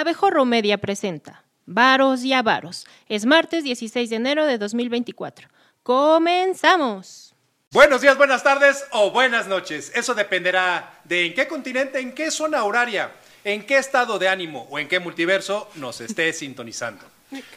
Abejorro 0.00 0.46
Media 0.46 0.78
presenta 0.78 1.44
Varos 1.66 2.24
y 2.24 2.32
Avaros. 2.32 2.86
Es 3.06 3.26
martes 3.26 3.64
16 3.64 4.08
de 4.08 4.16
enero 4.16 4.46
de 4.46 4.56
2024. 4.56 5.48
¡Comenzamos! 5.82 7.34
Buenos 7.70 8.00
días, 8.00 8.16
buenas 8.16 8.42
tardes 8.42 8.86
o 8.92 9.10
buenas 9.10 9.46
noches. 9.46 9.92
Eso 9.94 10.14
dependerá 10.14 11.00
de 11.04 11.26
en 11.26 11.34
qué 11.34 11.46
continente, 11.46 12.00
en 12.00 12.14
qué 12.14 12.30
zona 12.30 12.64
horaria, 12.64 13.12
en 13.44 13.66
qué 13.66 13.76
estado 13.76 14.18
de 14.18 14.30
ánimo 14.30 14.66
o 14.70 14.78
en 14.78 14.88
qué 14.88 15.00
multiverso 15.00 15.68
nos 15.74 16.00
esté 16.00 16.32
sintonizando. 16.32 17.04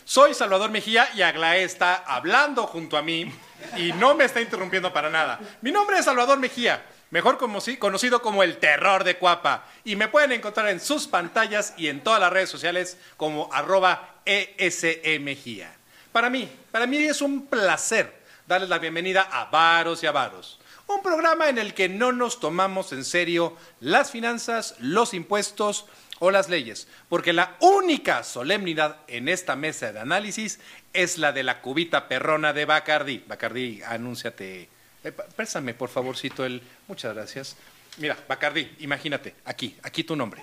Soy 0.04 0.34
Salvador 0.34 0.70
Mejía 0.70 1.08
y 1.16 1.22
Aglaé 1.22 1.64
está 1.64 1.96
hablando 1.96 2.68
junto 2.68 2.98
a 2.98 3.02
mí 3.02 3.32
y 3.78 3.94
no 3.94 4.16
me 4.16 4.26
está 4.26 4.42
interrumpiendo 4.42 4.92
para 4.92 5.10
nada. 5.10 5.40
Mi 5.62 5.72
nombre 5.72 5.98
es 5.98 6.04
Salvador 6.04 6.38
Mejía, 6.40 6.84
mejor 7.14 7.38
conocido 7.38 8.24
como 8.24 8.42
el 8.42 8.58
terror 8.58 9.04
de 9.04 9.18
Cuapa. 9.18 9.68
Y 9.84 9.96
me 9.96 10.08
pueden 10.08 10.32
encontrar 10.32 10.68
en 10.70 10.80
sus 10.80 11.08
pantallas 11.08 11.76
y 11.78 11.88
en 11.88 12.02
todas 12.02 12.20
las 12.20 12.34
redes 12.34 12.50
sociales 12.50 12.98
como 13.18 13.54
arroba 13.54 14.16
ESE 14.26 15.20
Mejía. 15.22 15.72
Para 16.12 16.32
mí, 16.32 16.50
para 16.72 16.88
mí 16.88 16.98
es 16.98 17.22
un 17.22 17.46
placer 17.46 18.12
darles 18.48 18.68
la 18.68 18.80
bienvenida 18.80 19.30
a 19.32 19.46
Varos 19.46 20.02
y 20.02 20.08
Avaros. 20.08 20.60
Un 20.88 21.04
programa 21.04 21.50
en 21.50 21.60
el 21.60 21.76
que 21.76 21.88
no 21.88 22.12
nos 22.12 22.40
tomamos 22.40 22.92
en 22.94 23.06
serio 23.06 23.56
las 23.80 24.10
finanzas, 24.10 24.74
los 24.80 25.14
impuestos 25.14 25.86
o 26.18 26.32
las 26.32 26.50
leyes, 26.50 26.88
porque 27.10 27.32
la 27.32 27.58
única 27.60 28.24
solemnidad 28.24 28.98
en 29.08 29.30
esta 29.30 29.56
mesa 29.56 29.94
de 29.94 30.00
análisis 30.00 30.60
es 30.94 31.20
la 31.20 31.32
de 31.32 31.44
la 31.44 31.62
cubita 31.62 32.08
perrona 32.08 32.54
de 32.54 32.66
Bacardí. 32.66 33.24
Bacardí, 33.28 33.84
anúnciate. 33.84 34.73
Eh, 35.04 35.12
préstame, 35.12 35.74
por 35.74 35.90
favorcito, 35.90 36.46
el... 36.46 36.62
Muchas 36.88 37.14
gracias. 37.14 37.56
Mira, 37.98 38.18
Bacardí, 38.28 38.76
imagínate, 38.80 39.36
aquí, 39.46 39.78
aquí 39.84 40.04
tu 40.04 40.16
nombre. 40.16 40.42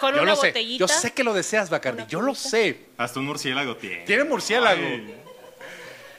Con 0.00 0.14
Yo 0.14 0.22
una 0.22 0.32
lo 0.32 0.36
sé, 0.36 0.48
botellita. 0.48 0.80
yo 0.80 0.88
sé 0.88 1.12
que 1.12 1.24
lo 1.24 1.32
deseas, 1.32 1.70
Bacardí, 1.70 2.04
yo 2.08 2.20
lo 2.20 2.34
sé. 2.34 2.86
Hasta 2.96 3.20
un 3.20 3.26
murciélago 3.26 3.76
tiene. 3.76 4.04
Tiene 4.04 4.24
murciélago. 4.24 4.82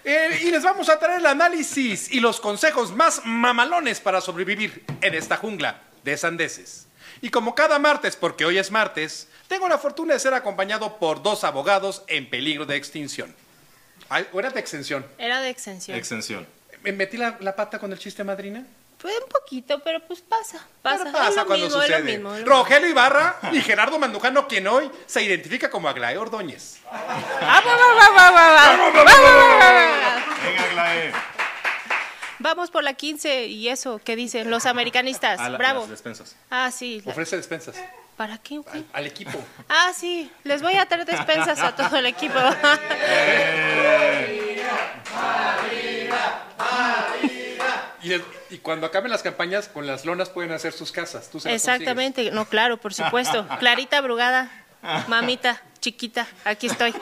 Eh, 0.03 0.39
y 0.43 0.51
les 0.51 0.63
vamos 0.63 0.89
a 0.89 0.97
traer 0.97 1.19
el 1.19 1.25
análisis 1.27 2.11
y 2.11 2.19
los 2.19 2.39
consejos 2.39 2.91
más 2.91 3.21
mamalones 3.23 3.99
para 3.99 4.19
sobrevivir 4.19 4.83
en 5.01 5.13
esta 5.13 5.37
jungla 5.37 5.81
de 6.03 6.17
sandeces. 6.17 6.87
Y 7.21 7.29
como 7.29 7.53
cada 7.53 7.77
martes, 7.77 8.15
porque 8.15 8.45
hoy 8.45 8.57
es 8.57 8.71
martes, 8.71 9.27
tengo 9.47 9.69
la 9.69 9.77
fortuna 9.77 10.13
de 10.15 10.19
ser 10.19 10.33
acompañado 10.33 10.97
por 10.97 11.21
dos 11.21 11.43
abogados 11.43 12.03
en 12.07 12.27
peligro 12.29 12.65
de 12.65 12.77
extinción. 12.77 13.35
¿O 14.33 14.39
era 14.39 14.49
de 14.49 14.59
extensión? 14.59 15.05
Era 15.19 15.39
de 15.41 15.49
extensión. 15.49 15.95
Extensión. 15.97 16.47
¿Me 16.83 16.91
metí 16.91 17.17
la, 17.17 17.37
la 17.39 17.55
pata 17.55 17.79
con 17.79 17.91
el 17.91 17.99
chiste, 17.99 18.23
madrina? 18.23 18.63
Fue 18.97 19.11
un 19.17 19.27
poquito, 19.29 19.79
pero 19.79 19.99
pues 20.01 20.21
pasa. 20.21 20.59
Pasa, 20.81 21.05
Pero 21.05 21.11
pasa 21.17 21.29
Es 21.29 21.35
lo 21.35 21.45
cuando 21.47 21.65
mismo, 21.65 21.81
es 21.81 21.89
lo 21.89 21.95
sucede. 21.97 22.11
mismo, 22.17 22.35
es 22.35 22.41
lo 22.41 22.45
Rogelio 22.45 22.87
Ibarra 22.89 23.39
y 23.51 23.61
Gerardo 23.61 23.97
Mandujano, 23.97 24.47
quien 24.47 24.67
hoy 24.67 24.91
se 25.07 25.23
identifica 25.23 25.69
como 25.71 25.89
Aglaé 25.89 26.17
Ordóñez. 26.17 26.79
Venga, 30.43 30.67
Glae. 30.71 31.11
Vamos 32.39 32.71
por 32.71 32.83
la 32.83 32.93
15 32.93 33.45
y 33.47 33.69
eso, 33.69 33.99
¿qué 34.03 34.15
dicen 34.15 34.49
los 34.49 34.65
americanistas? 34.65 35.39
A 35.39 35.49
la- 35.49 35.57
Bravo. 35.57 35.81
las 35.81 35.89
despensas. 35.89 36.35
Ah, 36.49 36.71
sí. 36.71 37.01
la- 37.05 37.11
Ofrece 37.11 37.37
despensas 37.37 37.75
¿Para 38.17 38.37
qué? 38.37 38.61
al, 38.71 38.85
al 38.93 39.07
equipo. 39.07 39.39
Ah, 39.69 39.91
sí. 39.95 40.31
Les 40.43 40.61
voy 40.61 40.75
a 40.75 40.85
traer 40.85 41.05
despensas 41.05 41.59
a 41.59 41.75
todo 41.75 41.97
el 41.97 42.05
equipo. 42.05 42.39
Y, 48.03 48.13
el- 48.13 48.23
y 48.49 48.57
cuando 48.57 48.87
acaben 48.87 49.11
las 49.11 49.21
campañas, 49.23 49.67
con 49.67 49.85
las 49.87 50.05
lonas 50.05 50.29
pueden 50.29 50.51
hacer 50.51 50.73
sus 50.73 50.91
casas. 50.91 51.29
Tú 51.29 51.39
se 51.39 51.49
las 51.49 51.55
Exactamente. 51.55 52.31
No, 52.31 52.45
claro, 52.45 52.77
por 52.77 52.93
supuesto. 52.93 53.47
Clarita 53.59 54.01
Brugada, 54.01 54.49
mamita, 55.07 55.61
chiquita, 55.79 56.27
aquí 56.43 56.67
estoy. 56.67 56.93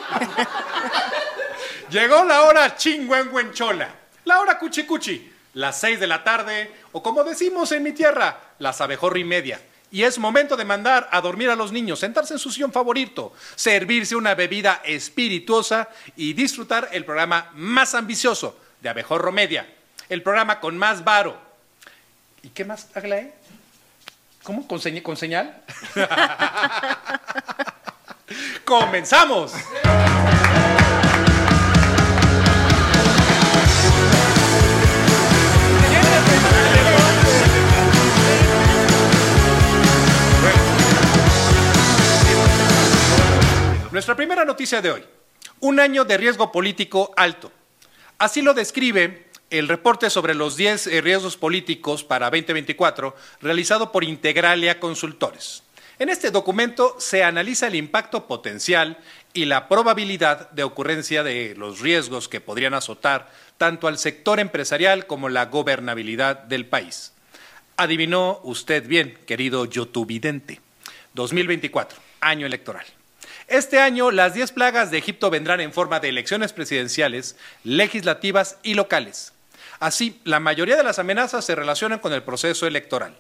Llegó 1.90 2.24
la 2.24 2.44
hora 2.44 2.76
chingüengüenchola, 2.76 3.90
la 4.26 4.40
hora 4.40 4.60
cuchicuchi, 4.60 5.32
las 5.54 5.80
seis 5.80 6.00
de 6.00 6.08
la 6.08 6.24
tarde, 6.24 6.72
o 6.92 7.02
como 7.02 7.24
decimos 7.24 7.72
en 7.72 7.82
mi 7.84 7.92
tierra, 7.94 8.40
las 8.60 8.80
abejorra 8.82 9.18
y 9.20 9.24
media. 9.24 9.60
Y 9.92 10.04
es 10.04 10.20
momento 10.20 10.56
de 10.56 10.66
mandar 10.66 11.10
a 11.12 11.20
dormir 11.20 11.50
a 11.50 11.56
los 11.56 11.72
niños, 11.72 12.00
sentarse 12.00 12.34
en 12.36 12.40
su 12.40 12.52
sillón 12.52 12.72
favorito, 12.72 13.34
servirse 13.56 14.16
una 14.16 14.36
bebida 14.36 14.82
espirituosa 14.86 15.90
y 16.16 16.34
disfrutar 16.34 16.90
el 16.92 17.06
programa 17.06 17.50
más 17.56 17.96
ambicioso 17.96 18.60
de 18.82 18.90
Abejorro 18.90 19.32
Media, 19.32 19.68
el 20.10 20.24
programa 20.24 20.60
con 20.60 20.78
más 20.78 21.04
varo. 21.04 21.40
¿Y 22.42 22.50
qué 22.50 22.66
más, 22.66 22.90
Aglaé? 22.96 23.34
¿Cómo? 24.44 24.68
¿Con, 24.68 24.80
con 25.02 25.18
señal? 25.18 25.62
¡Comenzamos! 28.66 29.54
Nuestra 43.92 44.16
primera 44.16 44.46
noticia 44.46 44.82
de 44.82 44.92
hoy. 44.92 45.06
Un 45.62 45.80
año 45.80 46.06
de 46.06 46.18
riesgo 46.18 46.52
político 46.52 47.12
alto. 47.18 47.52
Así 48.18 48.42
lo 48.42 48.54
describe 48.54 49.29
el 49.50 49.68
reporte 49.68 50.10
sobre 50.10 50.36
los 50.36 50.56
10 50.56 50.88
eh, 50.88 51.02
riesgos 51.02 51.38
políticos 51.38 52.04
para 52.04 52.28
2024 52.28 53.16
realizado 53.42 53.92
por 53.92 54.04
Integralia 54.04 54.80
Consultores. 54.80 55.64
En 55.98 56.10
este 56.10 56.32
documento 56.32 56.96
se 56.98 57.24
analiza 57.24 57.68
el 57.68 57.76
impacto 57.76 58.26
potencial 58.26 58.98
y 59.34 59.46
la 59.46 59.68
probabilidad 59.68 60.50
de 60.52 60.64
ocurrencia 60.64 61.24
de 61.24 61.56
los 61.58 61.80
riesgos 61.82 62.30
que 62.30 62.40
podrían 62.40 62.74
azotar 62.74 63.30
tanto 63.58 63.88
al 63.88 63.98
sector 63.98 64.40
empresarial 64.40 65.08
como 65.08 65.28
la 65.28 65.48
gobernabilidad 65.48 66.38
del 66.38 66.66
país. 66.66 67.12
Adivinó 67.76 68.40
usted 68.44 68.88
bien, 68.88 69.18
querido 69.26 69.66
youtubidente. 69.66 70.62
2024, 71.16 72.00
año 72.22 72.46
electoral. 72.46 72.86
Este 73.48 73.80
año, 73.80 74.12
las 74.12 74.34
10 74.34 74.52
plagas 74.52 74.92
de 74.92 75.00
Egipto 75.00 75.30
vendrán 75.30 75.60
en 75.60 75.74
forma 75.74 76.00
de 76.00 76.10
elecciones 76.10 76.54
presidenciales, 76.54 77.36
legislativas 77.64 78.58
y 78.64 78.76
locales. 78.76 79.34
Así, 79.80 80.20
la 80.26 80.40
mayoría 80.40 80.76
de 80.76 80.84
las 80.84 81.00
amenazas 81.00 81.46
se 81.46 81.56
relacionan 81.56 82.00
con 82.00 82.12
el 82.14 82.24
proceso 82.24 82.68
electoral. 82.68 83.16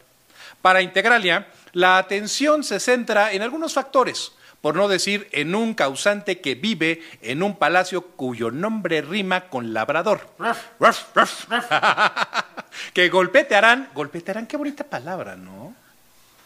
Para 0.61 0.81
Integralia, 0.81 1.47
la 1.71 1.97
atención 1.97 2.63
se 2.63 2.79
centra 2.79 3.31
en 3.31 3.41
algunos 3.41 3.73
factores, 3.73 4.33
por 4.61 4.75
no 4.75 4.89
decir 4.89 5.29
en 5.31 5.55
un 5.55 5.73
causante 5.73 6.41
que 6.41 6.55
vive 6.55 7.01
en 7.21 7.43
un 7.43 7.55
palacio 7.55 8.01
cuyo 8.01 8.51
nombre 8.51 9.01
rima 9.01 9.41
con 9.47 9.73
labrador. 9.73 10.27
que 12.93 13.09
golpetearán, 13.09 13.89
golpetearán, 13.93 14.47
qué 14.47 14.57
bonita 14.57 14.83
palabra, 14.83 15.35
¿no? 15.37 15.73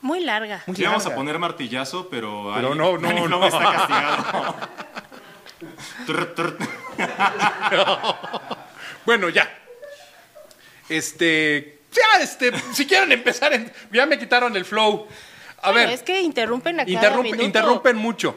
Muy 0.02 0.20
larga. 0.20 0.62
Muy 0.68 0.76
Sí, 0.76 0.84
vamos 0.84 1.06
a 1.06 1.16
poner 1.16 1.40
martillazo, 1.40 2.10
pero. 2.10 2.52
Pero 2.56 2.70
Ali- 2.74 2.78
no, 2.78 2.98
no, 2.98 3.08
Ali 3.10 3.22
no. 3.22 3.46
está 3.48 3.72
castigado. 3.72 4.56
Tur. 6.36 6.58
Bueno, 9.06 9.28
ya. 9.30 9.50
Este, 10.98 11.80
ya, 11.92 12.22
este, 12.24 12.52
si 12.74 12.86
quieren 12.86 13.12
empezar, 13.12 13.54
en- 13.54 13.72
ya 13.92 14.06
me 14.06 14.18
quitaron 14.20 14.56
el 14.56 14.66
flow. 14.66 15.08
A 15.62 15.72
Bueno, 15.72 15.88
ver, 15.88 15.96
es 15.96 16.04
que 16.04 16.22
interrumpen 16.22 16.80
a 16.80 16.86
cada 16.86 16.92
interrumpe- 17.10 17.24
minuto. 17.24 17.44
interrumpen 17.44 17.96
mucho. 17.98 18.36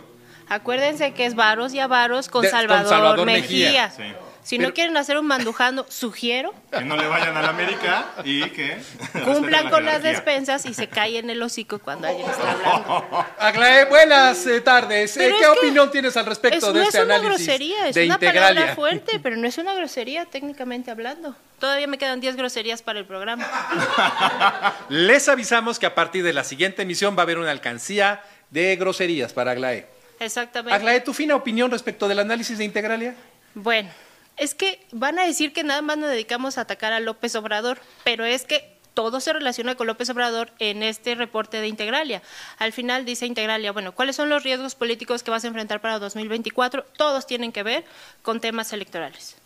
Acuérdense 0.48 1.12
que 1.12 1.26
es 1.26 1.34
varos 1.34 1.74
y 1.74 1.80
avaros 1.80 2.28
con 2.28 2.42
De- 2.42 2.50
con 2.50 2.58
Salvador, 2.60 2.88
Salvador 2.88 3.26
Mejía. 3.26 3.66
Mejía. 3.66 3.90
Sí. 3.90 4.02
Si 4.44 4.58
Pero- 4.58 4.68
no 4.68 4.74
quieren 4.74 4.96
hacer 4.96 5.18
un 5.18 5.26
mandujando, 5.26 5.84
sugiero, 5.88 6.54
Que 6.70 6.82
no 6.84 6.96
le 6.96 7.08
vayan 7.08 7.36
a 7.36 7.42
la 7.42 7.48
América 7.48 8.12
y 8.22 8.44
que. 8.50 8.78
cumplan 9.24 9.42
respeten 9.42 9.70
con 9.70 9.84
la 9.84 9.94
las 9.94 10.02
despensas 10.04 10.66
y 10.66 10.72
se 10.74 10.86
callen 10.88 11.28
el 11.30 11.42
hocico 11.42 11.80
cuando 11.80 12.06
alguien 12.06 12.30
está 12.30 12.52
hablando. 12.52 13.26
Aglaé, 13.40 13.86
buenas 13.86 14.46
eh, 14.46 14.60
tardes. 14.60 15.16
Eh, 15.16 15.34
¿Qué 15.36 15.46
opinión 15.48 15.90
tienes 15.90 16.16
al 16.16 16.26
respecto 16.26 16.68
Es- 16.68 16.72
de 16.72 16.78
no 16.78 16.84
este 16.86 16.98
es 16.98 17.04
una 17.04 17.14
análisis 17.16 17.44
grosería, 17.46 17.88
es 17.88 17.94
de 17.96 18.04
una 18.04 18.14
Integralia? 18.14 18.48
palabra 18.54 18.74
fuerte, 18.76 19.18
pero 19.20 19.36
no 19.36 19.48
es 19.48 19.58
una 19.58 19.74
grosería 19.74 20.26
técnicamente 20.26 20.92
hablando. 20.92 21.34
Todavía 21.58 21.86
me 21.86 21.96
quedan 21.96 22.20
10 22.20 22.36
groserías 22.36 22.82
para 22.82 22.98
el 22.98 23.06
programa. 23.06 23.46
Les 24.88 25.28
avisamos 25.28 25.78
que 25.78 25.86
a 25.86 25.94
partir 25.94 26.22
de 26.22 26.32
la 26.32 26.44
siguiente 26.44 26.82
emisión 26.82 27.16
va 27.16 27.20
a 27.20 27.22
haber 27.22 27.38
una 27.38 27.50
alcancía 27.50 28.22
de 28.50 28.76
groserías 28.76 29.32
para 29.32 29.52
Aglaé. 29.52 29.88
Exactamente. 30.20 30.74
Aglaé, 30.74 31.00
¿tu 31.00 31.14
fina 31.14 31.34
opinión 31.34 31.70
respecto 31.70 32.08
del 32.08 32.18
análisis 32.18 32.58
de 32.58 32.64
Integralia? 32.64 33.14
Bueno, 33.54 33.90
es 34.36 34.54
que 34.54 34.86
van 34.92 35.18
a 35.18 35.26
decir 35.26 35.52
que 35.52 35.64
nada 35.64 35.82
más 35.82 35.96
nos 35.96 36.10
dedicamos 36.10 36.58
a 36.58 36.62
atacar 36.62 36.92
a 36.92 37.00
López 37.00 37.34
Obrador, 37.36 37.78
pero 38.04 38.24
es 38.24 38.44
que 38.44 38.76
todo 38.92 39.20
se 39.20 39.32
relaciona 39.32 39.74
con 39.74 39.86
López 39.86 40.08
Obrador 40.10 40.52
en 40.58 40.82
este 40.82 41.14
reporte 41.14 41.60
de 41.60 41.68
Integralia. 41.68 42.22
Al 42.58 42.72
final 42.72 43.04
dice 43.04 43.26
Integralia, 43.26 43.72
bueno, 43.72 43.92
¿cuáles 43.92 44.16
son 44.16 44.28
los 44.28 44.42
riesgos 44.42 44.74
políticos 44.74 45.22
que 45.22 45.30
vas 45.30 45.44
a 45.44 45.48
enfrentar 45.48 45.80
para 45.80 45.98
2024? 45.98 46.84
Todos 46.96 47.26
tienen 47.26 47.52
que 47.52 47.62
ver 47.62 47.84
con 48.22 48.40
temas 48.40 48.72
electorales. 48.72 49.36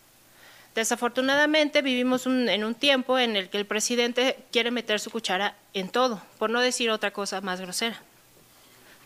Desafortunadamente 0.75 1.81
vivimos 1.81 2.25
un- 2.25 2.47
en 2.49 2.63
un 2.63 2.75
tiempo 2.75 3.19
en 3.19 3.35
el 3.35 3.49
que 3.49 3.57
el 3.57 3.65
presidente 3.65 4.37
quiere 4.51 4.71
meter 4.71 4.99
su 4.99 5.09
cuchara 5.11 5.55
en 5.73 5.89
todo, 5.89 6.21
por 6.39 6.49
no 6.49 6.61
decir 6.61 6.89
otra 6.91 7.11
cosa 7.11 7.41
más 7.41 7.59
grosera. 7.61 7.99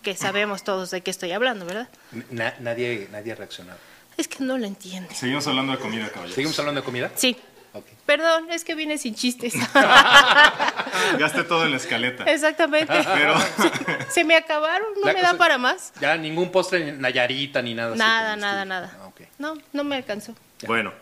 que 0.03 0.15
sabemos 0.15 0.63
todos 0.63 0.91
de 0.91 1.01
qué 1.01 1.09
estoy 1.09 1.31
hablando, 1.31 1.65
¿verdad? 1.65 1.89
Na- 2.29 2.53
nadie, 2.59 3.07
nadie 3.11 3.31
ha 3.31 3.35
reaccionado. 3.35 3.79
Es 4.17 4.27
que 4.27 4.43
no 4.43 4.55
lo 4.59 4.67
entiende. 4.67 5.15
Seguimos 5.15 5.47
hablando 5.47 5.71
de 5.71 5.79
comida, 5.79 6.07
caballeros. 6.09 6.35
¿Seguimos 6.35 6.59
hablando 6.59 6.81
de 6.81 6.85
comida? 6.85 7.11
Sí. 7.15 7.35
Ok. 7.73 7.85
Perdón, 8.05 8.51
es 8.51 8.63
que 8.63 8.75
vine 8.75 8.99
sin 8.99 9.15
chistes. 9.15 9.55
Gasté 11.17 11.43
todo 11.43 11.65
en 11.65 11.71
la 11.71 11.77
escaleta. 11.77 12.23
Exactamente. 12.25 12.93
Pero 13.15 13.33
Se 14.09 14.23
me 14.23 14.35
acabaron, 14.35 14.87
no 15.01 15.07
La 15.07 15.13
me 15.13 15.21
da 15.21 15.29
cosa- 15.29 15.37
para 15.39 15.57
más. 15.57 15.91
Ya 15.99 16.15
ningún 16.17 16.51
postre 16.51 16.85
ni 16.91 16.97
Nayarita 16.99 17.61
ni 17.63 17.73
nada. 17.73 17.89
así 17.91 17.99
Nada, 17.99 18.33
el 18.35 18.39
nada, 18.39 18.59
estilo. 18.61 18.75
nada. 18.75 18.97
Ah, 19.01 19.07
ok. 19.07 19.21
No, 19.39 19.55
no 19.73 19.83
me 19.83 19.95
alcanzó. 19.95 20.35
bueno, 20.67 20.93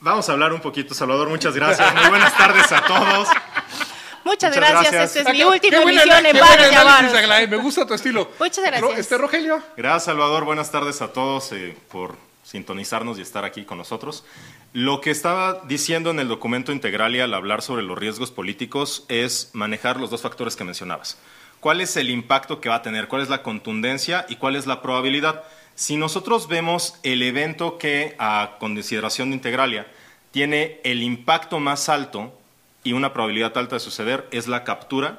vamos 0.00 0.28
a 0.28 0.32
hablar 0.32 0.52
un 0.52 0.60
poquito. 0.60 0.94
Salvador, 0.94 1.28
muchas 1.28 1.54
gracias. 1.54 1.94
Muy 1.94 2.08
buenas 2.08 2.36
tardes 2.36 2.70
a 2.72 2.84
todos. 2.84 3.28
Muchas, 4.24 4.50
Muchas 4.50 4.56
gracias. 4.56 4.92
gracias. 4.92 5.16
Esta 5.16 5.30
es 5.30 5.36
mi 5.36 5.38
qué- 5.42 5.46
última 5.46 5.76
emisión 5.82 6.26
en. 6.26 6.36
Aglaé, 6.36 7.46
Me 7.46 7.56
gusta 7.56 7.86
tu 7.86 7.94
estilo. 7.94 8.30
Muchas 8.38 8.64
gracias. 8.64 8.98
Este 8.98 9.16
Rogelio. 9.18 9.62
Gracias, 9.76 10.04
Salvador. 10.04 10.44
Buenas 10.44 10.70
tardes 10.70 11.00
a 11.02 11.12
todos 11.12 11.50
eh, 11.52 11.76
por 11.90 12.16
sintonizarnos 12.42 13.18
y 13.18 13.22
estar 13.22 13.44
aquí 13.44 13.64
con 13.64 13.78
nosotros. 13.78 14.24
Lo 14.74 15.00
que 15.00 15.10
estaba 15.10 15.62
diciendo 15.66 16.10
en 16.10 16.20
el 16.20 16.28
documento 16.28 16.72
integral 16.72 17.14
y 17.16 17.20
al 17.20 17.32
hablar 17.32 17.62
sobre 17.62 17.82
los 17.82 17.96
riesgos 17.98 18.30
políticos 18.30 19.04
es 19.08 19.50
manejar 19.54 19.98
los 19.98 20.10
dos 20.10 20.22
factores 20.22 20.56
que 20.56 20.64
mencionabas. 20.64 21.16
¿Cuál 21.60 21.80
es 21.80 21.96
el 21.96 22.10
impacto 22.10 22.60
que 22.60 22.68
va 22.68 22.76
a 22.76 22.82
tener? 22.82 23.08
¿Cuál 23.08 23.22
es 23.22 23.28
la 23.28 23.42
contundencia 23.42 24.26
y 24.28 24.36
cuál 24.36 24.56
es 24.56 24.66
la 24.66 24.80
probabilidad? 24.82 25.42
Si 25.74 25.96
nosotros 25.96 26.48
vemos 26.48 26.94
el 27.02 27.22
evento 27.22 27.78
que, 27.78 28.14
a 28.18 28.56
consideración 28.60 29.30
de 29.30 29.36
Integralia, 29.36 29.86
tiene 30.30 30.80
el 30.84 31.02
impacto 31.02 31.58
más 31.60 31.88
alto 31.88 32.32
y 32.84 32.92
una 32.92 33.12
probabilidad 33.12 33.56
alta 33.58 33.76
de 33.76 33.80
suceder, 33.80 34.26
es 34.30 34.46
la 34.46 34.64
captura 34.64 35.18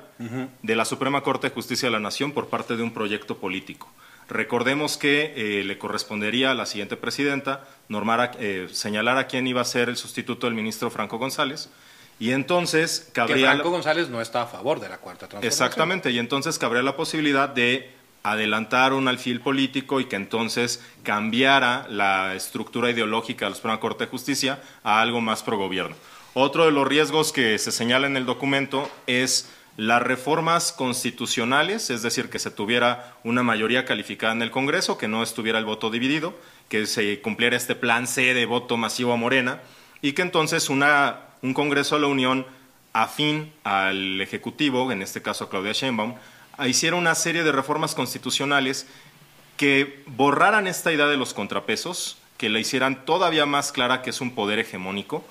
de 0.62 0.76
la 0.76 0.86
Suprema 0.86 1.22
Corte 1.22 1.48
de 1.50 1.54
Justicia 1.54 1.88
de 1.88 1.92
la 1.94 2.00
Nación 2.00 2.32
por 2.34 2.48
parte 2.48 2.76
de 2.76 2.84
un 2.84 2.92
proyecto 2.94 3.38
político. 3.38 3.90
Recordemos 4.28 4.98
que 4.98 5.34
eh, 5.36 5.64
le 5.64 5.78
correspondería 5.78 6.52
a 6.52 6.54
la 6.54 6.66
siguiente 6.66 6.98
presidenta 6.98 7.66
normar 7.88 8.20
a- 8.22 8.32
eh, 8.40 8.68
señalar 8.72 9.18
a 9.18 9.28
quién 9.28 9.48
iba 9.48 9.62
a 9.62 9.66
ser 9.66 9.90
el 9.90 9.98
sustituto 9.98 10.46
del 10.48 10.54
ministro 10.56 10.90
Franco 10.92 11.18
González 11.18 11.70
y 12.20 12.32
entonces 12.32 13.06
Que 13.08 13.14
cabría 13.14 13.52
Franco 13.54 13.72
González 13.72 14.10
no 14.10 14.22
está 14.22 14.44
a 14.44 14.48
favor 14.48 14.80
de 14.80 14.90
la 14.90 14.98
cuarta 14.98 15.28
transformación. 15.28 15.48
Exactamente, 15.48 16.12
y 16.12 16.20
entonces 16.20 16.60
cabría 16.60 16.84
la 16.84 16.96
posibilidad 16.96 17.50
de 17.50 17.92
adelantar 18.24 18.94
un 18.94 19.08
alfil 19.08 19.40
político 19.40 20.00
y 20.00 20.06
que 20.06 20.18
entonces 20.18 20.84
cambiara 21.04 21.88
la 21.90 22.36
estructura 22.36 22.90
ideológica 22.92 23.46
de 23.46 23.52
la 23.52 23.56
Suprema 23.56 23.80
Corte 23.80 24.06
de 24.06 24.12
Justicia 24.12 24.62
a 24.84 25.02
algo 25.02 25.22
más 25.22 25.42
pro 25.44 25.58
gobierno. 25.58 25.96
Otro 26.34 26.66
de 26.66 26.72
los 26.72 26.88
riesgos 26.88 27.32
que 27.32 27.58
se 27.58 27.72
señala 27.72 28.08
en 28.08 28.18
el 28.18 28.26
documento 28.26 28.90
es 29.08 29.50
las 29.78 30.02
reformas 30.02 30.74
constitucionales, 30.74 31.90
es 31.90 32.02
decir, 32.02 32.30
que 32.30 32.38
se 32.38 32.52
tuviera 32.52 33.16
una 33.24 33.44
mayoría 33.44 33.86
calificada 33.86 34.34
en 34.34 34.42
el 34.42 34.52
Congreso, 34.52 34.98
que 34.98 35.08
no 35.08 35.24
estuviera 35.24 35.58
el 35.58 35.66
voto 35.66 35.90
dividido, 35.90 36.38
que 36.68 36.86
se 36.86 37.22
cumpliera 37.22 37.56
este 37.56 37.76
plan 37.76 38.06
C 38.06 38.34
de 38.34 38.46
voto 38.46 38.76
masivo 38.76 39.14
a 39.14 39.16
Morena 39.16 39.62
y 40.02 40.12
que 40.12 40.22
entonces 40.22 40.70
una, 40.70 41.29
un 41.42 41.54
Congreso 41.54 41.96
de 41.96 42.02
la 42.02 42.08
Unión 42.08 42.46
afín 42.94 43.52
al 43.64 44.20
Ejecutivo, 44.22 44.92
en 44.92 45.02
este 45.02 45.22
caso 45.22 45.46
a 45.46 45.50
Claudia 45.50 45.74
Sheinbaum, 45.74 46.16
hiciera 46.68 46.96
una 46.96 47.16
serie 47.16 47.44
de 47.44 47.52
reformas 47.52 47.96
constitucionales 47.96 48.88
que 49.58 50.04
borraran 50.08 50.68
esta 50.68 50.92
idea 50.92 51.08
de 51.08 51.18
los 51.18 51.34
contrapesos, 51.34 52.18
que 52.38 52.50
la 52.50 52.60
hicieran 52.60 53.06
todavía 53.06 53.46
más 53.46 53.72
clara 53.72 54.02
que 54.02 54.10
es 54.10 54.22
un 54.22 54.32
poder 54.34 54.60
hegemónico 54.60 55.24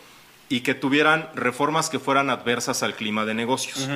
y 0.49 0.61
que 0.61 0.75
tuvieran 0.75 1.29
reformas 1.35 1.91
que 1.91 1.99
fueran 1.99 2.31
adversas 2.31 2.83
al 2.83 2.95
clima 2.95 3.25
de 3.25 3.35
negocios. 3.35 3.89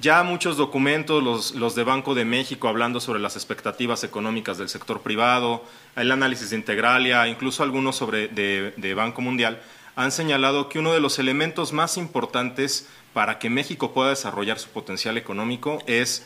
Ya 0.00 0.22
muchos 0.22 0.56
documentos, 0.56 1.22
los, 1.22 1.54
los 1.56 1.74
de 1.74 1.82
Banco 1.82 2.14
de 2.14 2.24
México, 2.24 2.68
hablando 2.68 3.00
sobre 3.00 3.18
las 3.18 3.34
expectativas 3.34 4.04
económicas 4.04 4.56
del 4.58 4.68
sector 4.68 5.00
privado, 5.00 5.64
el 5.96 6.12
análisis 6.12 6.50
de 6.50 6.56
Integralia, 6.56 7.26
incluso 7.26 7.64
algunos 7.64 7.96
sobre 7.96 8.28
de, 8.28 8.74
de 8.76 8.94
Banco 8.94 9.22
Mundial, 9.22 9.60
han 9.98 10.12
señalado 10.12 10.68
que 10.68 10.78
uno 10.78 10.92
de 10.92 11.00
los 11.00 11.18
elementos 11.18 11.72
más 11.72 11.96
importantes 11.96 12.86
para 13.12 13.38
que 13.40 13.50
México 13.50 13.92
pueda 13.92 14.10
desarrollar 14.10 14.58
su 14.60 14.68
potencial 14.70 15.18
económico 15.18 15.80
es 15.86 16.24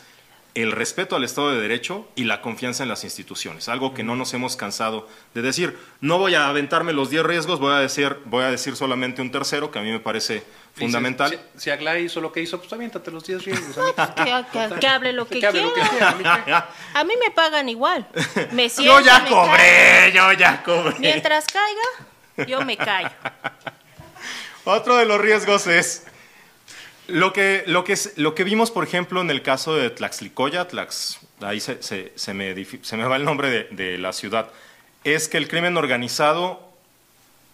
el 0.53 0.71
respeto 0.71 1.15
al 1.15 1.23
Estado 1.23 1.49
de 1.51 1.59
Derecho 1.59 2.07
y 2.15 2.25
la 2.25 2.39
confianza 2.39 2.83
en 2.83 2.89
las 2.89 3.03
instituciones, 3.03 3.69
algo 3.69 3.95
que 3.95 4.03
no 4.03 4.15
nos 4.15 4.31
hemos 4.35 4.55
cansado 4.55 5.09
de 5.33 5.41
decir. 5.41 5.75
No 6.01 6.19
voy 6.19 6.35
a 6.35 6.47
aventarme 6.47 6.93
los 6.93 7.09
10 7.09 7.23
riesgos, 7.23 7.59
voy 7.59 7.73
a 7.73 7.79
decir, 7.79 8.17
voy 8.25 8.43
a 8.43 8.51
decir 8.51 8.75
solamente 8.75 9.23
un 9.23 9.31
tercero 9.31 9.71
que 9.71 9.79
a 9.79 9.81
mí 9.81 9.89
me 9.89 9.99
parece 9.99 10.43
fundamental. 10.75 11.31
Si, 11.55 11.61
si 11.63 11.69
Aglai 11.71 12.03
hizo 12.03 12.21
lo 12.21 12.31
que 12.31 12.41
hizo, 12.41 12.59
pues 12.59 12.71
aviéntate 12.71 13.09
los 13.09 13.23
10 13.25 13.43
riesgos. 13.45 13.75
a 13.97 14.05
mí. 14.23 14.31
Que, 14.51 14.59
que- 14.69 14.79
que 14.79 14.87
hable 14.87 15.13
lo 15.13 15.27
que, 15.27 15.39
Que 15.39 15.47
hable 15.47 15.63
lo 15.63 15.73
que 15.73 15.81
quiera. 15.81 16.09
a 16.09 16.15
mí 16.15 16.23
qué. 16.45 16.53
A 16.53 17.03
mí 17.03 17.13
me 17.19 17.31
pagan 17.31 17.67
igual. 17.69 18.07
Me 18.51 18.69
Yo 18.77 18.99
ya 18.99 19.21
me 19.21 19.29
cobré, 19.31 20.11
yo 20.13 20.31
ya 20.33 20.61
cobré. 20.61 20.93
Mientras 20.99 21.45
caiga, 21.47 22.12
yo 22.47 22.61
me 22.65 22.77
callo. 22.77 23.09
Otro 24.65 24.95
de 24.95 25.05
los 25.05 25.19
riesgos 25.19 25.67
es 25.67 26.05
lo 27.07 27.33
que, 27.33 27.63
lo 27.67 27.83
que, 27.83 27.93
es- 27.93 28.13
lo 28.17 28.33
que 28.33 28.43
vimos, 28.43 28.71
por 28.71 28.83
ejemplo, 28.83 29.21
en 29.21 29.29
el 29.29 29.41
caso 29.41 29.75
de 29.75 29.89
Tlaxlicoya, 29.89 30.67
Tlax, 30.67 31.19
ahí 31.41 31.59
se, 31.59 31.83
se- 31.83 32.13
se 32.15 32.33
me, 32.33 32.55
se 32.81 32.97
me 32.97 33.03
va 33.05 33.17
el 33.17 33.25
nombre 33.25 33.49
de, 33.49 33.63
de 33.71 33.97
la 33.97 34.13
ciudad, 34.13 34.49
es 35.03 35.27
que 35.27 35.37
el 35.37 35.47
crimen 35.49 35.75
organizado 35.75 36.71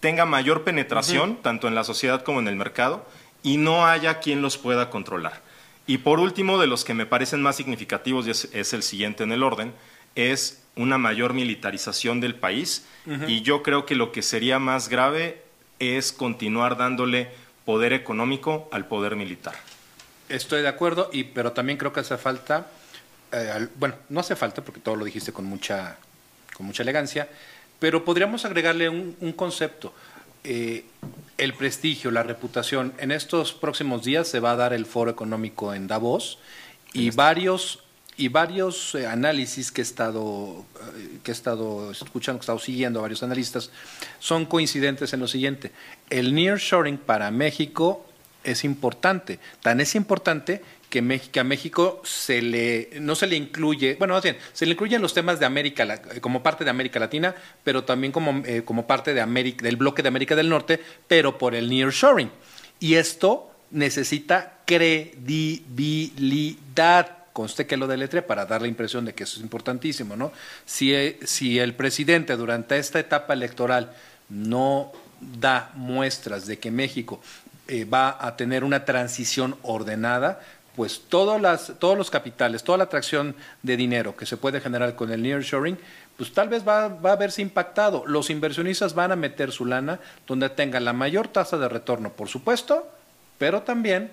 tenga 0.02 0.26
mayor 0.26 0.64
penetración, 0.64 1.38
tanto 1.42 1.68
en 1.68 1.76
la 1.76 1.84
sociedad 1.84 2.24
como 2.24 2.40
en 2.40 2.48
el 2.48 2.56
mercado, 2.56 3.06
y 3.42 3.58
no 3.58 3.88
haya 3.88 4.20
quien 4.20 4.42
los 4.42 4.58
pueda 4.58 4.90
controlar. 4.90 5.42
Y 5.88 5.98
por 5.98 6.20
último, 6.20 6.60
de 6.60 6.68
los 6.68 6.86
que 6.86 6.94
me 6.94 7.08
parecen 7.08 7.42
más 7.42 7.56
significativos, 7.56 8.28
y 8.28 8.32
es, 8.32 8.50
es 8.54 8.74
el 8.74 8.84
siguiente 8.84 9.24
en 9.24 9.32
el 9.32 9.42
orden, 9.42 9.74
es 10.16 10.59
una 10.80 10.98
mayor 10.98 11.34
militarización 11.34 12.20
del 12.22 12.36
país. 12.36 12.86
Y 13.28 13.42
yo 13.42 13.64
creo 13.64 13.86
que 13.86 13.96
lo 13.96 14.12
que 14.12 14.22
sería 14.22 14.60
más 14.60 14.88
grave 14.90 15.42
es 15.80 16.12
continuar 16.12 16.78
dándole 16.78 17.30
poder 17.66 17.94
económico 17.94 18.68
al 18.72 18.86
poder 18.88 19.16
militar. 19.16 19.56
Estoy 20.28 20.62
de 20.62 20.68
acuerdo, 20.68 21.10
y, 21.12 21.24
pero 21.24 21.52
también 21.54 21.78
creo 21.78 21.92
que 21.92 22.02
hace 22.02 22.18
falta, 22.18 22.68
eh, 23.32 23.50
al- 23.54 23.70
bueno, 23.78 23.96
no 24.10 24.20
hace 24.20 24.36
falta 24.36 24.62
porque 24.64 24.80
todo 24.80 24.96
lo 24.96 25.06
dijiste 25.06 25.32
con 25.34 25.46
mucha, 25.46 25.98
con 26.56 26.66
mucha 26.68 26.84
elegancia, 26.84 27.28
pero 27.80 28.06
podríamos 28.06 28.46
agregarle 28.46 28.90
un, 28.90 29.16
un 29.22 29.34
concepto. 29.34 29.94
Eh, 30.44 30.86
el 31.38 31.54
prestigio, 31.54 32.12
la 32.12 32.24
reputación. 32.24 32.94
En 33.00 33.12
estos 33.12 33.54
próximos 33.54 34.04
días 34.04 34.28
se 34.28 34.40
va 34.40 34.52
a 34.52 34.56
dar 34.56 34.74
el 34.74 34.86
foro 34.86 35.10
económico 35.10 35.74
en 35.74 35.88
Davos 35.88 36.38
y 36.94 37.10
varios 37.12 37.84
y 38.20 38.28
varios 38.28 38.94
eh, 38.96 39.08
análisis 39.08 39.72
que 39.72 39.80
he 39.80 39.84
estado 39.84 40.66
eh, 40.98 41.20
que 41.24 41.32
he 41.32 41.34
estado 41.34 41.90
escuchando, 41.90 42.38
que 42.38 42.44
he 42.44 42.46
estado 42.46 42.60
siguiendo 42.60 43.00
a 43.00 43.04
varios 43.04 43.24
analistas 43.24 43.72
son 44.20 44.46
coincidentes 44.46 45.14
en 45.14 45.22
lo 45.22 45.28
siguiente. 45.28 45.72
El 46.10 46.36
nearshoring 46.36 46.98
para 46.98 47.32
México 47.32 48.06
es 48.44 48.66
importante, 48.66 49.40
tan 49.62 49.80
es 49.80 49.96
importante 49.96 50.62
que, 50.90 51.22
que 51.32 51.40
a 51.40 51.46
México 51.46 52.02
se 52.04 52.42
le 52.42 52.90
no 53.00 53.16
se 53.16 53.26
le 53.26 53.38
incluye, 53.38 53.96
bueno, 53.98 54.16
más 54.16 54.24
bien, 54.24 54.36
se 54.52 54.66
le 54.66 54.74
incluyen 54.74 55.02
los 55.02 55.14
temas 55.14 55.40
de 55.40 55.46
América 55.46 56.02
eh, 56.14 56.20
como 56.20 56.44
parte 56.44 56.66
de 56.66 56.72
América 56.72 57.00
Latina, 57.00 57.34
pero 57.64 57.86
también 57.86 58.12
como, 58.12 58.44
como 58.66 58.86
parte 58.86 59.14
de 59.14 59.22
América, 59.22 59.64
del 59.64 59.78
bloque 59.78 60.02
de 60.02 60.10
América 60.10 60.36
del 60.36 60.50
Norte, 60.50 60.82
pero 61.08 61.38
por 61.38 61.56
el 61.56 61.70
nearshoring. 61.70 62.30
Y 62.82 62.96
esto 62.96 63.50
necesita 63.72 64.58
credibilidad. 64.66 67.19
Conste 67.34 67.68
que 67.68 67.78
lo 67.78 67.88
deletre 67.88 68.22
para 68.22 68.46
dar 68.46 68.62
la 68.62 68.68
impresión 68.68 69.06
de 69.06 69.14
que 69.14 69.24
eso 69.24 69.38
es 69.38 69.44
importantísimo, 69.44 70.16
¿no? 70.16 70.32
Si, 70.66 70.94
eh, 70.94 71.20
si 71.24 71.60
el 71.60 71.74
presidente 71.74 72.36
durante 72.36 72.78
esta 72.78 73.00
etapa 73.00 73.34
electoral 73.34 73.94
no 74.30 74.92
da 75.20 75.72
muestras 75.76 76.46
de 76.46 76.60
que 76.60 76.72
México 76.72 77.22
eh, 77.68 77.86
va 77.86 78.18
a 78.20 78.36
tener 78.36 78.64
una 78.64 78.86
transición 78.86 79.56
ordenada, 79.62 80.40
pues 80.76 81.02
todas 81.10 81.42
las, 81.42 81.74
todos 81.78 81.98
los 81.98 82.10
capitales, 82.10 82.64
toda 82.64 82.78
la 82.78 82.86
atracción 82.86 83.36
de 83.64 83.76
dinero 83.76 84.16
que 84.16 84.26
se 84.26 84.38
puede 84.38 84.62
generar 84.62 84.96
con 84.96 85.12
el 85.12 85.22
nearshoring, 85.22 85.78
pues 86.18 86.34
tal 86.34 86.50
vez 86.50 86.68
va, 86.68 86.88
va 86.88 87.14
a 87.14 87.16
verse 87.16 87.42
impactado. 87.42 88.06
Los 88.06 88.30
inversionistas 88.30 88.94
van 88.94 89.12
a 89.12 89.16
meter 89.16 89.52
su 89.52 89.66
lana 89.66 90.00
donde 90.26 90.50
tengan 90.50 90.86
la 90.86 90.94
mayor 90.94 91.28
tasa 91.28 91.58
de 91.58 91.70
retorno, 91.70 92.12
por 92.12 92.28
supuesto, 92.28 92.90
pero 93.38 93.62
también 93.64 94.12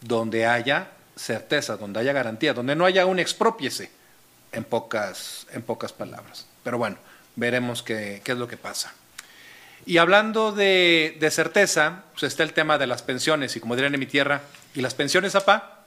donde 0.00 0.46
haya 0.46 0.90
certeza, 1.20 1.76
donde 1.76 2.00
haya 2.00 2.12
garantía, 2.12 2.54
donde 2.54 2.74
no 2.74 2.86
haya 2.86 3.06
un 3.06 3.18
expropiese, 3.18 3.90
en 4.52 4.64
pocas, 4.64 5.46
en 5.52 5.62
pocas 5.62 5.92
palabras. 5.92 6.46
Pero 6.64 6.78
bueno, 6.78 6.96
veremos 7.36 7.82
qué, 7.82 8.22
qué 8.24 8.32
es 8.32 8.38
lo 8.38 8.48
que 8.48 8.56
pasa. 8.56 8.92
Y 9.86 9.98
hablando 9.98 10.52
de, 10.52 11.16
de 11.20 11.30
certeza, 11.30 12.04
pues 12.12 12.24
está 12.24 12.42
el 12.42 12.52
tema 12.52 12.78
de 12.78 12.86
las 12.86 13.02
pensiones, 13.02 13.54
y 13.56 13.60
como 13.60 13.76
dirían 13.76 13.94
en 13.94 14.00
mi 14.00 14.06
tierra, 14.06 14.42
¿y 14.74 14.80
las 14.80 14.94
pensiones, 14.94 15.34
apá? 15.34 15.84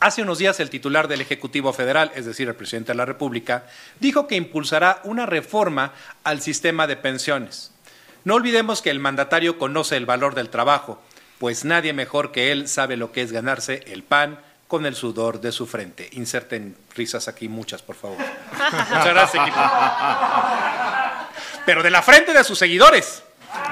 Hace 0.00 0.22
unos 0.22 0.38
días 0.38 0.60
el 0.60 0.70
titular 0.70 1.08
del 1.08 1.20
Ejecutivo 1.20 1.72
Federal, 1.72 2.12
es 2.14 2.24
decir, 2.24 2.48
el 2.48 2.54
presidente 2.54 2.92
de 2.92 2.96
la 2.96 3.04
República, 3.04 3.66
dijo 3.98 4.28
que 4.28 4.36
impulsará 4.36 5.00
una 5.04 5.26
reforma 5.26 5.92
al 6.22 6.40
sistema 6.40 6.86
de 6.86 6.96
pensiones. 6.96 7.72
No 8.24 8.34
olvidemos 8.34 8.80
que 8.80 8.90
el 8.90 9.00
mandatario 9.00 9.58
conoce 9.58 9.96
el 9.96 10.06
valor 10.06 10.34
del 10.34 10.50
trabajo, 10.50 11.02
pues 11.38 11.64
nadie 11.64 11.92
mejor 11.92 12.32
que 12.32 12.52
él 12.52 12.68
sabe 12.68 12.96
lo 12.96 13.12
que 13.12 13.22
es 13.22 13.32
ganarse 13.32 13.82
el 13.86 14.02
pan 14.02 14.40
con 14.66 14.84
el 14.86 14.94
sudor 14.94 15.40
de 15.40 15.52
su 15.52 15.66
frente. 15.66 16.08
Inserten 16.12 16.76
risas 16.94 17.28
aquí, 17.28 17.48
muchas, 17.48 17.80
por 17.82 17.96
favor. 17.96 18.18
Muchas 18.18 19.06
gracias, 19.06 19.42
equipo. 19.46 19.60
Pero 21.64 21.82
de 21.82 21.90
la 21.90 22.02
frente 22.02 22.32
de 22.32 22.44
sus 22.44 22.58
seguidores, 22.58 23.22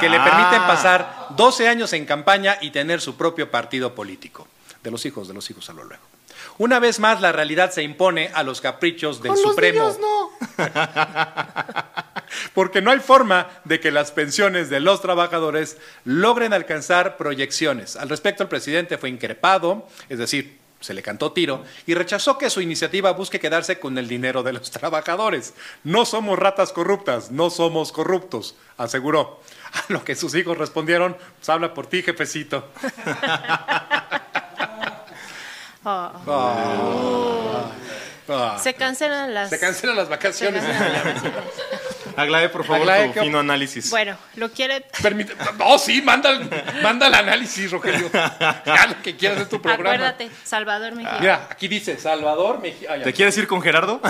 que 0.01 0.09
le 0.09 0.19
permiten 0.19 0.61
Ah. 0.63 0.67
pasar 0.67 1.27
12 1.31 1.69
años 1.69 1.93
en 1.93 2.07
campaña 2.07 2.59
y 2.61 2.71
tener 2.71 3.01
su 3.01 3.17
propio 3.17 3.51
partido 3.51 3.95
político. 3.95 4.47
De 4.83 4.91
los 4.91 5.05
hijos, 5.07 5.29
de 5.29 5.35
los 5.35 5.51
hijos 5.51 5.69
a 5.71 5.73
lo 5.73 5.85
luego. 5.85 6.03
Una 6.59 6.79
vez 6.79 7.01
más, 7.01 7.21
la 7.21 7.33
realidad 7.33 7.71
se 7.73 7.83
impone 7.83 8.31
a 8.33 8.43
los 8.43 8.61
caprichos 8.61 9.23
del 9.23 9.37
Supremo. 9.37 9.95
Porque 12.55 12.83
no 12.83 12.90
hay 12.90 13.00
forma 13.00 13.49
de 13.64 13.81
que 13.81 13.90
las 13.90 14.12
pensiones 14.12 14.69
de 14.71 14.81
los 14.81 15.00
trabajadores 15.00 15.78
logren 16.05 16.52
alcanzar 16.52 17.16
proyecciones. 17.16 17.97
Al 17.97 18.09
respecto, 18.09 18.43
el 18.43 18.49
presidente 18.49 18.99
fue 18.99 19.09
increpado, 19.09 19.87
es 20.09 20.19
decir, 20.19 20.59
se 20.81 20.95
le 20.95 21.02
cantó 21.02 21.33
tiro, 21.33 21.64
y 21.87 21.95
rechazó 21.95 22.38
que 22.38 22.50
su 22.50 22.61
iniciativa 22.61 23.12
busque 23.12 23.40
quedarse 23.40 23.78
con 23.78 23.97
el 23.99 24.09
dinero 24.09 24.43
de 24.43 24.52
los 24.52 24.71
trabajadores. 24.73 25.55
No 25.85 26.05
somos 26.05 26.38
ratas 26.38 26.73
corruptas, 26.73 27.31
no 27.31 27.50
somos 27.50 27.93
corruptos, 27.93 28.57
aseguró. 28.76 29.40
A 29.73 29.85
lo 29.93 30.05
que 30.05 30.14
sus 30.14 30.35
hijos 30.35 30.57
respondieron, 30.59 31.16
pues 31.38 31.49
habla 31.49 31.75
por 31.75 31.87
ti, 31.87 32.02
jefecito. 32.02 32.69
Oh. 35.88 37.71
Ah. 38.28 38.59
Se 38.62 38.75
cancelan 38.75 39.33
las. 39.35 39.50
Se 39.50 39.59
cancelan 39.59 39.97
las 39.97 40.06
se 40.06 40.11
vacaciones. 40.11 40.62
cancelan 40.64 40.92
las 40.92 41.04
vacaciones. 41.04 41.40
Aglae, 42.16 42.49
por 42.49 42.64
favor, 42.64 42.80
Aglae, 42.80 43.09
tu 43.09 43.12
¿qué 43.12 43.21
op- 43.21 43.25
fino 43.26 43.38
análisis. 43.40 43.90
Bueno, 43.90 44.16
lo 44.37 44.50
quiere. 44.50 44.87
Permite- 45.02 45.35
No, 45.59 45.78
sí, 45.78 46.00
manda, 46.00 46.30
el- 46.30 46.49
manda 46.83 47.09
el 47.09 47.14
análisis, 47.14 47.71
Rogelio. 47.71 48.09
Haz 48.14 48.88
lo 48.88 49.02
que 49.02 49.16
quieras 49.16 49.38
de 49.40 49.45
tu 49.47 49.61
programa. 49.61 49.90
Acuérdate, 49.95 50.30
Salvador 50.42 50.95
Mejía. 50.95 51.18
Mira, 51.21 51.47
aquí 51.50 51.68
dice 51.68 51.99
Salvador 51.99 52.59
Mejía. 52.61 53.02
¿Te 53.02 53.12
quieres 53.12 53.37
ir 53.37 53.47
con 53.47 53.61
Gerardo? 53.61 54.00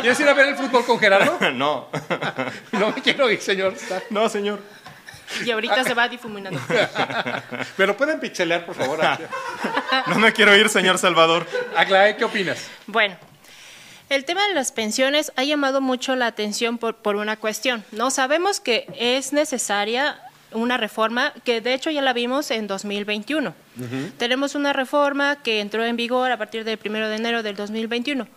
¿Quieres 0.00 0.20
ir 0.20 0.28
a 0.28 0.32
ver 0.32 0.46
el 0.48 0.54
fútbol 0.56 0.86
con 0.86 0.98
Gerardo? 1.00 1.38
no. 1.52 1.88
No 2.72 2.92
me 2.92 3.02
quiero 3.02 3.28
ir, 3.30 3.40
señor. 3.40 3.74
No, 4.10 4.28
señor. 4.28 4.60
Y 5.44 5.50
ahorita 5.50 5.82
se 5.82 5.94
va 5.94 6.06
difuminando. 6.08 6.60
¿Me 7.78 7.86
lo 7.86 7.96
pueden 7.96 8.20
pichelear, 8.20 8.64
por 8.64 8.76
favor? 8.76 9.00
No 10.06 10.16
me 10.20 10.32
quiero 10.32 10.54
ir, 10.54 10.68
señor 10.68 10.98
Salvador. 10.98 11.46
Aglae, 11.76 12.16
¿qué 12.16 12.24
opinas? 12.24 12.68
Bueno, 12.86 13.16
el 14.10 14.24
tema 14.24 14.46
de 14.48 14.54
las 14.54 14.72
pensiones 14.72 15.32
ha 15.36 15.44
llamado 15.44 15.80
mucho 15.80 16.14
la 16.16 16.26
atención 16.26 16.78
por, 16.78 16.96
por 16.96 17.16
una 17.16 17.36
cuestión. 17.36 17.84
No 17.92 18.10
sabemos 18.10 18.60
que 18.60 18.86
es 18.98 19.32
necesaria 19.32 20.20
una 20.52 20.76
reforma 20.76 21.32
que 21.44 21.60
de 21.60 21.74
hecho 21.74 21.90
ya 21.90 22.00
la 22.02 22.12
vimos 22.12 22.50
en 22.52 22.66
2021. 22.66 23.54
Tenemos 24.18 24.54
una 24.54 24.72
reforma 24.72 25.36
que 25.42 25.60
entró 25.60 25.84
en 25.84 25.96
vigor 25.96 26.30
a 26.30 26.38
partir 26.38 26.62
del 26.64 26.78
1 26.84 27.08
de 27.08 27.16
enero 27.16 27.42
del 27.42 27.56
2021. 27.56 28.28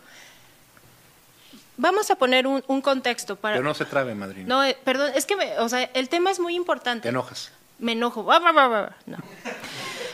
Vamos 1.76 2.10
a 2.10 2.16
poner 2.16 2.48
un, 2.48 2.64
un 2.66 2.80
contexto 2.80 3.36
para... 3.36 3.54
Pero 3.54 3.68
no 3.68 3.72
se 3.74 3.84
trabe, 3.84 4.12
madrina. 4.16 4.48
No, 4.48 4.64
eh, 4.64 4.76
perdón, 4.82 5.12
es 5.14 5.26
que, 5.26 5.36
me- 5.36 5.56
o 5.60 5.68
sea, 5.68 5.84
el 5.94 6.08
tema 6.08 6.32
es 6.32 6.40
muy 6.40 6.56
importante 6.56 7.02
Te 7.02 7.08
enojas. 7.10 7.52
me 7.78 7.92
enojo. 7.92 8.24
No. 9.06 9.16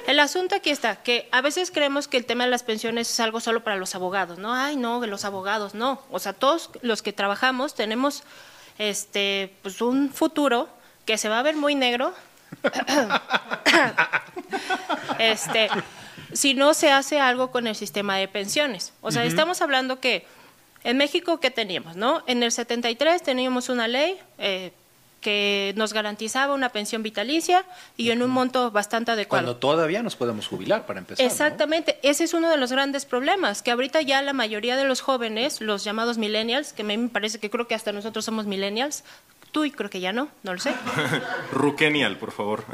El 0.06 0.20
asunto 0.20 0.54
aquí 0.54 0.70
está, 0.70 0.96
que 0.96 1.28
a 1.32 1.40
veces 1.40 1.70
creemos 1.70 2.08
que 2.08 2.16
el 2.16 2.26
tema 2.26 2.44
de 2.44 2.50
las 2.50 2.62
pensiones 2.62 3.10
es 3.10 3.20
algo 3.20 3.40
solo 3.40 3.64
para 3.64 3.76
los 3.76 3.94
abogados, 3.94 4.38
¿no? 4.38 4.52
Ay, 4.52 4.76
no, 4.76 5.04
los 5.06 5.24
abogados, 5.24 5.74
no. 5.74 6.02
O 6.10 6.18
sea, 6.18 6.32
todos 6.32 6.70
los 6.82 7.02
que 7.02 7.12
trabajamos 7.12 7.74
tenemos 7.74 8.22
este, 8.78 9.54
pues 9.62 9.80
un 9.80 10.10
futuro 10.10 10.68
que 11.06 11.16
se 11.16 11.28
va 11.28 11.38
a 11.38 11.42
ver 11.42 11.56
muy 11.56 11.74
negro. 11.74 12.12
este, 15.18 15.68
si 16.32 16.54
no 16.54 16.74
se 16.74 16.90
hace 16.90 17.20
algo 17.20 17.50
con 17.50 17.66
el 17.66 17.74
sistema 17.74 18.16
de 18.16 18.28
pensiones. 18.28 18.92
O 19.00 19.10
sea, 19.10 19.24
estamos 19.24 19.62
hablando 19.62 20.00
que 20.00 20.26
en 20.82 20.98
México, 20.98 21.40
¿qué 21.40 21.50
teníamos? 21.50 21.96
No? 21.96 22.22
En 22.26 22.42
el 22.42 22.52
73 22.52 23.22
teníamos 23.22 23.70
una 23.70 23.88
ley 23.88 24.18
eh, 24.36 24.72
que 25.24 25.72
nos 25.74 25.94
garantizaba 25.94 26.52
una 26.52 26.68
pensión 26.68 27.02
vitalicia 27.02 27.64
y 27.96 28.10
en 28.10 28.22
un 28.22 28.30
monto 28.30 28.70
bastante 28.70 29.10
adecuado. 29.10 29.42
Cuando 29.42 29.56
todavía 29.58 30.02
nos 30.02 30.16
podemos 30.16 30.46
jubilar, 30.46 30.84
para 30.84 31.00
empezar. 31.00 31.24
¿no? 31.24 31.32
Exactamente, 31.32 31.98
ese 32.02 32.24
es 32.24 32.34
uno 32.34 32.50
de 32.50 32.58
los 32.58 32.70
grandes 32.70 33.06
problemas, 33.06 33.62
que 33.62 33.70
ahorita 33.70 34.02
ya 34.02 34.20
la 34.20 34.34
mayoría 34.34 34.76
de 34.76 34.84
los 34.84 35.00
jóvenes, 35.00 35.62
los 35.62 35.82
llamados 35.82 36.18
millennials, 36.18 36.74
que 36.74 36.82
a 36.82 36.84
mí 36.84 36.98
me 36.98 37.08
parece 37.08 37.38
que 37.38 37.48
creo 37.48 37.66
que 37.66 37.74
hasta 37.74 37.90
nosotros 37.90 38.22
somos 38.22 38.44
millennials, 38.44 39.02
tú 39.54 39.64
y 39.64 39.70
creo 39.70 39.88
que 39.88 40.00
ya 40.00 40.12
no, 40.12 40.28
no 40.42 40.52
lo 40.52 40.58
sé. 40.58 40.74
Rukenial, 41.52 42.18
por 42.18 42.32
favor. 42.32 42.64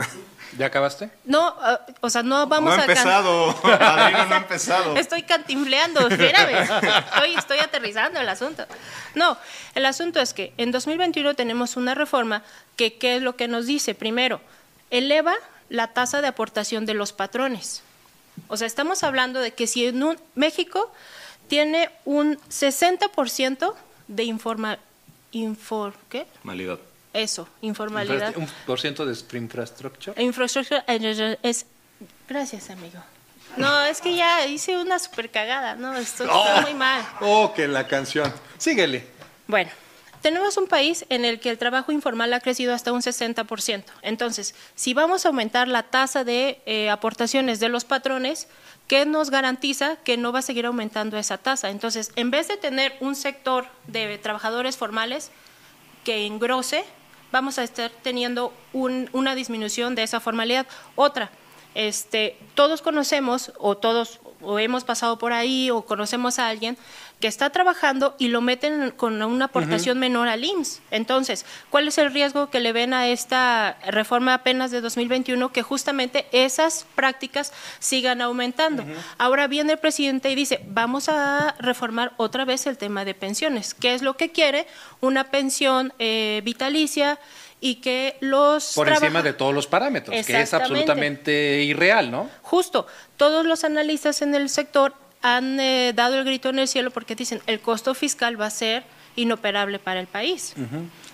¿Ya 0.56 0.66
acabaste? 0.66 1.10
No, 1.26 1.54
ah, 1.60 1.78
o 2.00 2.08
sea, 2.08 2.22
no 2.22 2.46
vamos 2.46 2.74
no 2.74 2.80
ha 2.80 2.84
a... 2.84 2.86
empezado. 2.86 3.54
Padrino, 3.62 4.24
no 4.24 4.34
ha 4.34 4.38
empezado. 4.38 4.96
Estoy 4.96 5.22
cantinfleando, 5.22 6.08
espérame. 6.08 6.62
Estoy, 6.62 7.34
estoy 7.36 7.58
aterrizando 7.58 8.18
el 8.18 8.28
asunto. 8.28 8.64
No, 9.14 9.36
el 9.74 9.84
asunto 9.84 10.20
es 10.20 10.32
que 10.32 10.54
en 10.56 10.72
2021 10.72 11.34
tenemos 11.34 11.76
una 11.76 11.94
reforma 11.94 12.42
que, 12.76 12.94
¿qué 12.94 13.16
es 13.16 13.22
lo 13.22 13.36
que 13.36 13.46
nos 13.46 13.66
dice? 13.66 13.94
Primero, 13.94 14.40
eleva 14.90 15.34
la 15.68 15.88
tasa 15.88 16.22
de 16.22 16.28
aportación 16.28 16.86
de 16.86 16.94
los 16.94 17.12
patrones. 17.12 17.82
O 18.48 18.56
sea, 18.56 18.66
estamos 18.66 19.02
hablando 19.02 19.38
de 19.38 19.52
que 19.52 19.66
si 19.66 19.84
en 19.84 20.02
un, 20.02 20.18
México 20.34 20.90
tiene 21.46 21.90
un 22.06 22.38
60% 22.48 23.74
de 24.08 24.24
informa, 24.24 24.78
infor, 25.32 25.94
¿qué? 26.08 26.26
Malidad. 26.42 26.78
Eso, 27.12 27.48
informalidad. 27.60 28.36
Un 28.36 28.48
por 28.66 28.80
ciento 28.80 29.04
de 29.04 29.16
infraestructura. 29.36 30.20
Infraestructura 30.22 30.84
es. 31.42 31.66
Gracias, 32.28 32.70
amigo. 32.70 33.00
No, 33.56 33.82
es 33.82 34.00
que 34.00 34.14
ya 34.14 34.46
hice 34.46 34.78
una 34.78 34.98
super 34.98 35.30
cagada. 35.30 35.74
No, 35.74 35.96
esto 35.96 36.24
está 36.24 36.60
muy 36.62 36.74
mal. 36.74 37.04
Oh, 37.20 37.52
que 37.52 37.66
la 37.66 37.86
canción. 37.88 38.32
Síguele. 38.58 39.04
Bueno, 39.48 39.70
tenemos 40.22 40.56
un 40.56 40.66
país 40.66 41.04
en 41.08 41.24
el 41.24 41.40
que 41.40 41.50
el 41.50 41.58
trabajo 41.58 41.92
informal 41.92 42.32
ha 42.34 42.40
crecido 42.40 42.74
hasta 42.74 42.92
un 42.92 43.00
60%. 43.02 43.84
Entonces, 44.02 44.54
si 44.74 44.94
vamos 44.94 45.24
a 45.24 45.28
aumentar 45.28 45.68
la 45.68 45.84
tasa 45.84 46.24
de 46.24 46.60
eh, 46.66 46.90
aportaciones 46.90 47.60
de 47.60 47.68
los 47.68 47.84
patrones, 47.84 48.48
¿qué 48.86 49.06
nos 49.06 49.30
garantiza 49.30 49.96
que 49.96 50.16
no 50.16 50.32
va 50.32 50.40
a 50.40 50.42
seguir 50.42 50.66
aumentando 50.66 51.16
esa 51.16 51.38
tasa? 51.38 51.70
Entonces, 51.70 52.12
en 52.16 52.30
vez 52.30 52.48
de 52.48 52.56
tener 52.56 52.96
un 53.00 53.14
sector 53.14 53.66
de 53.86 54.18
trabajadores 54.18 54.76
formales 54.76 55.30
que 56.04 56.26
engrose, 56.26 56.84
vamos 57.32 57.58
a 57.58 57.62
estar 57.62 57.90
teniendo 58.02 58.52
un- 58.72 59.08
una 59.12 59.34
disminución 59.34 59.94
de 59.94 60.02
esa 60.02 60.20
formalidad. 60.20 60.66
Otra, 60.96 61.30
este, 61.74 62.36
todos 62.54 62.82
conocemos 62.82 63.52
o 63.58 63.76
todos 63.76 64.18
o 64.42 64.58
hemos 64.58 64.84
pasado 64.84 65.18
por 65.18 65.32
ahí 65.32 65.70
o 65.70 65.82
conocemos 65.82 66.38
a 66.38 66.48
alguien 66.48 66.76
que 67.20 67.28
está 67.28 67.50
trabajando 67.50 68.16
y 68.18 68.28
lo 68.28 68.40
meten 68.40 68.92
con 68.92 69.22
una 69.22 69.44
aportación 69.44 69.98
menor 69.98 70.26
al 70.26 70.42
IMSS. 70.42 70.80
Entonces, 70.90 71.44
¿cuál 71.68 71.86
es 71.86 71.98
el 71.98 72.12
riesgo 72.12 72.48
que 72.48 72.60
le 72.60 72.72
ven 72.72 72.94
a 72.94 73.08
esta 73.08 73.78
reforma 73.86 74.34
apenas 74.34 74.70
de 74.70 74.80
2021 74.80 75.52
que 75.52 75.62
justamente 75.62 76.26
esas 76.32 76.86
prácticas 76.94 77.52
sigan 77.78 78.22
aumentando? 78.22 78.84
Ahora 79.18 79.46
viene 79.48 79.72
el 79.72 79.78
presidente 79.78 80.30
y 80.30 80.34
dice, 80.34 80.60
vamos 80.66 81.10
a 81.10 81.54
reformar 81.58 82.12
otra 82.16 82.46
vez 82.46 82.66
el 82.66 82.78
tema 82.78 83.04
de 83.04 83.14
pensiones. 83.14 83.74
¿Qué 83.74 83.94
es 83.94 84.00
lo 84.00 84.16
que 84.16 84.32
quiere? 84.32 84.66
Una 85.00 85.30
pensión 85.30 85.92
eh, 85.98 86.40
vitalicia 86.42 87.18
y 87.60 87.76
que 87.76 88.16
los 88.20 88.72
Por 88.74 88.88
encima 88.88 89.22
de 89.22 89.34
todos 89.34 89.54
los 89.54 89.66
parámetros, 89.66 90.26
que 90.26 90.40
es 90.40 90.54
absolutamente 90.54 91.62
irreal, 91.64 92.10
¿no? 92.10 92.30
Justo, 92.40 92.86
todos 93.18 93.44
los 93.44 93.64
analistas 93.64 94.22
en 94.22 94.34
el 94.34 94.48
sector 94.48 94.94
han 95.22 95.60
eh, 95.60 95.92
dado 95.94 96.18
el 96.18 96.24
grito 96.24 96.48
en 96.48 96.58
el 96.58 96.68
cielo 96.68 96.90
porque 96.90 97.14
dicen 97.14 97.40
el 97.46 97.60
costo 97.60 97.94
fiscal 97.94 98.40
va 98.40 98.46
a 98.46 98.50
ser 98.50 98.84
inoperable 99.16 99.78
para 99.78 100.00
el 100.00 100.06
país. 100.06 100.54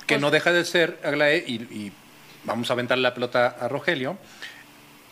Que 0.07 0.19
no 0.19 0.31
deja 0.31 0.53
de 0.53 0.65
ser, 0.65 1.01
Aglae, 1.03 1.45
y, 1.47 1.55
y 1.55 1.93
vamos 2.45 2.71
a 2.71 2.75
aventar 2.75 2.99
la 2.99 3.15
pelota 3.15 3.57
a 3.61 3.69
Rogelio. 3.69 4.19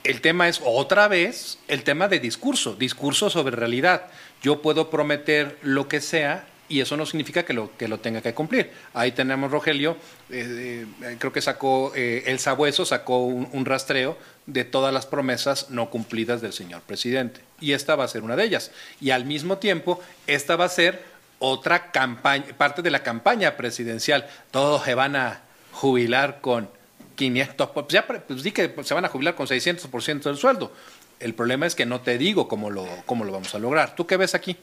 El 0.04 0.20
tema 0.20 0.48
es 0.48 0.60
otra 0.64 1.08
vez 1.08 1.58
el 1.66 1.82
tema 1.82 2.08
de 2.08 2.20
discurso, 2.20 2.76
discurso 2.76 3.30
sobre 3.30 3.56
realidad. 3.56 4.06
Yo 4.42 4.60
puedo 4.60 4.90
prometer 4.90 5.58
lo 5.62 5.88
que 5.88 6.00
sea 6.00 6.46
y 6.68 6.80
eso 6.80 6.96
no 6.96 7.06
significa 7.06 7.44
que 7.44 7.52
lo, 7.52 7.76
que 7.76 7.88
lo 7.88 8.00
tenga 8.00 8.20
que 8.20 8.34
cumplir. 8.34 8.70
Ahí 8.94 9.12
tenemos 9.12 9.50
Rogelio, 9.50 9.96
eh, 10.30 10.86
eh, 11.02 11.16
creo 11.18 11.32
que 11.32 11.40
sacó, 11.40 11.92
eh, 11.94 12.24
el 12.26 12.38
sabueso 12.38 12.84
sacó 12.84 13.24
un, 13.24 13.48
un 13.52 13.64
rastreo 13.64 14.16
de 14.46 14.64
todas 14.64 14.92
las 14.92 15.06
promesas 15.06 15.70
no 15.70 15.90
cumplidas 15.90 16.40
del 16.40 16.52
señor 16.52 16.82
presidente. 16.82 17.40
Y 17.60 17.72
esta 17.72 17.96
va 17.96 18.04
a 18.04 18.08
ser 18.08 18.22
una 18.22 18.36
de 18.36 18.44
ellas. 18.44 18.70
Y 19.00 19.10
al 19.10 19.24
mismo 19.24 19.58
tiempo, 19.58 20.00
esta 20.26 20.56
va 20.56 20.66
a 20.66 20.68
ser 20.68 21.02
otra 21.38 21.90
campaña, 21.90 22.46
parte 22.56 22.82
de 22.82 22.90
la 22.90 23.02
campaña 23.02 23.56
presidencial. 23.56 24.28
Todos 24.50 24.84
se 24.84 24.94
van 24.94 25.16
a 25.16 25.42
jubilar 25.72 26.40
con 26.40 26.68
500, 27.16 27.70
pues 27.70 27.86
ya 27.88 28.06
di 28.28 28.52
que 28.52 28.74
se 28.82 28.94
van 28.94 29.04
a 29.04 29.08
jubilar 29.08 29.34
con 29.34 29.46
600% 29.46 30.22
del 30.22 30.36
sueldo. 30.36 30.72
El 31.20 31.34
problema 31.34 31.66
es 31.66 31.74
que 31.74 31.86
no 31.86 32.00
te 32.00 32.18
digo 32.18 32.48
cómo 32.48 32.70
lo, 32.70 32.86
cómo 33.06 33.24
lo 33.24 33.32
vamos 33.32 33.54
a 33.54 33.58
lograr. 33.58 33.94
¿Tú 33.94 34.06
qué 34.06 34.16
ves 34.16 34.34
aquí? 34.34 34.56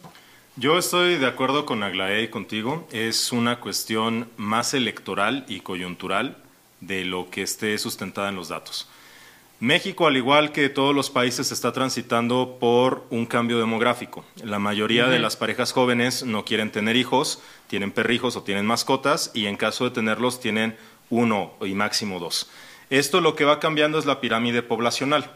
Yo 0.57 0.77
estoy 0.77 1.15
de 1.17 1.27
acuerdo 1.27 1.65
con 1.65 1.81
Aglaé 1.81 2.23
y 2.23 2.27
contigo. 2.27 2.87
Es 2.91 3.31
una 3.31 3.59
cuestión 3.59 4.29
más 4.35 4.73
electoral 4.73 5.45
y 5.47 5.61
coyuntural 5.61 6.37
de 6.81 7.05
lo 7.05 7.29
que 7.29 7.43
esté 7.43 7.77
sustentada 7.77 8.29
en 8.29 8.35
los 8.35 8.49
datos. 8.49 8.89
México, 9.61 10.07
al 10.07 10.17
igual 10.17 10.51
que 10.51 10.69
todos 10.69 10.95
los 10.95 11.11
países, 11.11 11.51
está 11.51 11.71
transitando 11.71 12.57
por 12.59 13.05
un 13.11 13.27
cambio 13.27 13.59
demográfico. 13.59 14.25
La 14.43 14.57
mayoría 14.57 15.05
de 15.07 15.19
las 15.19 15.37
parejas 15.37 15.71
jóvenes 15.71 16.23
no 16.23 16.45
quieren 16.45 16.71
tener 16.71 16.95
hijos, 16.95 17.43
tienen 17.67 17.91
perrijos 17.91 18.35
o 18.35 18.41
tienen 18.41 18.65
mascotas 18.65 19.29
y 19.35 19.45
en 19.45 19.57
caso 19.57 19.83
de 19.83 19.91
tenerlos 19.91 20.39
tienen 20.39 20.75
uno 21.11 21.53
y 21.61 21.75
máximo 21.75 22.17
dos. 22.17 22.49
Esto 22.89 23.21
lo 23.21 23.35
que 23.35 23.45
va 23.45 23.59
cambiando 23.59 23.99
es 23.99 24.07
la 24.07 24.19
pirámide 24.19 24.63
poblacional. 24.63 25.29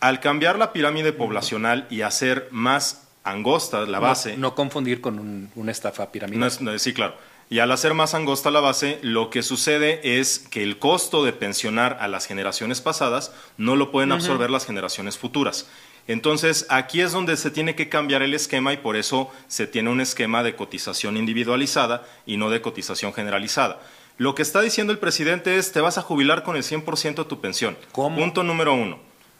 Al 0.00 0.18
cambiar 0.18 0.58
la 0.58 0.72
pirámide 0.72 1.12
poblacional 1.12 1.86
y 1.88 2.00
hacer 2.00 2.48
más 2.50 3.06
angosta 3.22 3.86
la 3.86 4.00
base... 4.00 4.36
No, 4.36 4.56
confundir 4.56 5.00
con 5.00 5.52
una 5.54 5.70
estafa 5.70 6.10
piramidal. 6.10 6.80
sí, 6.80 6.92
claro. 6.92 7.14
Y 7.50 7.60
al 7.60 7.72
hacer 7.72 7.94
más 7.94 8.14
angosta 8.14 8.50
la 8.50 8.60
base, 8.60 8.98
lo 9.02 9.30
que 9.30 9.42
sucede 9.42 10.18
es 10.20 10.38
que 10.38 10.62
el 10.62 10.78
costo 10.78 11.24
de 11.24 11.32
pensionar 11.32 11.96
a 12.00 12.08
las 12.08 12.26
generaciones 12.26 12.82
pasadas 12.82 13.32
no 13.56 13.74
lo 13.74 13.90
pueden 13.90 14.12
absorber 14.12 14.50
las 14.50 14.66
generaciones 14.66 15.16
futuras. 15.16 15.66
Entonces, 16.08 16.66
aquí 16.68 17.00
es 17.00 17.12
donde 17.12 17.36
se 17.36 17.50
tiene 17.50 17.74
que 17.74 17.88
cambiar 17.88 18.22
el 18.22 18.34
esquema 18.34 18.72
y 18.72 18.78
por 18.78 18.96
eso 18.96 19.30
se 19.46 19.66
tiene 19.66 19.90
un 19.90 20.00
esquema 20.00 20.42
de 20.42 20.56
cotización 20.56 21.16
individualizada 21.16 22.06
y 22.26 22.36
no 22.36 22.50
de 22.50 22.60
cotización 22.60 23.14
generalizada. 23.14 23.80
Lo 24.18 24.34
que 24.34 24.42
está 24.42 24.60
diciendo 24.60 24.92
el 24.92 24.98
presidente 24.98 25.56
es, 25.56 25.72
te 25.72 25.80
vas 25.80 25.96
a 25.96 26.02
jubilar 26.02 26.42
con 26.42 26.56
el 26.56 26.62
100% 26.62 27.14
de 27.14 27.24
tu 27.24 27.40
pensión. 27.40 27.78
¿Cómo? 27.92 28.16
Punto 28.16 28.42
número 28.42 28.74
uno. 28.74 28.98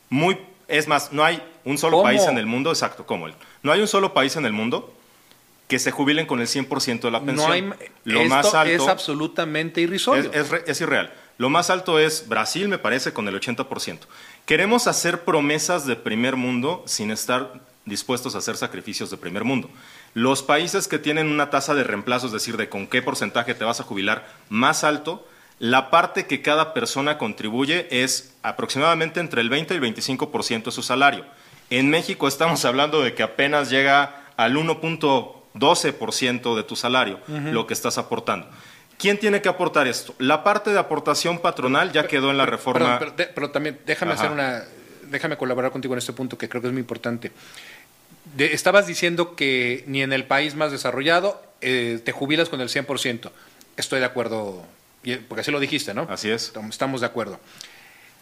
Muy, 0.08 0.38
es 0.68 0.88
más, 0.88 1.12
no 1.12 1.24
hay 1.24 1.42
un 1.64 1.76
solo 1.76 2.02
país 2.02 2.22
en 2.22 2.38
el 2.38 2.46
mundo, 2.46 2.70
exacto, 2.70 3.04
como 3.04 3.26
él. 3.26 3.34
No 3.62 3.72
hay 3.72 3.80
un 3.80 3.88
solo 3.88 4.14
país 4.14 4.36
en 4.36 4.46
el 4.46 4.52
mundo 4.52 4.94
que 5.68 5.78
se 5.78 5.90
jubilen 5.90 6.26
con 6.26 6.40
el 6.40 6.46
100% 6.46 7.00
de 7.02 7.10
la 7.10 7.22
pensión. 7.22 7.76
Lo 8.04 8.24
más 8.24 8.54
alto 8.54 8.72
es 8.72 8.88
absolutamente 8.88 9.82
irrisorio. 9.82 10.32
Es, 10.32 10.80
irreal. 10.80 11.12
Lo 11.36 11.50
más 11.50 11.68
alto 11.70 11.98
es 11.98 12.26
Brasil, 12.26 12.68
me 12.68 12.78
parece, 12.78 13.12
con 13.12 13.28
el 13.28 13.38
80%. 13.38 13.98
Queremos 14.46 14.86
hacer 14.86 15.24
promesas 15.24 15.86
de 15.86 15.94
primer 15.94 16.36
mundo 16.36 16.82
sin 16.86 17.10
estar 17.10 17.60
dispuestos 17.84 18.34
a 18.34 18.38
hacer 18.38 18.56
sacrificios 18.56 19.10
de 19.10 19.18
primer 19.18 19.44
mundo. 19.44 19.70
Los 20.14 20.42
países 20.42 20.88
que 20.88 20.98
tienen 20.98 21.28
una 21.28 21.50
tasa 21.50 21.74
de 21.74 21.84
reemplazo, 21.84 22.26
es 22.26 22.32
decir, 22.32 22.56
de 22.56 22.70
con 22.70 22.86
qué 22.86 23.02
porcentaje 23.02 23.54
te 23.54 23.64
vas 23.64 23.80
a 23.80 23.84
jubilar 23.84 24.26
más 24.48 24.84
alto, 24.84 25.26
la 25.58 25.90
parte 25.90 26.26
que 26.26 26.40
cada 26.40 26.72
persona 26.72 27.18
contribuye 27.18 27.88
es 27.90 28.34
aproximadamente 28.42 29.20
entre 29.20 29.42
el 29.42 29.50
20 29.50 29.74
y 29.74 29.76
el 29.76 29.82
25% 29.82 30.64
de 30.64 30.70
su 30.70 30.82
salario. 30.82 31.26
En 31.68 31.90
México 31.90 32.26
estamos 32.26 32.64
hablando 32.64 33.02
de 33.02 33.14
que 33.14 33.22
apenas 33.22 33.68
llega 33.68 34.24
al 34.38 34.56
1. 34.56 35.37
12% 35.58 36.56
de 36.56 36.62
tu 36.62 36.76
salario, 36.76 37.20
lo 37.26 37.66
que 37.66 37.74
estás 37.74 37.98
aportando. 37.98 38.48
¿Quién 38.98 39.18
tiene 39.18 39.40
que 39.40 39.48
aportar 39.48 39.86
esto? 39.86 40.14
La 40.18 40.42
parte 40.42 40.70
de 40.70 40.78
aportación 40.78 41.38
patronal 41.38 41.92
ya 41.92 42.06
quedó 42.06 42.30
en 42.30 42.36
la 42.36 42.46
reforma. 42.46 42.98
Pero, 43.16 43.50
también 43.50 43.78
déjame 43.86 44.12
hacer 44.12 44.30
una, 44.30 44.64
déjame 45.08 45.36
colaborar 45.36 45.70
contigo 45.70 45.94
en 45.94 45.98
este 45.98 46.12
punto 46.12 46.36
que 46.36 46.48
creo 46.48 46.60
que 46.60 46.68
es 46.68 46.72
muy 46.72 46.80
importante. 46.80 47.30
estabas 48.38 48.86
diciendo 48.86 49.36
que 49.36 49.84
ni 49.86 50.02
en 50.02 50.12
el 50.12 50.24
país 50.24 50.56
más 50.56 50.72
desarrollado 50.72 51.40
eh, 51.60 52.00
te 52.04 52.12
jubilas 52.12 52.48
con 52.48 52.60
el 52.60 52.68
100%. 52.68 53.30
Estoy 53.76 54.00
de 54.00 54.06
acuerdo, 54.06 54.64
porque 55.28 55.42
así 55.42 55.52
lo 55.52 55.60
dijiste, 55.60 55.94
¿no? 55.94 56.06
Así 56.10 56.28
es. 56.28 56.52
Estamos 56.68 57.00
de 57.00 57.06
acuerdo. 57.06 57.38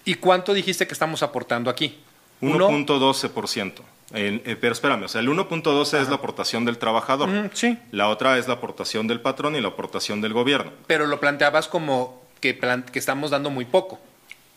¿Y 0.04 0.14
cuánto 0.14 0.52
dijiste 0.52 0.86
que 0.86 0.92
estamos 0.92 1.22
aportando 1.22 1.70
aquí? 1.70 1.98
1.12%. 2.42 3.72
Eh, 4.12 4.56
pero 4.60 4.72
espérame, 4.72 5.04
o 5.04 5.08
sea, 5.08 5.20
el 5.20 5.28
1.12 5.28 6.00
es 6.00 6.08
la 6.08 6.16
aportación 6.16 6.64
del 6.64 6.78
trabajador. 6.78 7.50
sí. 7.52 7.78
La 7.90 8.08
otra 8.08 8.38
es 8.38 8.46
la 8.46 8.54
aportación 8.54 9.06
del 9.06 9.20
patrón 9.20 9.56
y 9.56 9.60
la 9.60 9.68
aportación 9.68 10.20
del 10.20 10.32
gobierno. 10.32 10.72
Pero 10.86 11.06
lo 11.06 11.18
planteabas 11.18 11.68
como 11.68 12.22
que, 12.40 12.58
que 12.58 12.98
estamos 12.98 13.30
dando 13.30 13.50
muy 13.50 13.64
poco. 13.64 14.00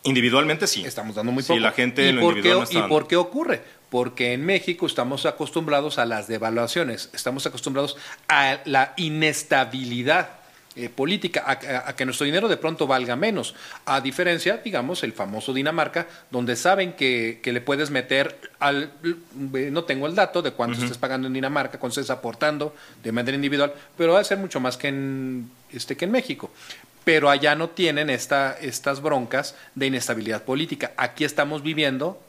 Individualmente 0.02 0.66
sí. 0.66 0.84
Estamos 0.84 1.16
dando 1.16 1.32
muy 1.32 1.42
poco. 1.42 1.54
Sí, 1.54 1.60
la 1.60 1.72
gente 1.72 2.08
¿Y, 2.08 2.12
por 2.14 2.40
qué, 2.40 2.56
¿Y 2.70 2.82
por 2.82 3.06
qué 3.06 3.16
ocurre? 3.16 3.62
Porque 3.90 4.32
en 4.32 4.46
México 4.46 4.86
estamos 4.86 5.26
acostumbrados 5.26 5.98
a 5.98 6.06
las 6.06 6.28
devaluaciones, 6.28 7.10
estamos 7.12 7.44
acostumbrados 7.44 7.96
a 8.28 8.60
la 8.64 8.94
inestabilidad 8.96 10.39
eh, 10.76 10.88
política, 10.88 11.42
a, 11.46 11.96
que 11.96 12.04
nuestro 12.04 12.24
dinero 12.26 12.46
de 12.46 12.56
pronto 12.56 12.86
valga 12.86 13.16
menos. 13.16 13.56
A 13.86 14.00
diferencia, 14.00 14.58
digamos, 14.58 15.02
el 15.02 15.12
famoso 15.12 15.52
Dinamarca, 15.52 16.06
donde 16.30 16.54
saben 16.54 16.92
que, 16.92 17.40
le 17.42 17.60
puedes 17.60 17.90
meter 17.90 18.38
al. 18.60 18.92
Eh, 19.54 19.68
no 19.72 19.82
tengo 19.82 20.06
el 20.06 20.14
dato 20.14 20.42
de 20.42 20.52
cuánto 20.52 20.80
estés 20.80 20.96
pagando 20.96 21.26
en 21.26 21.32
Dinamarca, 21.32 21.80
cuánto 21.80 21.98
estés 22.00 22.16
aportando 22.16 22.72
de 23.02 23.10
manera 23.10 23.34
individual, 23.34 23.74
pero 23.98 24.12
va 24.12 24.20
a 24.20 24.24
ser 24.24 24.38
mucho 24.38 24.60
más 24.60 24.76
que 24.76 24.86
en, 24.86 25.50
este, 25.72 25.96
que 25.96 26.04
en 26.04 26.12
México. 26.12 26.52
Pero 27.02 27.30
allá 27.30 27.56
no 27.56 27.70
tienen 27.70 28.08
esta, 28.08 28.56
estas 28.60 29.02
broncas 29.02 29.56
de 29.74 29.86
inestabilidad 29.86 30.44
política. 30.44 30.92
Aquí 30.96 31.24
estamos 31.24 31.64
viviendo 31.64 32.22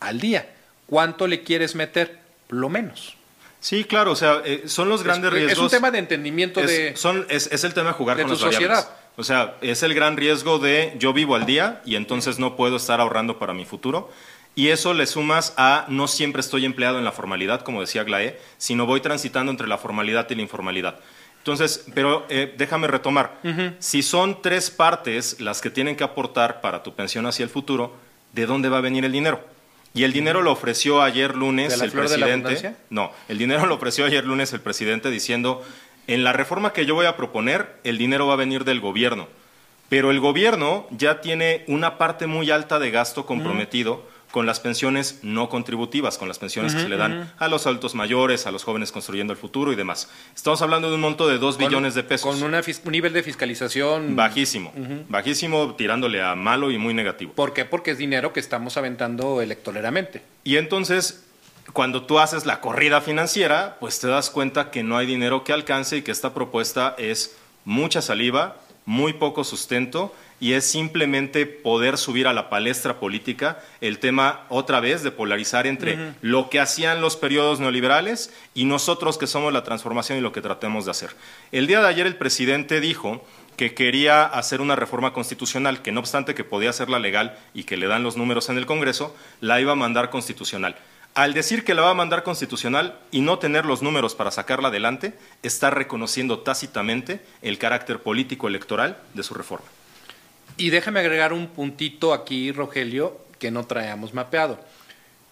al 0.00 0.20
día. 0.20 0.50
¿Cuánto 0.86 1.26
le 1.26 1.42
quieres 1.42 1.74
meter? 1.74 2.18
Lo 2.50 2.68
menos. 2.68 3.15
Sí, 3.66 3.82
claro, 3.82 4.12
o 4.12 4.14
sea, 4.14 4.42
eh, 4.44 4.62
son 4.66 4.88
los 4.88 5.02
grandes 5.02 5.32
riesgos. 5.32 5.54
Es 5.54 5.58
un 5.58 5.68
tema 5.68 5.90
de 5.90 5.98
entendimiento 5.98 6.60
es, 6.60 6.68
de. 6.68 6.96
Son, 6.96 7.26
es, 7.28 7.64
el 7.64 7.74
tema 7.74 7.88
de 7.88 7.94
jugar 7.94 8.16
con 8.16 8.30
las 8.30 8.38
sociedad. 8.38 8.88
O 9.16 9.24
sea, 9.24 9.56
es 9.60 9.82
el 9.82 9.92
gran 9.92 10.16
riesgo 10.16 10.60
de 10.60 10.94
yo 11.00 11.12
vivo 11.12 11.34
al 11.34 11.46
día 11.46 11.82
y 11.84 11.96
entonces 11.96 12.38
no 12.38 12.54
puedo 12.54 12.76
estar 12.76 13.00
ahorrando 13.00 13.40
para 13.40 13.54
mi 13.54 13.64
futuro. 13.64 14.08
Y 14.54 14.68
eso 14.68 14.94
le 14.94 15.04
sumas 15.04 15.52
a 15.56 15.84
no 15.88 16.06
siempre 16.06 16.42
estoy 16.42 16.64
empleado 16.64 16.98
en 16.98 17.04
la 17.04 17.10
formalidad, 17.10 17.62
como 17.62 17.80
decía 17.80 18.04
Glae, 18.04 18.38
sino 18.56 18.86
voy 18.86 19.00
transitando 19.00 19.50
entre 19.50 19.66
la 19.66 19.78
formalidad 19.78 20.30
y 20.30 20.36
la 20.36 20.42
informalidad. 20.42 21.00
Entonces, 21.38 21.86
pero 21.92 22.24
eh, 22.28 22.54
déjame 22.56 22.86
retomar. 22.86 23.40
Si 23.80 24.04
son 24.04 24.42
tres 24.42 24.70
partes 24.70 25.40
las 25.40 25.60
que 25.60 25.70
tienen 25.70 25.96
que 25.96 26.04
aportar 26.04 26.60
para 26.60 26.84
tu 26.84 26.94
pensión 26.94 27.26
hacia 27.26 27.42
el 27.42 27.50
futuro, 27.50 27.96
¿de 28.32 28.46
dónde 28.46 28.68
va 28.68 28.78
a 28.78 28.80
venir 28.80 29.04
el 29.04 29.10
dinero? 29.10 29.55
Y 29.96 30.04
el 30.04 30.12
dinero 30.12 30.42
lo 30.42 30.52
ofreció 30.52 31.00
ayer 31.00 31.34
lunes 31.34 31.80
el 31.80 31.90
presidente. 31.90 32.76
no, 32.90 33.10
el 33.28 33.38
dinero 33.38 33.64
lo 33.64 33.76
ofreció 33.76 34.04
ayer 34.04 34.26
lunes 34.26 34.52
el 34.52 34.60
presidente 34.60 35.10
diciendo, 35.10 35.64
en 36.06 36.22
la 36.22 36.34
reforma 36.34 36.74
que 36.74 36.84
yo 36.84 36.94
voy 36.94 37.06
a 37.06 37.16
proponer, 37.16 37.80
el 37.82 37.96
dinero 37.96 38.26
va 38.26 38.34
a 38.34 38.36
venir 38.36 38.64
del 38.64 38.80
gobierno. 38.80 39.26
Pero 39.88 40.10
el 40.10 40.20
gobierno 40.20 40.86
ya 40.90 41.22
tiene 41.22 41.64
una 41.66 41.96
parte 41.96 42.26
muy 42.26 42.50
alta 42.50 42.78
de 42.78 42.90
gasto 42.90 43.24
comprometido 43.24 44.02
con 44.36 44.44
las 44.44 44.60
pensiones 44.60 45.20
no 45.22 45.48
contributivas, 45.48 46.18
con 46.18 46.28
las 46.28 46.38
pensiones 46.38 46.74
que 46.74 46.82
se 46.82 46.90
le 46.90 46.98
dan 46.98 47.32
a 47.38 47.48
los 47.48 47.66
altos 47.66 47.94
mayores, 47.94 48.46
a 48.46 48.50
los 48.50 48.64
jóvenes 48.64 48.92
construyendo 48.92 49.32
el 49.32 49.38
futuro 49.38 49.72
y 49.72 49.76
demás. 49.76 50.10
Estamos 50.34 50.60
hablando 50.60 50.90
de 50.90 50.96
un 50.96 51.00
monto 51.00 51.26
de 51.26 51.38
2 51.38 51.56
billones 51.56 51.94
de 51.94 52.02
pesos. 52.02 52.38
Con 52.38 52.42
un 52.42 52.60
nivel 52.92 53.14
de 53.14 53.22
fiscalización 53.22 54.14
bajísimo, 54.14 54.74
bajísimo, 55.08 55.74
tirándole 55.74 56.20
a 56.20 56.34
malo 56.34 56.70
y 56.70 56.76
muy 56.76 56.92
negativo. 56.92 57.32
¿Por 57.32 57.54
qué? 57.54 57.64
Porque 57.64 57.92
es 57.92 57.96
dinero 57.96 58.34
que 58.34 58.40
estamos 58.40 58.76
aventando 58.76 59.40
electoralmente. 59.40 60.20
Y 60.44 60.58
entonces, 60.58 61.24
cuando 61.72 62.02
tú 62.02 62.18
haces 62.18 62.44
la 62.44 62.60
corrida 62.60 63.00
financiera, 63.00 63.78
pues 63.80 64.00
te 64.00 64.06
das 64.06 64.28
cuenta 64.28 64.70
que 64.70 64.82
no 64.82 64.98
hay 64.98 65.06
dinero 65.06 65.44
que 65.44 65.54
alcance 65.54 65.96
y 65.96 66.02
que 66.02 66.10
esta 66.10 66.34
propuesta 66.34 66.94
es 66.98 67.38
mucha 67.64 68.02
saliva, 68.02 68.58
muy 68.86 69.12
poco 69.12 69.44
sustento 69.44 70.14
y 70.40 70.52
es 70.52 70.64
simplemente 70.64 71.46
poder 71.46 71.98
subir 71.98 72.26
a 72.26 72.32
la 72.32 72.48
palestra 72.48 73.00
política 73.00 73.62
el 73.80 73.98
tema 73.98 74.44
otra 74.48 74.80
vez 74.80 75.02
de 75.02 75.10
polarizar 75.10 75.66
entre 75.66 76.14
lo 76.22 76.50
que 76.50 76.60
hacían 76.60 77.00
los 77.00 77.16
periodos 77.16 77.58
neoliberales 77.58 78.32
y 78.54 78.64
nosotros 78.64 79.18
que 79.18 79.26
somos 79.26 79.52
la 79.52 79.64
transformación 79.64 80.18
y 80.18 80.20
lo 80.20 80.32
que 80.32 80.42
tratemos 80.42 80.84
de 80.84 80.92
hacer. 80.92 81.10
El 81.52 81.66
día 81.66 81.80
de 81.80 81.88
ayer 81.88 82.06
el 82.06 82.16
presidente 82.16 82.80
dijo 82.80 83.24
que 83.56 83.74
quería 83.74 84.24
hacer 84.24 84.60
una 84.60 84.76
reforma 84.76 85.12
constitucional, 85.12 85.82
que 85.82 85.92
no 85.92 86.00
obstante 86.00 86.34
que 86.34 86.44
podía 86.44 86.70
hacerla 86.70 86.98
legal 86.98 87.38
y 87.54 87.64
que 87.64 87.78
le 87.78 87.86
dan 87.86 88.02
los 88.02 88.16
números 88.16 88.50
en 88.50 88.58
el 88.58 88.66
Congreso, 88.66 89.16
la 89.40 89.60
iba 89.60 89.72
a 89.72 89.76
mandar 89.76 90.10
constitucional. 90.10 90.76
Al 91.16 91.32
decir 91.32 91.64
que 91.64 91.72
la 91.72 91.80
va 91.80 91.92
a 91.92 91.94
mandar 91.94 92.24
constitucional 92.24 92.98
y 93.10 93.22
no 93.22 93.38
tener 93.38 93.64
los 93.64 93.80
números 93.80 94.14
para 94.14 94.30
sacarla 94.30 94.68
adelante, 94.68 95.14
está 95.42 95.70
reconociendo 95.70 96.40
tácitamente 96.40 97.22
el 97.40 97.56
carácter 97.56 98.00
político 98.00 98.48
electoral 98.48 98.98
de 99.14 99.22
su 99.22 99.32
reforma. 99.32 99.64
Y 100.58 100.68
déjame 100.68 101.00
agregar 101.00 101.32
un 101.32 101.46
puntito 101.46 102.12
aquí, 102.12 102.52
Rogelio, 102.52 103.18
que 103.38 103.50
no 103.50 103.64
traemos 103.64 104.12
mapeado. 104.12 104.60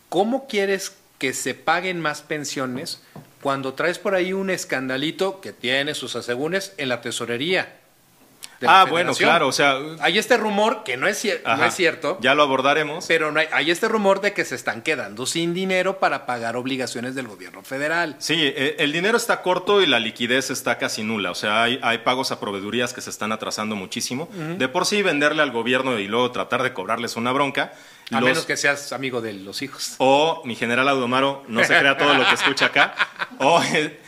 ¿Cómo 0.08 0.48
quieres 0.48 0.96
que 1.18 1.34
se 1.34 1.52
paguen 1.52 2.00
más 2.00 2.22
pensiones 2.22 3.02
cuando 3.42 3.74
traes 3.74 3.98
por 3.98 4.14
ahí 4.14 4.32
un 4.32 4.48
escandalito 4.48 5.42
que 5.42 5.52
tiene 5.52 5.92
sus 5.92 6.16
asegúnes 6.16 6.72
en 6.78 6.88
la 6.88 7.02
tesorería? 7.02 7.76
Ah, 8.66 8.84
bueno, 8.84 9.14
claro, 9.14 9.48
o 9.48 9.52
sea... 9.52 9.78
Hay 10.00 10.18
este 10.18 10.36
rumor, 10.36 10.82
que 10.84 10.96
no 10.96 11.06
es, 11.06 11.24
no 11.44 11.64
es 11.64 11.74
cierto. 11.74 12.18
Ya 12.20 12.34
lo 12.34 12.42
abordaremos. 12.42 13.06
Pero 13.06 13.32
no 13.32 13.40
hay, 13.40 13.48
hay, 13.52 13.70
este 13.70 13.88
rumor 13.88 14.20
de 14.20 14.32
que 14.32 14.44
se 14.44 14.54
están 14.54 14.82
quedando 14.82 15.26
sin 15.26 15.54
dinero 15.54 15.98
para 15.98 16.26
pagar 16.26 16.56
obligaciones 16.56 17.14
del 17.14 17.28
gobierno 17.28 17.62
federal. 17.62 18.16
Sí, 18.18 18.36
eh, 18.38 18.76
el 18.78 18.92
dinero 18.92 19.16
está 19.16 19.42
corto 19.42 19.82
y 19.82 19.86
la 19.86 19.98
liquidez 19.98 20.50
está 20.50 20.78
casi 20.78 21.02
nula. 21.02 21.30
O 21.30 21.34
sea, 21.34 21.62
hay, 21.62 21.78
hay 21.82 21.98
pagos 21.98 22.32
a 22.32 22.40
proveedurías 22.40 22.92
que 22.92 23.00
se 23.00 23.10
están 23.10 23.32
atrasando 23.32 23.76
muchísimo. 23.76 24.28
De 24.58 24.68
por 24.68 24.86
sí, 24.86 25.02
venderle 25.02 25.42
al 25.42 25.50
gobierno 25.50 25.98
y 25.98 26.08
luego 26.08 26.30
tratar 26.30 26.62
de 26.62 26.72
cobrarles 26.72 27.16
una 27.16 27.32
bronca. 27.32 27.72
A 28.10 28.20
menos 28.20 28.44
que 28.44 28.56
seas 28.56 28.92
amigo 28.92 29.20
de 29.20 29.32
los 29.32 29.62
hijos. 29.62 29.94
O 29.98 30.42
mi 30.44 30.54
general 30.54 30.88
Audomaro 30.88 31.44
no 31.48 31.64
se 31.64 31.78
crea 31.78 31.96
todo 31.96 32.14
lo 32.14 32.26
que 32.26 32.34
escucha 32.34 32.66
acá. 32.66 32.94
O... 33.38 33.60
Eh, 33.62 34.03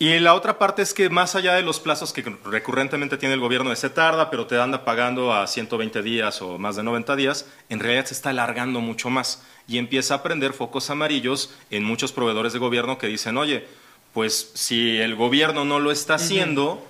Y 0.00 0.18
la 0.18 0.32
otra 0.32 0.58
parte 0.58 0.80
es 0.80 0.94
que 0.94 1.10
más 1.10 1.34
allá 1.34 1.52
de 1.52 1.62
los 1.62 1.78
plazos 1.78 2.14
que 2.14 2.22
recurrentemente 2.46 3.18
tiene 3.18 3.34
el 3.34 3.40
gobierno 3.40 3.68
de 3.68 3.76
se 3.76 3.90
tarda, 3.90 4.30
pero 4.30 4.46
te 4.46 4.58
anda 4.58 4.82
pagando 4.82 5.34
a 5.34 5.46
120 5.46 6.00
días 6.00 6.40
o 6.40 6.56
más 6.56 6.76
de 6.76 6.82
90 6.82 7.16
días, 7.16 7.46
en 7.68 7.80
realidad 7.80 8.06
se 8.06 8.14
está 8.14 8.30
alargando 8.30 8.80
mucho 8.80 9.10
más 9.10 9.42
y 9.68 9.76
empieza 9.76 10.14
a 10.14 10.22
prender 10.22 10.54
focos 10.54 10.88
amarillos 10.88 11.54
en 11.68 11.84
muchos 11.84 12.12
proveedores 12.12 12.54
de 12.54 12.58
gobierno 12.58 12.96
que 12.96 13.08
dicen, 13.08 13.36
oye, 13.36 13.66
pues 14.14 14.52
si 14.54 14.96
el 14.96 15.16
gobierno 15.16 15.66
no 15.66 15.78
lo 15.80 15.90
está 15.92 16.14
haciendo, 16.14 16.82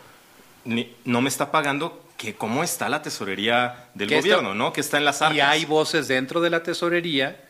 no 0.65 1.21
me 1.21 1.29
está 1.29 1.51
pagando, 1.51 2.05
que 2.17 2.37
cómo 2.37 2.63
está 2.63 2.89
la 2.89 3.03
tesorería 3.03 3.89
del 3.95 4.09
gobierno, 4.09 4.55
¿no? 4.55 4.73
Que 4.73 4.83
está 4.83 4.99
en 4.99 5.05
las 5.05 5.21
arcas. 5.21 5.37
Y 5.37 5.41
hay 5.41 5.65
voces 5.65 6.07
dentro 6.07 6.41
de 6.41 6.51
la 6.51 6.63
tesorería 6.63 7.45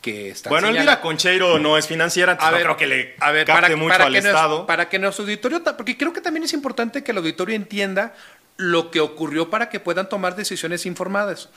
que 0.00 0.30
están 0.30 0.50
Bueno, 0.50 0.68
Elvira 0.68 1.00
Concheiro 1.00 1.58
no 1.58 1.76
es 1.76 1.86
financiera, 1.86 2.38
no 2.40 2.56
creo 2.56 2.76
que 2.76 2.86
le 2.86 3.14
a 3.20 3.30
ver, 3.30 3.46
para, 3.46 3.74
mucho 3.76 4.02
al 4.02 4.16
Estado. 4.16 4.66
para 4.66 4.88
que 4.88 4.98
nuestro 4.98 5.24
auditorio, 5.24 5.62
porque 5.76 5.96
creo 5.96 6.12
que 6.12 6.20
también 6.20 6.44
es 6.44 6.52
importante 6.52 7.02
que 7.04 7.12
el 7.12 7.18
auditorio 7.18 7.54
entienda 7.54 8.14
lo 8.56 8.90
que 8.90 9.00
ocurrió 9.00 9.50
para 9.50 9.68
que 9.68 9.80
puedan 9.80 10.08
tomar 10.08 10.36
decisiones 10.36 10.86
informadas. 10.86 11.48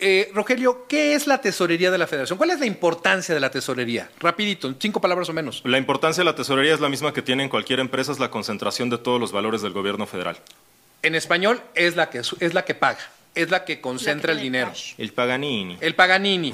Eh, 0.00 0.30
Rogelio, 0.32 0.86
¿qué 0.88 1.14
es 1.14 1.26
la 1.26 1.40
tesorería 1.40 1.90
de 1.90 1.98
la 1.98 2.06
federación? 2.06 2.38
¿Cuál 2.38 2.50
es 2.50 2.60
la 2.60 2.66
importancia 2.66 3.34
de 3.34 3.40
la 3.40 3.50
tesorería? 3.50 4.08
Rapidito, 4.20 4.72
cinco 4.78 5.00
palabras 5.00 5.28
o 5.28 5.32
menos. 5.32 5.62
La 5.64 5.78
importancia 5.78 6.20
de 6.20 6.24
la 6.26 6.36
tesorería 6.36 6.74
es 6.74 6.80
la 6.80 6.88
misma 6.88 7.12
que 7.12 7.22
tiene 7.22 7.42
en 7.42 7.48
cualquier 7.48 7.80
empresa, 7.80 8.12
es 8.12 8.20
la 8.20 8.30
concentración 8.30 8.90
de 8.90 8.98
todos 8.98 9.20
los 9.20 9.32
valores 9.32 9.60
del 9.60 9.72
gobierno 9.72 10.06
federal. 10.06 10.38
En 11.02 11.14
español 11.14 11.60
es 11.74 11.96
la 11.96 12.10
que, 12.10 12.18
es 12.18 12.54
la 12.54 12.64
que 12.64 12.74
paga, 12.74 13.00
es 13.34 13.50
la 13.50 13.64
que 13.64 13.80
concentra 13.80 14.32
el 14.32 14.40
dinero. 14.40 14.72
El 14.96 15.12
Paganini. 15.12 15.78
El 15.80 15.94
Paganini. 15.94 16.52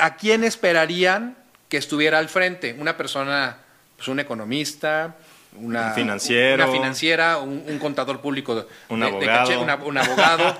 ¿A 0.00 0.16
quién 0.16 0.44
esperarían 0.44 1.36
que 1.68 1.76
estuviera 1.76 2.18
al 2.18 2.28
frente? 2.28 2.74
Una 2.78 2.96
persona, 2.96 3.58
pues 3.96 4.08
un 4.08 4.20
economista, 4.20 5.16
una, 5.56 5.92
financiero, 5.92 6.64
una 6.64 6.72
financiera, 6.72 7.38
un, 7.38 7.78
contador 7.78 8.20
público, 8.20 8.66
un 8.88 9.02
abogado. 9.02 9.60
un 9.84 9.98
abogado. 9.98 10.58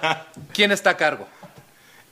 ¿Quién 0.52 0.72
está 0.72 0.90
a 0.90 0.96
cargo? 0.96 1.28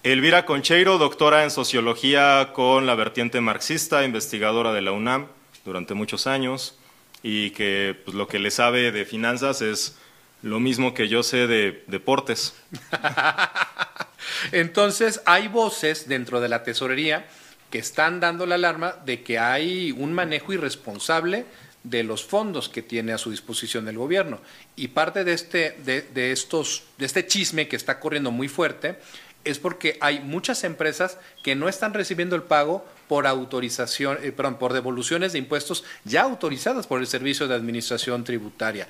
Elvira 0.03 0.47
Concheiro, 0.47 0.99
doctora 0.99 1.43
en 1.43 1.51
sociología 1.51 2.51
con 2.53 2.87
la 2.87 2.95
vertiente 2.95 3.41
marxista, 3.41 4.05
investigadora 4.05 4.73
de 4.73 4.81
la 4.81 4.93
UNAM 4.93 5.27
durante 5.65 5.95
muchos 5.95 6.29
años 6.29 6.79
y 7.25 7.51
que 7.51 7.97
pues, 8.05 8.15
lo 8.15 8.29
que 8.29 8.39
le 8.39 8.53
sabe 8.53 8.93
de 8.93 9.05
finanzas 9.05 9.63
es 9.63 9.99
lo 10.43 10.61
mismo 10.61 10.95
que 10.95 11.09
yo 11.09 11.23
sé 11.23 11.47
de 11.47 11.85
deportes. 11.87 12.55
Entonces, 14.53 15.23
hay 15.27 15.49
voces 15.49 16.09
dentro 16.09 16.41
de 16.41 16.49
la 16.49 16.63
tesorería 16.63 17.27
que 17.71 17.79
están 17.79 18.21
dando 18.21 18.47
la 18.47 18.55
alarma 18.55 18.95
de 19.05 19.23
que 19.23 19.39
hay 19.39 19.93
un 19.93 20.13
manejo 20.13 20.53
irresponsable 20.53 21.47
de 21.83 22.03
los 22.03 22.25
fondos 22.25 22.69
que 22.69 22.83
tiene 22.83 23.13
a 23.13 23.19
su 23.19 23.31
disposición 23.31 23.89
el 23.89 23.99
gobierno. 23.99 24.41
Y 24.75 24.89
parte 24.89 25.25
de 25.25 25.33
este, 25.33 25.79
de, 25.85 26.33
estos, 26.33 26.85
de 26.99 27.07
este 27.07 27.27
chisme 27.27 27.69
que 27.69 27.77
está 27.77 28.01
corriendo 28.01 28.31
muy 28.31 28.49
fuerte 28.49 28.99
es 29.45 29.61
porque 29.61 29.97
hay 30.01 30.19
muchas 30.19 30.65
empresas 30.65 31.19
que 31.45 31.55
no 31.55 31.69
están 31.69 31.95
recibiendo 31.95 32.35
el 32.35 32.43
pago 32.43 32.85
por 33.07 33.29
autorización, 33.29 34.19
eh, 34.23 34.33
perdón, 34.33 34.59
por 34.59 34.73
devoluciones 34.73 35.33
de 35.33 35.39
impuestos 35.39 35.85
ya 36.05 36.23
autorizadas 36.23 36.89
por 36.89 37.01
el 37.01 37.07
Servicio 37.07 37.47
de 37.47 37.55
Administración 37.55 38.25
Tributaria. 38.25 38.89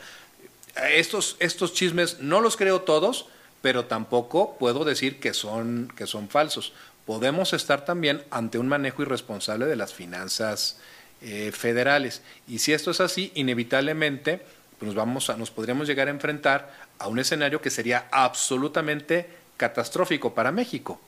Estos, 0.91 1.37
estos 1.39 1.73
chismes 1.73 2.21
no 2.21 2.41
los 2.41 2.57
creo 2.57 2.83
todos, 2.83 3.27
pero 3.63 3.87
tampoco 3.87 4.57
puedo 4.59 4.85
decir 4.85 5.21
que 5.21 5.35
son, 5.35 5.93
que 5.97 6.07
son 6.07 6.29
falsos. 6.29 6.73
Podemos 7.07 7.53
estar 7.53 7.85
también 7.85 8.23
ante 8.31 8.59
un 8.59 8.69
manejo 8.69 9.03
irresponsable 9.03 9.67
de 9.67 9.77
las 9.77 9.95
finanzas 9.95 10.79
eh, 11.23 11.51
federales. 11.53 12.23
Y 12.47 12.59
si 12.59 12.73
esto 12.73 12.91
es 12.91 13.01
así, 13.01 13.33
inevitablemente 13.35 14.43
pues 14.79 14.89
nos, 14.89 14.95
vamos 14.95 15.31
a, 15.31 15.37
nos 15.37 15.51
podríamos 15.51 15.87
llegar 15.87 16.09
a 16.09 16.11
enfrentar 16.11 16.73
a 16.99 17.09
un 17.09 17.19
escenario 17.19 17.63
que 17.63 17.71
sería 17.71 18.09
absolutamente 18.11 19.29
catastrófico 19.57 20.35
para 20.35 20.53
México. 20.53 21.01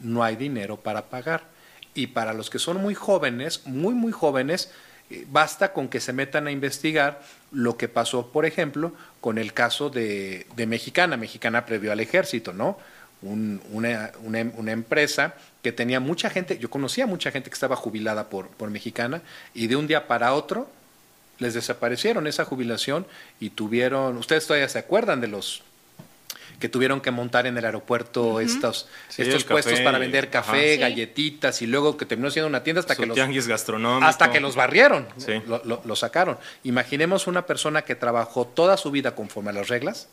No 0.00 0.22
hay 0.22 0.36
dinero 0.36 0.76
para 0.76 1.06
pagar. 1.06 1.44
Y 1.94 2.08
para 2.08 2.34
los 2.34 2.50
que 2.50 2.58
son 2.58 2.76
muy 2.82 2.94
jóvenes, 2.94 3.66
muy, 3.66 3.94
muy 3.94 4.12
jóvenes, 4.12 4.70
basta 5.28 5.72
con 5.72 5.88
que 5.88 6.00
se 6.00 6.12
metan 6.12 6.46
a 6.46 6.50
investigar 6.50 7.22
lo 7.52 7.76
que 7.76 7.88
pasó, 7.88 8.32
por 8.32 8.44
ejemplo, 8.44 8.92
con 9.20 9.38
el 9.38 9.52
caso 9.52 9.90
de, 9.90 10.46
Mexicana. 10.56 11.16
Mexicana 11.16 11.66
previó 11.66 11.92
al 11.92 12.00
ejército, 12.00 12.52
¿no? 12.52 12.78
una, 13.22 14.12
una, 14.22 14.72
empresa 14.72 15.34
que 15.62 15.72
tenía 15.72 16.00
mucha 16.00 16.28
gente, 16.28 16.58
yo 16.58 16.68
conocía 16.68 17.06
mucha 17.06 17.30
gente 17.30 17.48
que 17.48 17.54
estaba 17.54 17.74
jubilada 17.74 18.28
por, 18.28 18.48
por 18.48 18.70
Mexicana 18.70 19.22
y 19.54 19.68
de 19.68 19.76
un 19.76 19.86
día 19.86 20.06
para 20.06 20.34
otro 20.34 20.68
les 21.38 21.54
desaparecieron 21.54 22.26
esa 22.26 22.44
jubilación 22.44 23.06
y 23.40 23.50
tuvieron, 23.50 24.16
ustedes 24.18 24.46
todavía 24.46 24.68
se 24.68 24.78
acuerdan 24.78 25.20
de 25.20 25.28
los 25.28 25.62
que 26.58 26.68
tuvieron 26.68 27.00
que 27.00 27.10
montar 27.10 27.46
en 27.46 27.58
el 27.58 27.64
aeropuerto 27.64 28.40
estos, 28.40 28.88
estos 29.16 29.44
puestos 29.44 29.80
para 29.80 29.98
vender 29.98 30.30
café, 30.30 30.76
galletitas 30.76 31.60
y 31.62 31.66
luego 31.66 31.96
que 31.96 32.06
terminó 32.06 32.30
siendo 32.30 32.48
una 32.48 32.62
tienda 32.62 32.80
hasta 32.80 32.96
que 32.96 33.06
los 33.06 33.18
hasta 34.02 34.30
que 34.30 34.40
los 34.40 34.56
barrieron, 34.56 35.06
lo, 35.64 35.96
sacaron. 35.96 36.38
Imaginemos 36.64 37.26
una 37.26 37.46
persona 37.46 37.82
que 37.82 37.94
trabajó 37.94 38.46
toda 38.46 38.76
su 38.76 38.90
vida 38.90 39.14
conforme 39.14 39.50
a 39.50 39.52
las 39.52 39.68
reglas 39.68 40.08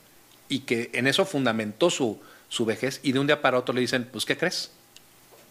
y 0.49 0.59
que 0.59 0.89
en 0.93 1.07
eso 1.07 1.25
fundamentó 1.25 1.89
su, 1.89 2.19
su 2.49 2.65
vejez 2.65 2.99
y 3.03 3.11
de 3.11 3.19
un 3.19 3.27
día 3.27 3.41
para 3.41 3.57
otro 3.57 3.73
le 3.73 3.81
dicen, 3.81 4.07
pues 4.11 4.25
¿qué 4.25 4.37
crees? 4.37 4.71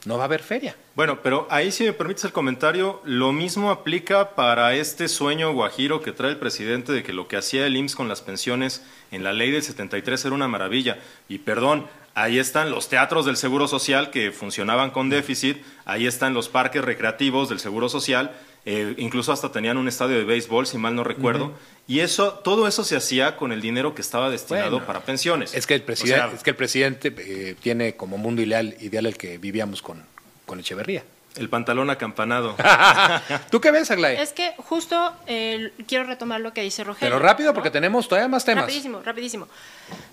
No 0.05 0.17
va 0.17 0.25
a 0.25 0.27
haber 0.27 0.43
feria. 0.43 0.77
Bueno, 0.95 1.21
pero 1.23 1.47
ahí 1.51 1.71
si 1.71 1.85
me 1.85 1.93
permites 1.93 2.25
el 2.25 2.33
comentario, 2.33 3.01
lo 3.05 3.33
mismo 3.33 3.71
aplica 3.71 4.35
para 4.35 4.75
este 4.75 5.09
sueño 5.09 5.53
guajiro 5.53 6.03
que 6.03 6.13
trae 6.13 6.31
el 6.31 6.39
presidente 6.39 6.93
de 6.93 7.03
que 7.03 7.13
lo 7.13 7.29
que 7.29 7.37
hacía 7.37 7.67
el 7.67 7.77
IMSS 7.77 7.97
con 7.97 8.09
las 8.09 8.21
pensiones 8.21 8.85
en 9.11 9.23
la 9.23 9.33
ley 9.33 9.51
del 9.51 9.63
73 9.63 10.25
era 10.25 10.35
una 10.35 10.49
maravilla. 10.49 10.99
Y 11.29 11.39
perdón, 11.39 11.87
ahí 12.15 12.39
están 12.39 12.71
los 12.71 12.89
teatros 12.89 13.27
del 13.27 13.37
Seguro 13.37 13.69
Social 13.69 14.11
que 14.11 14.33
funcionaban 14.33 14.91
con 14.91 15.09
déficit, 15.09 15.63
ahí 15.85 16.07
están 16.07 16.35
los 16.35 16.49
parques 16.49 16.85
recreativos 16.85 17.49
del 17.49 17.61
Seguro 17.61 17.89
Social 17.89 18.33
eh, 18.65 18.95
incluso 18.99 19.33
hasta 19.33 19.51
tenían 19.51 19.77
un 19.77 19.89
estadio 19.89 20.17
de 20.17 20.25
béisbol, 20.25 20.67
si 20.67 20.79
mal 20.79 20.95
no 20.95 21.03
recuerdo, 21.03 21.53
y 21.89 22.01
eso, 22.01 22.35
todo 22.35 22.69
eso 22.69 22.85
se 22.85 22.97
hacía 22.97 23.37
con 23.37 23.51
el 23.53 23.61
dinero 23.61 23.95
que 23.95 24.03
estaba 24.03 24.31
destinado 24.31 24.87
para 24.87 25.01
pensiones. 25.01 25.53
Es 25.55 25.67
que 25.67 25.75
el 25.75 25.83
presidente, 25.83 26.37
es 26.37 26.43
que 26.43 26.51
el 26.51 26.57
presidente 26.57 27.15
eh, 27.19 27.57
tiene 27.61 27.97
como 27.97 28.19
mundo 28.19 28.41
ideal, 28.41 28.77
ideal 28.81 29.07
el 29.07 29.17
que 29.17 29.39
vivíamos 29.39 29.83
con, 29.83 30.05
con 30.47 30.61
Echeverría. 30.61 31.03
El 31.37 31.49
pantalón 31.49 31.89
acampanado. 31.91 32.55
¿Tú 33.51 33.61
qué 33.61 33.71
ves, 33.71 33.91
Aglaya? 33.91 34.21
Es 34.23 34.33
que 34.33 34.55
justo 34.59 35.13
eh, 35.27 35.73
quiero 35.89 36.05
retomar 36.05 36.41
lo 36.41 36.53
que 36.53 36.61
dice 36.61 36.85
Rogelio. 36.85 37.15
Pero 37.15 37.19
rápido, 37.19 37.55
porque 37.55 37.71
tenemos 37.71 38.07
todavía 38.07 38.29
más 38.29 38.45
temas. 38.45 38.65
Rapidísimo, 38.65 39.01
rapidísimo. 39.03 39.49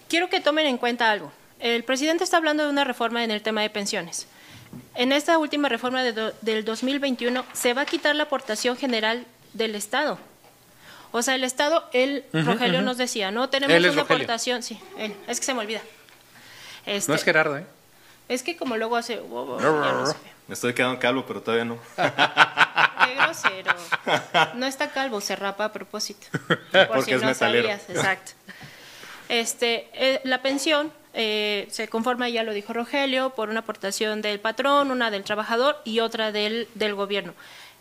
Quiero 0.07 0.29
que 0.29 0.39
tomen 0.39 0.65
en 0.65 0.77
cuenta 0.77 1.11
algo. 1.11 1.31
El 1.59 1.83
presidente 1.83 2.23
está 2.23 2.37
hablando 2.37 2.63
de 2.63 2.69
una 2.69 2.85
reforma 2.85 3.23
en 3.23 3.31
el 3.31 3.41
tema 3.41 3.61
de 3.61 3.69
pensiones. 3.69 4.27
En 4.95 5.11
esta 5.11 5.37
última 5.37 5.69
reforma 5.69 6.03
del 6.03 6.65
2021 6.65 7.45
se 7.53 7.73
va 7.73 7.81
a 7.81 7.85
quitar 7.85 8.15
la 8.15 8.23
aportación 8.23 8.77
general 8.77 9.25
del 9.53 9.75
Estado. 9.75 10.19
O 11.11 11.21
sea, 11.21 11.35
el 11.35 11.43
Estado, 11.43 11.89
él, 11.91 12.25
Rogelio 12.33 12.81
nos 12.81 12.97
decía, 12.97 13.31
no 13.31 13.49
tenemos 13.49 13.93
una 13.93 14.03
aportación, 14.03 14.61
sí, 14.61 14.79
es 15.27 15.39
que 15.39 15.45
se 15.45 15.53
me 15.53 15.61
olvida. 15.61 15.81
Este, 16.85 17.11
no 17.11 17.15
es 17.15 17.23
Gerardo, 17.23 17.57
¿eh? 17.57 17.65
Es 18.27 18.43
que 18.43 18.55
como 18.55 18.77
luego 18.77 18.95
hace... 18.95 19.19
me 20.47 20.53
estoy 20.53 20.73
quedando 20.73 20.99
calvo, 20.99 21.25
pero 21.27 21.41
todavía 21.41 21.65
no. 21.65 21.79
Qué 21.95 23.15
grosero. 23.15 23.73
No 24.55 24.67
está 24.67 24.91
calvo, 24.91 25.19
se 25.19 25.35
rapa 25.35 25.65
a 25.65 25.73
propósito. 25.73 26.27
Por 26.71 26.87
Porque 26.89 27.15
es 27.15 27.23
no 27.23 27.33
Sabías, 27.33 27.89
exacto. 27.89 28.33
Este, 29.29 29.89
eh, 29.93 30.21
la 30.23 30.41
pensión 30.41 30.91
eh, 31.13 31.67
se 31.71 31.87
conforma, 31.87 32.29
ya 32.29 32.43
lo 32.43 32.53
dijo 32.53 32.71
Rogelio, 32.73 33.31
por 33.31 33.49
una 33.49 33.61
aportación 33.61 34.21
del 34.21 34.39
patrón, 34.39 34.91
una 34.91 35.09
del 35.11 35.23
trabajador 35.23 35.81
y 35.83 36.01
otra 36.01 36.31
del, 36.31 36.67
del 36.75 36.93
gobierno. 36.95 37.33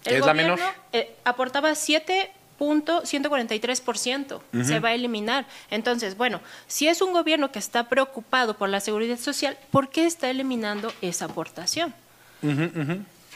El 0.04 0.14
¿Es 0.14 0.20
gobierno, 0.20 0.56
la 0.56 0.56
menor? 0.56 0.74
Eh, 0.92 1.14
aportaba 1.24 1.70
7.143%, 1.72 4.40
se 4.64 4.80
va 4.80 4.88
a 4.90 4.94
eliminar. 4.94 5.46
Entonces, 5.70 6.16
bueno, 6.16 6.40
si 6.66 6.88
es 6.88 7.02
un 7.02 7.12
gobierno 7.12 7.52
que 7.52 7.58
está 7.58 7.88
preocupado 7.88 8.56
por 8.56 8.70
la 8.70 8.80
seguridad 8.80 9.18
social, 9.18 9.58
¿por 9.70 9.90
qué 9.90 10.06
está 10.06 10.30
eliminando 10.30 10.90
esa 11.02 11.26
aportación? 11.26 11.92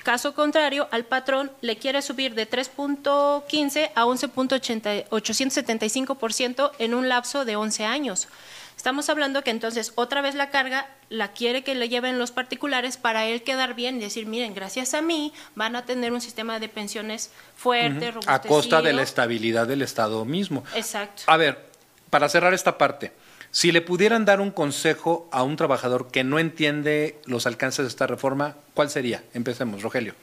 Caso 0.02 0.34
contrario, 0.34 0.88
al 0.90 1.04
patrón 1.04 1.52
le 1.60 1.76
quiere 1.76 2.02
subir 2.02 2.34
de 2.34 2.50
3.15 2.50 3.92
a 3.94 4.04
11.875% 4.04 6.72
en 6.78 6.94
un 6.94 7.08
lapso 7.08 7.44
de 7.44 7.54
11 7.56 7.84
años. 7.84 8.26
Estamos 8.76 9.08
hablando 9.08 9.42
que 9.44 9.50
entonces 9.50 9.92
otra 9.94 10.20
vez 10.22 10.34
la 10.34 10.50
carga 10.50 10.88
la 11.08 11.28
quiere 11.28 11.62
que 11.62 11.76
le 11.76 11.88
lleven 11.88 12.18
los 12.18 12.32
particulares 12.32 12.96
para 12.96 13.26
él 13.26 13.44
quedar 13.44 13.74
bien 13.74 13.98
y 13.98 14.00
decir, 14.00 14.26
miren, 14.26 14.54
gracias 14.54 14.94
a 14.94 15.02
mí 15.02 15.32
van 15.54 15.76
a 15.76 15.84
tener 15.84 16.12
un 16.12 16.20
sistema 16.20 16.58
de 16.58 16.68
pensiones 16.68 17.30
fuerte, 17.54 18.12
uh 18.16 18.20
A 18.26 18.40
costa 18.40 18.82
de 18.82 18.92
la 18.92 19.02
estabilidad 19.02 19.68
del 19.68 19.82
Estado 19.82 20.24
mismo. 20.24 20.64
Exacto. 20.74 21.22
A 21.26 21.36
ver, 21.36 21.64
para 22.10 22.28
cerrar 22.28 22.54
esta 22.54 22.76
parte, 22.76 23.12
si 23.52 23.70
le 23.70 23.82
pudieran 23.82 24.24
dar 24.24 24.40
un 24.40 24.50
consejo 24.50 25.28
a 25.30 25.42
un 25.42 25.56
trabajador 25.56 26.10
que 26.10 26.24
no 26.24 26.38
entiende 26.38 27.20
los 27.26 27.46
alcances 27.46 27.84
de 27.84 27.88
esta 27.88 28.06
reforma, 28.06 28.56
¿cuál 28.74 28.90
sería? 28.90 29.22
Empecemos, 29.34 29.82
Rogelio. 29.82 30.14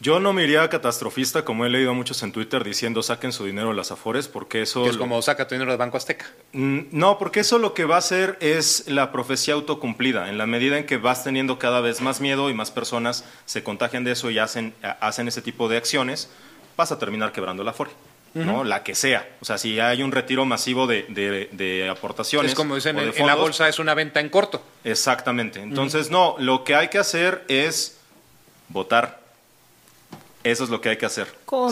Yo 0.00 0.20
no 0.20 0.34
me 0.34 0.44
iría 0.44 0.68
catastrofista, 0.68 1.46
como 1.46 1.64
he 1.64 1.70
leído 1.70 1.94
muchos 1.94 2.22
en 2.22 2.32
Twitter 2.32 2.62
diciendo 2.62 3.02
saquen 3.02 3.32
su 3.32 3.46
dinero 3.46 3.68
de 3.68 3.74
las 3.74 3.90
Afores, 3.90 4.28
porque 4.28 4.60
eso... 4.60 4.82
Que 4.84 4.90
es 4.90 4.98
como 4.98 5.22
saca 5.22 5.48
tu 5.48 5.54
dinero 5.54 5.70
del 5.70 5.78
Banco 5.78 5.96
Azteca. 5.96 6.26
Mm, 6.52 6.80
No, 6.90 7.16
porque 7.16 7.40
eso 7.40 7.58
lo 7.58 7.72
que 7.72 7.86
va 7.86 7.94
a 7.94 8.00
hacer 8.00 8.36
es 8.40 8.84
la 8.86 9.12
profecía 9.12 9.54
autocumplida. 9.54 10.28
En 10.28 10.36
la 10.36 10.46
medida 10.46 10.76
en 10.76 10.84
que 10.84 10.98
vas 10.98 11.24
teniendo 11.24 11.58
cada 11.58 11.80
vez 11.80 12.02
más 12.02 12.20
miedo 12.20 12.50
y 12.50 12.54
más 12.54 12.70
personas 12.70 13.24
se 13.46 13.62
contagian 13.62 14.04
de 14.04 14.12
eso 14.12 14.30
y 14.30 14.38
hacen, 14.38 14.74
hacen 15.00 15.26
ese 15.26 15.40
tipo 15.40 15.70
de 15.70 15.78
acciones, 15.78 16.28
vas 16.76 16.92
a 16.92 16.98
terminar 16.98 17.32
quebrando 17.32 17.64
la 17.64 17.70
Afore. 17.70 17.92
¿No? 18.34 18.64
La 18.64 18.82
que 18.82 18.94
sea. 18.94 19.28
O 19.40 19.44
sea, 19.44 19.58
si 19.58 19.78
hay 19.80 20.02
un 20.02 20.10
retiro 20.12 20.44
masivo 20.44 20.86
de, 20.86 21.04
de- 21.08 21.48
de 21.52 21.88
aportaciones. 21.88 22.50
Es 22.52 22.56
como 22.56 22.74
dicen, 22.74 22.96
o 22.96 23.00
de 23.00 23.06
en, 23.06 23.12
en 23.16 23.26
la 23.26 23.32
fondos, 23.34 23.40
bolsa 23.40 23.68
es 23.68 23.78
una 23.78 23.94
venta 23.94 24.20
en 24.20 24.28
corto. 24.28 24.62
Exactamente. 24.82 25.60
Entonces, 25.60 26.10
no, 26.10 26.34
lo 26.38 26.64
que 26.64 26.74
hay 26.74 26.88
que 26.88 26.98
hacer 26.98 27.44
es 27.48 27.98
votar. 28.68 29.20
Eso 30.42 30.64
es 30.64 30.70
lo 30.70 30.80
que 30.80 30.90
hay 30.90 30.96
que 30.98 31.06
hacer. 31.06 31.26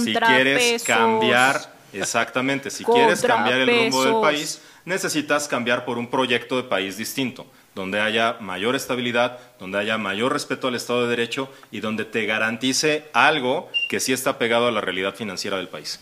Si 0.05 0.14
quieres 0.14 0.83
cambiar, 0.85 1.75
exactamente, 1.92 2.70
si 2.70 2.85
quieres 2.85 3.20
cambiar 3.22 3.59
el 3.61 3.68
rumbo 3.68 4.05
del 4.05 4.20
país, 4.22 4.62
necesitas 4.85 5.46
cambiar 5.48 5.85
por 5.85 5.98
un 5.98 6.09
proyecto 6.09 6.57
de 6.57 6.62
país 6.62 6.96
distinto, 6.96 7.46
donde 7.75 8.01
haya 8.01 8.37
mayor 8.40 8.75
estabilidad, 8.75 9.38
donde 9.59 9.79
haya 9.79 9.98
mayor 9.98 10.33
respeto 10.33 10.68
al 10.68 10.75
Estado 10.75 11.03
de 11.03 11.09
Derecho 11.11 11.53
y 11.70 11.81
donde 11.81 12.05
te 12.07 12.25
garantice 12.25 13.05
algo 13.12 13.70
que 13.90 14.01
sí 14.01 14.12
está 14.12 14.38
pegado 14.38 14.68
a 14.68 14.70
la 14.70 14.81
realidad 14.81 15.14
financiera 15.14 15.59
del 15.59 15.68
país. 15.68 16.01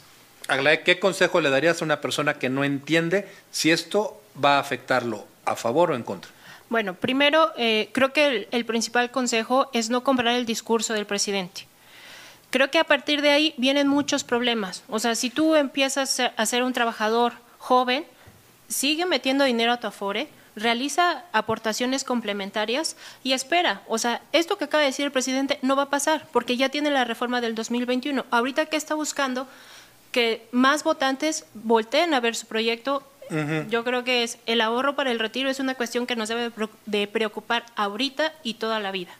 ¿Qué 0.84 0.98
consejo 0.98 1.40
le 1.40 1.50
darías 1.50 1.80
a 1.80 1.84
una 1.84 2.00
persona 2.00 2.34
que 2.34 2.48
no 2.48 2.64
entiende 2.64 3.28
si 3.50 3.70
esto 3.70 4.20
va 4.42 4.56
a 4.56 4.60
afectarlo 4.60 5.26
a 5.44 5.56
favor 5.56 5.90
o 5.90 5.94
en 5.94 6.02
contra? 6.02 6.30
Bueno, 6.68 6.94
primero, 6.94 7.52
eh, 7.56 7.90
creo 7.92 8.12
que 8.12 8.26
el, 8.26 8.48
el 8.50 8.64
principal 8.64 9.10
consejo 9.10 9.68
es 9.72 9.90
no 9.90 10.04
comprar 10.04 10.34
el 10.36 10.46
discurso 10.46 10.94
del 10.94 11.06
presidente. 11.06 11.66
Creo 12.50 12.70
que 12.70 12.78
a 12.78 12.84
partir 12.84 13.22
de 13.22 13.30
ahí 13.30 13.54
vienen 13.56 13.86
muchos 13.86 14.24
problemas. 14.24 14.82
O 14.88 14.98
sea, 14.98 15.14
si 15.14 15.30
tú 15.30 15.54
empiezas 15.54 16.20
a 16.20 16.46
ser 16.46 16.62
un 16.62 16.72
trabajador 16.72 17.32
joven, 17.58 18.04
sigue 18.68 19.06
metiendo 19.06 19.44
dinero 19.44 19.72
a 19.72 19.76
tu 19.78 19.86
Afore, 19.86 20.28
realiza 20.56 21.24
aportaciones 21.32 22.04
complementarias 22.04 22.96
y 23.22 23.32
espera. 23.32 23.82
O 23.86 23.98
sea, 23.98 24.22
esto 24.32 24.58
que 24.58 24.64
acaba 24.64 24.80
de 24.80 24.88
decir 24.88 25.04
el 25.04 25.12
presidente 25.12 25.58
no 25.62 25.76
va 25.76 25.84
a 25.84 25.90
pasar 25.90 26.26
porque 26.32 26.56
ya 26.56 26.68
tiene 26.68 26.90
la 26.90 27.04
reforma 27.04 27.40
del 27.40 27.54
2021. 27.54 28.24
Ahorita 28.30 28.66
que 28.66 28.76
está 28.76 28.94
buscando 28.94 29.46
que 30.12 30.46
más 30.50 30.82
votantes 30.84 31.44
volteen 31.54 32.14
a 32.14 32.20
ver 32.20 32.34
su 32.34 32.46
proyecto. 32.46 33.02
Yo 33.68 33.84
creo 33.84 34.02
que 34.02 34.24
es 34.24 34.38
el 34.46 34.60
ahorro 34.60 34.96
para 34.96 35.12
el 35.12 35.20
retiro 35.20 35.48
es 35.50 35.60
una 35.60 35.76
cuestión 35.76 36.04
que 36.04 36.16
nos 36.16 36.28
debe 36.28 36.50
de 36.86 37.06
preocupar 37.06 37.64
ahorita 37.76 38.32
y 38.42 38.54
toda 38.54 38.80
la 38.80 38.90
vida. 38.90 39.12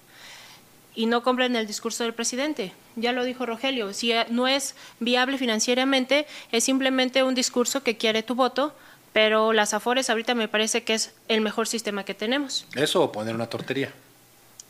Y 0.96 1.06
no 1.06 1.22
compren 1.22 1.54
el 1.54 1.68
discurso 1.68 2.02
del 2.02 2.12
presidente. 2.12 2.72
Ya 2.96 3.12
lo 3.12 3.22
dijo 3.22 3.46
Rogelio, 3.46 3.92
si 3.92 4.10
eh, 4.10 4.26
no 4.28 4.48
es 4.48 4.74
viable 4.98 5.38
financieramente, 5.38 6.26
es 6.50 6.64
simplemente 6.64 7.22
un 7.22 7.36
discurso 7.36 7.84
que 7.84 7.96
quiere 7.96 8.24
tu 8.24 8.34
voto, 8.34 8.74
pero 9.12 9.52
las 9.52 9.74
Afores 9.74 10.10
ahorita 10.10 10.34
me 10.34 10.48
parece 10.48 10.82
que 10.82 10.94
es 10.94 11.12
el 11.28 11.40
mejor 11.40 11.68
sistema 11.68 12.04
que 12.04 12.14
tenemos. 12.14 12.66
Eso 12.74 13.04
o 13.04 13.12
poner 13.12 13.36
una 13.36 13.46
tortería. 13.46 13.92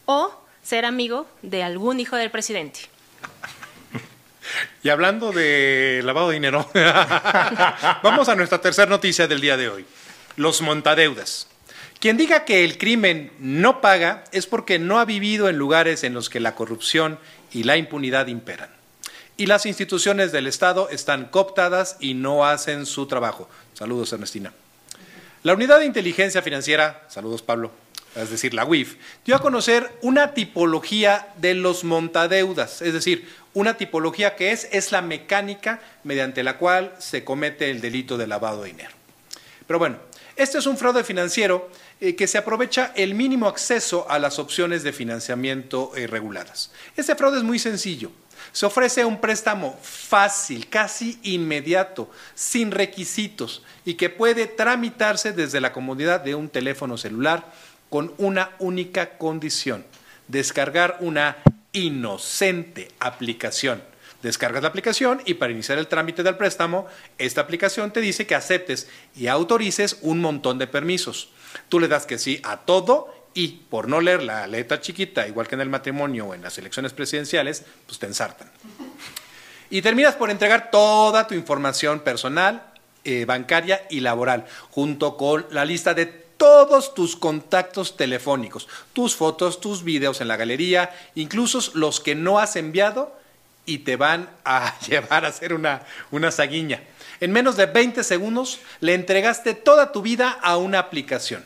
O 0.04 0.30
ser 0.62 0.84
amigo 0.84 1.26
de 1.40 1.62
algún 1.62 1.98
hijo 1.98 2.16
del 2.16 2.30
presidente. 2.30 2.80
Y 4.82 4.88
hablando 4.88 5.32
de 5.32 6.00
lavado 6.04 6.28
de 6.28 6.34
dinero, 6.34 6.68
vamos 8.02 8.28
a 8.28 8.34
nuestra 8.34 8.60
tercera 8.60 8.88
noticia 8.88 9.26
del 9.26 9.40
día 9.40 9.56
de 9.56 9.68
hoy. 9.68 9.86
Los 10.36 10.62
montadeudas. 10.62 11.46
Quien 12.00 12.16
diga 12.16 12.44
que 12.46 12.64
el 12.64 12.78
crimen 12.78 13.30
no 13.38 13.80
paga 13.80 14.24
es 14.32 14.46
porque 14.46 14.78
no 14.78 14.98
ha 14.98 15.04
vivido 15.04 15.48
en 15.48 15.58
lugares 15.58 16.02
en 16.02 16.14
los 16.14 16.30
que 16.30 16.40
la 16.40 16.54
corrupción 16.54 17.18
y 17.52 17.64
la 17.64 17.76
impunidad 17.76 18.28
imperan. 18.28 18.70
Y 19.36 19.46
las 19.46 19.66
instituciones 19.66 20.32
del 20.32 20.46
Estado 20.46 20.88
están 20.88 21.26
cooptadas 21.26 21.96
y 22.00 22.14
no 22.14 22.46
hacen 22.46 22.86
su 22.86 23.06
trabajo. 23.06 23.48
Saludos, 23.74 24.12
Ernestina. 24.12 24.52
La 25.42 25.54
Unidad 25.54 25.78
de 25.78 25.86
Inteligencia 25.86 26.42
Financiera, 26.42 27.06
saludos 27.08 27.40
Pablo, 27.40 27.70
es 28.14 28.30
decir, 28.30 28.52
la 28.52 28.64
UIF, 28.64 28.96
dio 29.24 29.36
a 29.36 29.40
conocer 29.40 29.90
una 30.02 30.34
tipología 30.34 31.28
de 31.36 31.54
los 31.54 31.84
montadeudas, 31.84 32.82
es 32.82 32.92
decir, 32.92 33.28
una 33.54 33.76
tipología 33.76 34.36
que 34.36 34.52
es, 34.52 34.68
es 34.72 34.92
la 34.92 35.02
mecánica 35.02 35.80
mediante 36.04 36.42
la 36.42 36.58
cual 36.58 36.94
se 36.98 37.24
comete 37.24 37.70
el 37.70 37.80
delito 37.80 38.16
de 38.16 38.26
lavado 38.26 38.62
de 38.62 38.70
dinero. 38.70 38.90
Pero 39.66 39.78
bueno, 39.78 39.98
este 40.36 40.58
es 40.58 40.66
un 40.66 40.76
fraude 40.76 41.04
financiero 41.04 41.70
eh, 42.00 42.16
que 42.16 42.26
se 42.26 42.38
aprovecha 42.38 42.92
el 42.96 43.14
mínimo 43.14 43.46
acceso 43.46 44.10
a 44.10 44.18
las 44.18 44.38
opciones 44.38 44.82
de 44.82 44.92
financiamiento 44.92 45.92
eh, 45.96 46.06
reguladas. 46.06 46.70
Este 46.96 47.14
fraude 47.14 47.38
es 47.38 47.44
muy 47.44 47.58
sencillo. 47.58 48.10
Se 48.52 48.66
ofrece 48.66 49.04
un 49.04 49.20
préstamo 49.20 49.78
fácil, 49.82 50.68
casi 50.68 51.18
inmediato, 51.22 52.10
sin 52.34 52.70
requisitos 52.70 53.62
y 53.84 53.94
que 53.94 54.10
puede 54.10 54.46
tramitarse 54.46 55.32
desde 55.32 55.60
la 55.60 55.72
comodidad 55.72 56.20
de 56.20 56.34
un 56.34 56.48
teléfono 56.48 56.96
celular 56.96 57.44
con 57.90 58.14
una 58.18 58.52
única 58.58 59.18
condición, 59.18 59.84
descargar 60.26 60.96
una 61.00 61.36
inocente 61.72 62.88
aplicación. 63.00 63.82
Descargas 64.22 64.62
la 64.62 64.68
aplicación 64.68 65.22
y 65.24 65.34
para 65.34 65.52
iniciar 65.52 65.78
el 65.78 65.86
trámite 65.86 66.22
del 66.22 66.36
préstamo, 66.36 66.86
esta 67.16 67.40
aplicación 67.40 67.90
te 67.90 68.00
dice 68.00 68.26
que 68.26 68.34
aceptes 68.34 68.88
y 69.16 69.28
autorices 69.28 69.98
un 70.02 70.20
montón 70.20 70.58
de 70.58 70.66
permisos. 70.66 71.30
Tú 71.68 71.80
le 71.80 71.88
das 71.88 72.04
que 72.04 72.18
sí 72.18 72.40
a 72.44 72.58
todo 72.58 73.14
y 73.32 73.48
por 73.70 73.88
no 73.88 74.00
leer 74.00 74.22
la 74.22 74.46
letra 74.46 74.80
chiquita, 74.80 75.26
igual 75.26 75.48
que 75.48 75.54
en 75.54 75.62
el 75.62 75.70
matrimonio 75.70 76.26
o 76.26 76.34
en 76.34 76.42
las 76.42 76.58
elecciones 76.58 76.92
presidenciales, 76.92 77.64
pues 77.86 77.98
te 77.98 78.06
ensartan. 78.06 78.50
Y 79.70 79.82
terminas 79.82 80.16
por 80.16 80.30
entregar 80.30 80.70
toda 80.70 81.26
tu 81.26 81.34
información 81.34 82.00
personal, 82.00 82.72
eh, 83.04 83.24
bancaria 83.24 83.86
y 83.88 84.00
laboral, 84.00 84.46
junto 84.70 85.16
con 85.16 85.46
la 85.50 85.64
lista 85.64 85.94
de 85.94 86.19
todos 86.40 86.94
tus 86.94 87.16
contactos 87.16 87.98
telefónicos, 87.98 88.66
tus 88.94 89.14
fotos, 89.14 89.60
tus 89.60 89.84
videos 89.84 90.22
en 90.22 90.28
la 90.28 90.38
galería, 90.38 90.90
incluso 91.14 91.60
los 91.74 92.00
que 92.00 92.14
no 92.14 92.38
has 92.38 92.56
enviado 92.56 93.14
y 93.66 93.80
te 93.80 93.96
van 93.96 94.30
a 94.46 94.74
llevar 94.88 95.26
a 95.26 95.28
hacer 95.28 95.52
una, 95.52 95.82
una 96.10 96.30
saguiña. 96.30 96.82
En 97.20 97.30
menos 97.30 97.58
de 97.58 97.66
20 97.66 98.02
segundos 98.02 98.60
le 98.80 98.94
entregaste 98.94 99.52
toda 99.52 99.92
tu 99.92 100.00
vida 100.00 100.30
a 100.30 100.56
una 100.56 100.78
aplicación. 100.78 101.44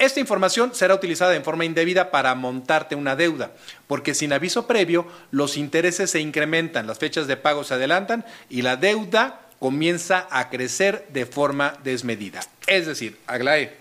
Esta 0.00 0.18
información 0.18 0.74
será 0.74 0.96
utilizada 0.96 1.36
en 1.36 1.44
forma 1.44 1.64
indebida 1.64 2.10
para 2.10 2.34
montarte 2.34 2.96
una 2.96 3.14
deuda, 3.14 3.52
porque 3.86 4.14
sin 4.14 4.32
aviso 4.32 4.66
previo 4.66 5.06
los 5.30 5.56
intereses 5.56 6.10
se 6.10 6.18
incrementan, 6.18 6.88
las 6.88 6.98
fechas 6.98 7.28
de 7.28 7.36
pago 7.36 7.62
se 7.62 7.74
adelantan 7.74 8.24
y 8.48 8.62
la 8.62 8.74
deuda 8.74 9.42
comienza 9.60 10.26
a 10.32 10.50
crecer 10.50 11.06
de 11.10 11.26
forma 11.26 11.74
desmedida. 11.84 12.40
Es 12.66 12.86
decir, 12.86 13.16
Aglae 13.28 13.78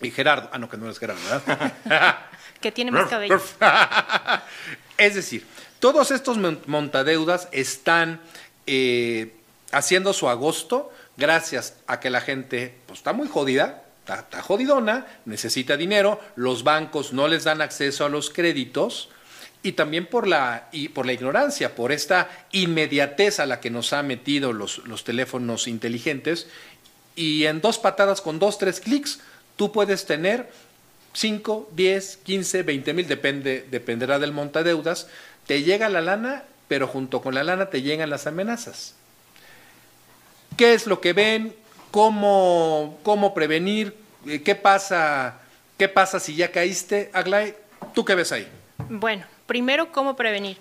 y 0.00 0.10
Gerardo, 0.10 0.48
ah 0.52 0.58
no, 0.58 0.68
que 0.68 0.76
no 0.76 0.88
es 0.90 0.98
Gerardo, 0.98 1.20
¿verdad? 1.28 2.18
Que 2.60 2.72
tiene 2.72 2.90
más 2.90 3.08
cabello. 3.08 3.40
es 4.98 5.14
decir, 5.14 5.46
todos 5.78 6.10
estos 6.10 6.38
mon- 6.38 6.60
montadeudas 6.66 7.48
están 7.52 8.20
eh, 8.66 9.32
haciendo 9.70 10.12
su 10.12 10.28
agosto 10.28 10.92
gracias 11.16 11.74
a 11.86 12.00
que 12.00 12.10
la 12.10 12.20
gente 12.20 12.74
pues, 12.86 12.98
está 13.00 13.12
muy 13.12 13.28
jodida, 13.28 13.84
está, 14.00 14.20
está 14.20 14.42
jodidona, 14.42 15.06
necesita 15.24 15.76
dinero, 15.76 16.20
los 16.36 16.64
bancos 16.64 17.12
no 17.12 17.28
les 17.28 17.44
dan 17.44 17.60
acceso 17.62 18.04
a 18.04 18.08
los 18.08 18.30
créditos 18.30 19.08
y 19.62 19.72
también 19.72 20.06
por 20.06 20.26
la, 20.26 20.68
y 20.72 20.88
por 20.88 21.06
la 21.06 21.12
ignorancia, 21.12 21.74
por 21.74 21.92
esta 21.92 22.28
inmediatez 22.52 23.38
a 23.40 23.46
la 23.46 23.60
que 23.60 23.70
nos 23.70 23.92
ha 23.92 24.02
metido 24.02 24.52
los, 24.52 24.78
los 24.86 25.04
teléfonos 25.04 25.68
inteligentes 25.68 26.48
y 27.14 27.44
en 27.46 27.60
dos 27.60 27.78
patadas 27.78 28.20
con 28.20 28.38
dos, 28.38 28.58
tres 28.58 28.80
clics 28.80 29.20
tú 29.58 29.72
puedes 29.72 30.06
tener 30.06 30.48
5, 31.12 31.70
10, 31.72 32.18
15, 32.18 32.62
20 32.62 32.94
mil, 32.94 33.08
depende, 33.08 33.66
dependerá 33.68 34.20
del 34.20 34.32
montadeudas, 34.32 35.08
te 35.46 35.64
llega 35.64 35.88
la 35.88 36.00
lana, 36.00 36.44
pero 36.68 36.86
junto 36.86 37.20
con 37.20 37.34
la 37.34 37.42
lana 37.42 37.68
te 37.68 37.82
llegan 37.82 38.08
las 38.08 38.28
amenazas. 38.28 38.94
¿Qué 40.56 40.74
es 40.74 40.86
lo 40.86 41.00
que 41.00 41.12
ven? 41.12 41.54
¿Cómo, 41.90 43.00
cómo 43.02 43.34
prevenir? 43.34 43.96
Eh, 44.26 44.42
¿Qué 44.42 44.54
pasa, 44.54 45.40
¿Qué 45.76 45.88
pasa 45.88 46.20
si 46.20 46.36
ya 46.36 46.52
caíste? 46.52 47.10
Aglay, 47.12 47.54
¿tú 47.94 48.04
qué 48.04 48.14
ves 48.14 48.30
ahí? 48.30 48.46
Bueno, 48.88 49.26
primero, 49.46 49.90
¿cómo 49.90 50.14
prevenir? 50.14 50.56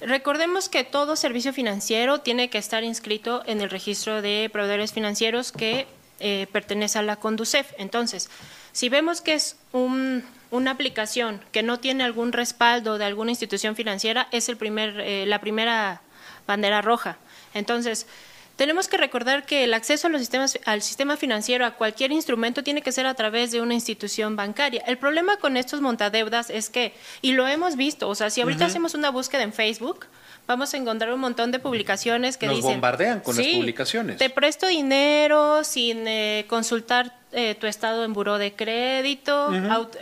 Recordemos 0.00 0.70
que 0.70 0.84
todo 0.84 1.16
servicio 1.16 1.52
financiero 1.52 2.22
tiene 2.22 2.48
que 2.48 2.58
estar 2.58 2.82
inscrito 2.82 3.42
en 3.44 3.60
el 3.60 3.68
registro 3.68 4.22
de 4.22 4.48
proveedores 4.50 4.92
financieros 4.94 5.52
que 5.52 5.86
eh, 6.22 6.46
pertenece 6.50 6.98
a 6.98 7.02
la 7.02 7.16
Conducef. 7.16 7.72
Entonces, 7.76 8.30
si 8.72 8.88
vemos 8.88 9.20
que 9.20 9.34
es 9.34 9.56
un- 9.72 10.24
una 10.50 10.70
aplicación 10.70 11.40
que 11.52 11.62
no 11.62 11.78
tiene 11.80 12.04
algún 12.04 12.32
respaldo 12.32 12.96
de 12.96 13.04
alguna 13.04 13.30
institución 13.32 13.74
financiera, 13.76 14.28
es 14.32 14.48
el 14.48 14.56
primer, 14.56 15.00
eh, 15.00 15.26
la 15.26 15.40
primera 15.40 16.00
bandera 16.46 16.80
roja. 16.80 17.18
Entonces, 17.54 18.06
Tenemos 18.54 18.86
que 18.86 18.98
recordar 18.98 19.46
que 19.46 19.64
el 19.64 19.72
acceso 19.72 20.06
a 20.06 20.10
los 20.10 20.20
sistemas, 20.20 20.58
al 20.66 20.82
sistema 20.82 21.16
financiero, 21.16 21.64
a 21.64 21.70
cualquier 21.70 22.12
instrumento, 22.12 22.62
tiene 22.62 22.82
que 22.82 22.92
ser 22.92 23.06
a 23.06 23.14
través 23.14 23.50
de 23.50 23.62
una 23.62 23.72
institución 23.72 24.36
bancaria. 24.36 24.84
El 24.86 24.98
problema 24.98 25.38
con 25.38 25.56
estos 25.56 25.80
montadeudas 25.80 26.50
es 26.50 26.68
que, 26.68 26.92
y 27.22 27.32
lo 27.32 27.48
hemos 27.48 27.76
visto, 27.76 28.10
o 28.10 28.14
sea, 28.14 28.28
si 28.28 28.42
ahorita 28.42 28.66
hacemos 28.66 28.92
una 28.94 29.08
búsqueda 29.10 29.42
en 29.42 29.54
Facebook, 29.54 30.04
vamos 30.46 30.74
a 30.74 30.76
encontrar 30.76 31.12
un 31.12 31.20
montón 31.20 31.50
de 31.52 31.58
publicaciones 31.58 32.36
que 32.36 32.46
Nos 32.46 32.56
dicen... 32.56 32.72
bombardean 32.72 33.20
con 33.20 33.36
las 33.36 33.44
"Sí, 33.44 33.54
publicaciones". 33.54 34.18
Te 34.18 34.30
presto 34.30 34.66
dinero 34.66 35.64
sin 35.64 36.06
eh, 36.06 36.44
consultar 36.48 37.16
eh, 37.32 37.54
tu 37.54 37.66
estado 37.66 38.04
en 38.04 38.12
buró 38.12 38.38
de 38.38 38.52
crédito, 38.54 39.50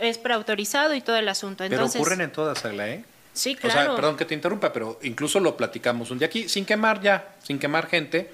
es 0.01 0.17
preautorizado 0.17 0.93
y 0.95 1.01
todo 1.01 1.15
el 1.17 1.29
asunto. 1.29 1.63
Pero 1.63 1.75
Entonces, 1.75 2.01
ocurren 2.01 2.21
en 2.21 2.31
todas, 2.31 2.63
Agla, 2.65 2.89
¿eh? 2.89 3.05
Sí, 3.33 3.55
O 3.57 3.61
sea, 3.61 3.71
claro. 3.71 3.95
perdón 3.95 4.17
que 4.17 4.25
te 4.25 4.33
interrumpa, 4.33 4.73
pero 4.73 4.99
incluso 5.03 5.39
lo 5.39 5.55
platicamos 5.55 6.11
un 6.11 6.19
día 6.19 6.27
aquí, 6.27 6.49
sin 6.49 6.65
quemar 6.65 7.01
ya, 7.01 7.29
sin 7.41 7.59
quemar 7.59 7.87
gente, 7.87 8.29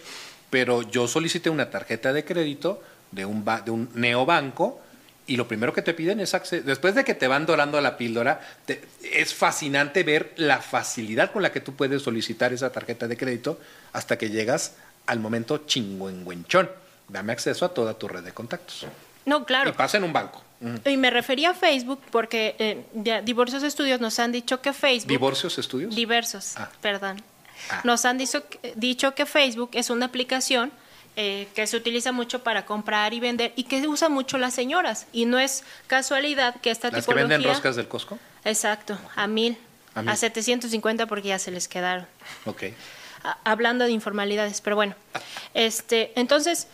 pero 0.50 0.82
yo 0.82 1.08
solicité 1.08 1.52
una 1.52 1.70
tarjeta 1.70 2.14
de 2.14 2.26
crédito 2.26 2.82
de 3.12 3.24
un, 3.26 3.46
ba- 3.46 3.62
de 3.62 3.70
un 3.70 3.90
neobanco 3.94 4.82
y 5.28 5.36
lo 5.38 5.48
primero 5.48 5.74
que 5.74 5.82
te 5.82 5.94
piden 5.94 6.20
es 6.22 6.34
acceso. 6.34 6.64
Después 6.66 6.96
de 6.96 7.04
que 7.04 7.14
te 7.14 7.28
van 7.28 7.46
dorando 7.46 7.80
la 7.82 7.98
píldora, 7.98 8.40
te- 8.66 8.82
es 9.14 9.34
fascinante 9.34 10.04
ver 10.04 10.34
la 10.38 10.60
facilidad 10.62 11.32
con 11.32 11.42
la 11.44 11.52
que 11.52 11.60
tú 11.62 11.76
puedes 11.76 12.02
solicitar 12.02 12.54
esa 12.54 12.72
tarjeta 12.72 13.08
de 13.08 13.18
crédito 13.18 13.60
hasta 13.94 14.18
que 14.18 14.30
llegas 14.30 14.74
al 15.06 15.20
momento 15.20 15.60
chingüengüenchón. 15.66 16.70
Dame 17.10 17.34
acceso 17.34 17.66
a 17.66 17.74
toda 17.74 17.94
tu 17.94 18.08
red 18.08 18.24
de 18.24 18.32
contactos. 18.34 18.86
No, 19.26 19.46
claro. 19.46 19.70
Y 19.70 19.74
pasa 19.74 19.98
en 19.98 20.04
un 20.06 20.14
banco. 20.14 20.44
Y 20.86 20.98
me 20.98 21.12
refería 21.12 21.52
a 21.52 21.54
Facebook 21.54 22.02
porque 22.12 22.56
eh, 22.58 22.84
ya 22.96 23.22
diversos 23.22 23.62
estudios 23.64 24.00
nos 24.02 24.18
han 24.20 24.32
dicho 24.32 24.62
que 24.62 24.74
Facebook... 24.74 25.10
¿Divorcios 25.10 25.58
estudios? 25.60 25.94
Diversos, 25.96 26.56
Ah. 26.58 26.70
perdón. 26.82 27.22
Ah. 27.70 27.82
Nos 27.84 28.06
han 28.06 28.18
dicho, 28.18 28.44
dicho 28.76 29.14
que 29.14 29.26
Facebook 29.26 29.72
es 29.74 29.90
una 29.90 30.06
aplicación 30.08 30.72
eh, 31.20 31.48
que 31.56 31.66
se 31.68 31.76
utiliza 31.76 32.12
mucho 32.12 32.44
para 32.44 32.66
comprar 32.66 33.14
y 33.14 33.20
vender 33.20 33.52
y 33.56 33.64
que 33.64 33.86
usan 33.88 34.12
mucho 34.12 34.38
las 34.38 34.54
señoras. 34.54 35.08
Y 35.12 35.26
no 35.26 35.40
es 35.40 35.64
casualidad 35.88 36.56
que 36.62 36.70
esta 36.72 36.88
¿Las 36.88 36.96
que 36.96 37.02
tipología... 37.02 37.28
venden 37.38 37.52
roscas 37.52 37.76
del 37.76 37.88
Costco? 37.88 38.18
Exacto, 38.46 38.98
a 39.16 39.26
mil, 39.28 39.58
A 39.96 40.00
a, 40.00 40.04
mil. 40.04 40.16
750 40.16 41.08
porque 41.08 41.30
ya 41.30 41.40
se 41.40 41.52
les 41.52 41.68
quedaron. 41.68 42.06
Ok. 42.46 42.64
A- 43.24 43.38
hablando 43.44 43.86
de 43.86 43.92
informalidades, 43.92 44.62
pero 44.62 44.76
bueno. 44.76 44.96
Este, 45.56 46.12
entonces, 46.16 46.68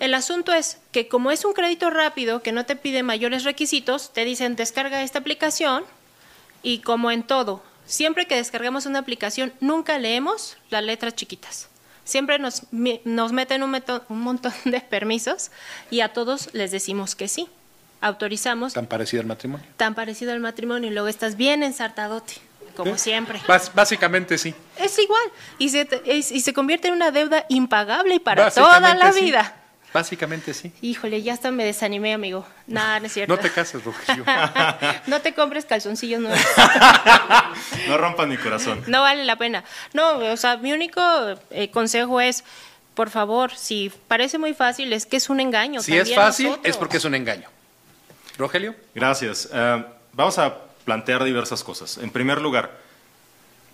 el 0.00 0.12
asunto 0.14 0.52
es 0.52 0.78
que 0.90 1.06
como 1.06 1.30
es 1.30 1.44
un 1.44 1.52
crédito 1.52 1.88
rápido 1.88 2.42
que 2.42 2.50
no 2.52 2.66
te 2.66 2.74
pide 2.74 3.02
mayores 3.04 3.44
requisitos, 3.44 4.12
te 4.12 4.24
dicen 4.24 4.56
descarga 4.56 5.02
esta 5.02 5.20
aplicación 5.20 5.84
y 6.64 6.78
como 6.80 7.10
en 7.12 7.22
todo, 7.22 7.62
siempre 7.86 8.26
que 8.26 8.34
descargamos 8.34 8.86
una 8.86 8.98
aplicación 8.98 9.52
nunca 9.60 9.98
leemos 9.98 10.56
las 10.70 10.82
letras 10.82 11.14
chiquitas. 11.14 11.68
Siempre 12.04 12.38
nos, 12.38 12.62
nos 12.70 13.32
meten 13.32 13.62
un, 13.62 13.70
meto- 13.70 14.04
un 14.08 14.20
montón 14.20 14.52
de 14.64 14.80
permisos 14.80 15.50
y 15.90 16.00
a 16.00 16.12
todos 16.12 16.50
les 16.52 16.70
decimos 16.70 17.14
que 17.14 17.28
sí. 17.28 17.48
Autorizamos 18.00 18.74
Tan 18.74 18.86
parecido 18.86 19.22
al 19.22 19.26
matrimonio. 19.26 19.66
tan 19.78 19.94
parecido 19.94 20.32
al 20.32 20.40
matrimonio 20.40 20.90
y 20.90 20.92
luego 20.92 21.08
estás 21.08 21.36
bien 21.36 21.62
ensartadote, 21.62 22.34
como 22.76 22.98
siempre. 22.98 23.40
Básicamente 23.74 24.36
sí. 24.36 24.54
Es 24.78 24.98
igual. 24.98 25.22
Y 25.58 25.70
se, 25.70 25.88
y 26.04 26.22
se 26.40 26.52
convierte 26.52 26.88
en 26.88 26.94
una 26.94 27.10
deuda 27.10 27.46
impagable 27.48 28.16
y 28.16 28.18
para 28.18 28.50
toda 28.50 28.94
la 28.94 29.12
sí. 29.12 29.20
vida. 29.22 29.54
Básicamente 29.94 30.52
sí. 30.54 30.72
Híjole, 30.82 31.22
ya 31.22 31.34
hasta 31.34 31.52
me 31.52 31.64
desanimé, 31.64 32.14
amigo. 32.14 32.44
Nada, 32.66 32.98
no 32.98 33.06
es 33.06 33.12
cierto. 33.12 33.32
No 33.32 33.40
te 33.40 33.48
cases, 33.48 33.84
Rogelio. 33.84 34.24
no 35.06 35.20
te 35.20 35.34
compres 35.34 35.64
calzoncillos 35.66 36.20
nuevos. 36.20 36.40
No 37.88 37.96
rompan 37.96 38.28
mi 38.28 38.36
corazón. 38.36 38.82
No 38.88 39.02
vale 39.02 39.24
la 39.24 39.36
pena. 39.36 39.62
No, 39.92 40.18
o 40.18 40.36
sea, 40.36 40.56
mi 40.56 40.72
único 40.72 41.00
eh, 41.50 41.70
consejo 41.70 42.20
es, 42.20 42.42
por 42.94 43.08
favor, 43.08 43.54
si 43.54 43.92
parece 44.08 44.38
muy 44.38 44.52
fácil, 44.52 44.92
es 44.92 45.06
que 45.06 45.16
es 45.16 45.30
un 45.30 45.38
engaño. 45.38 45.80
si 45.80 45.96
es 45.96 46.12
fácil, 46.12 46.46
nosotros. 46.46 46.70
es 46.70 46.76
porque 46.76 46.96
es 46.96 47.04
un 47.04 47.14
engaño. 47.14 47.48
Rogelio, 48.36 48.74
Gracias. 48.96 49.48
Eh, 49.52 49.84
vamos 50.12 50.38
a 50.38 50.56
plantear 50.84 51.22
diversas 51.22 51.62
cosas. 51.62 51.98
En 51.98 52.10
primer 52.10 52.40
lugar, 52.40 52.76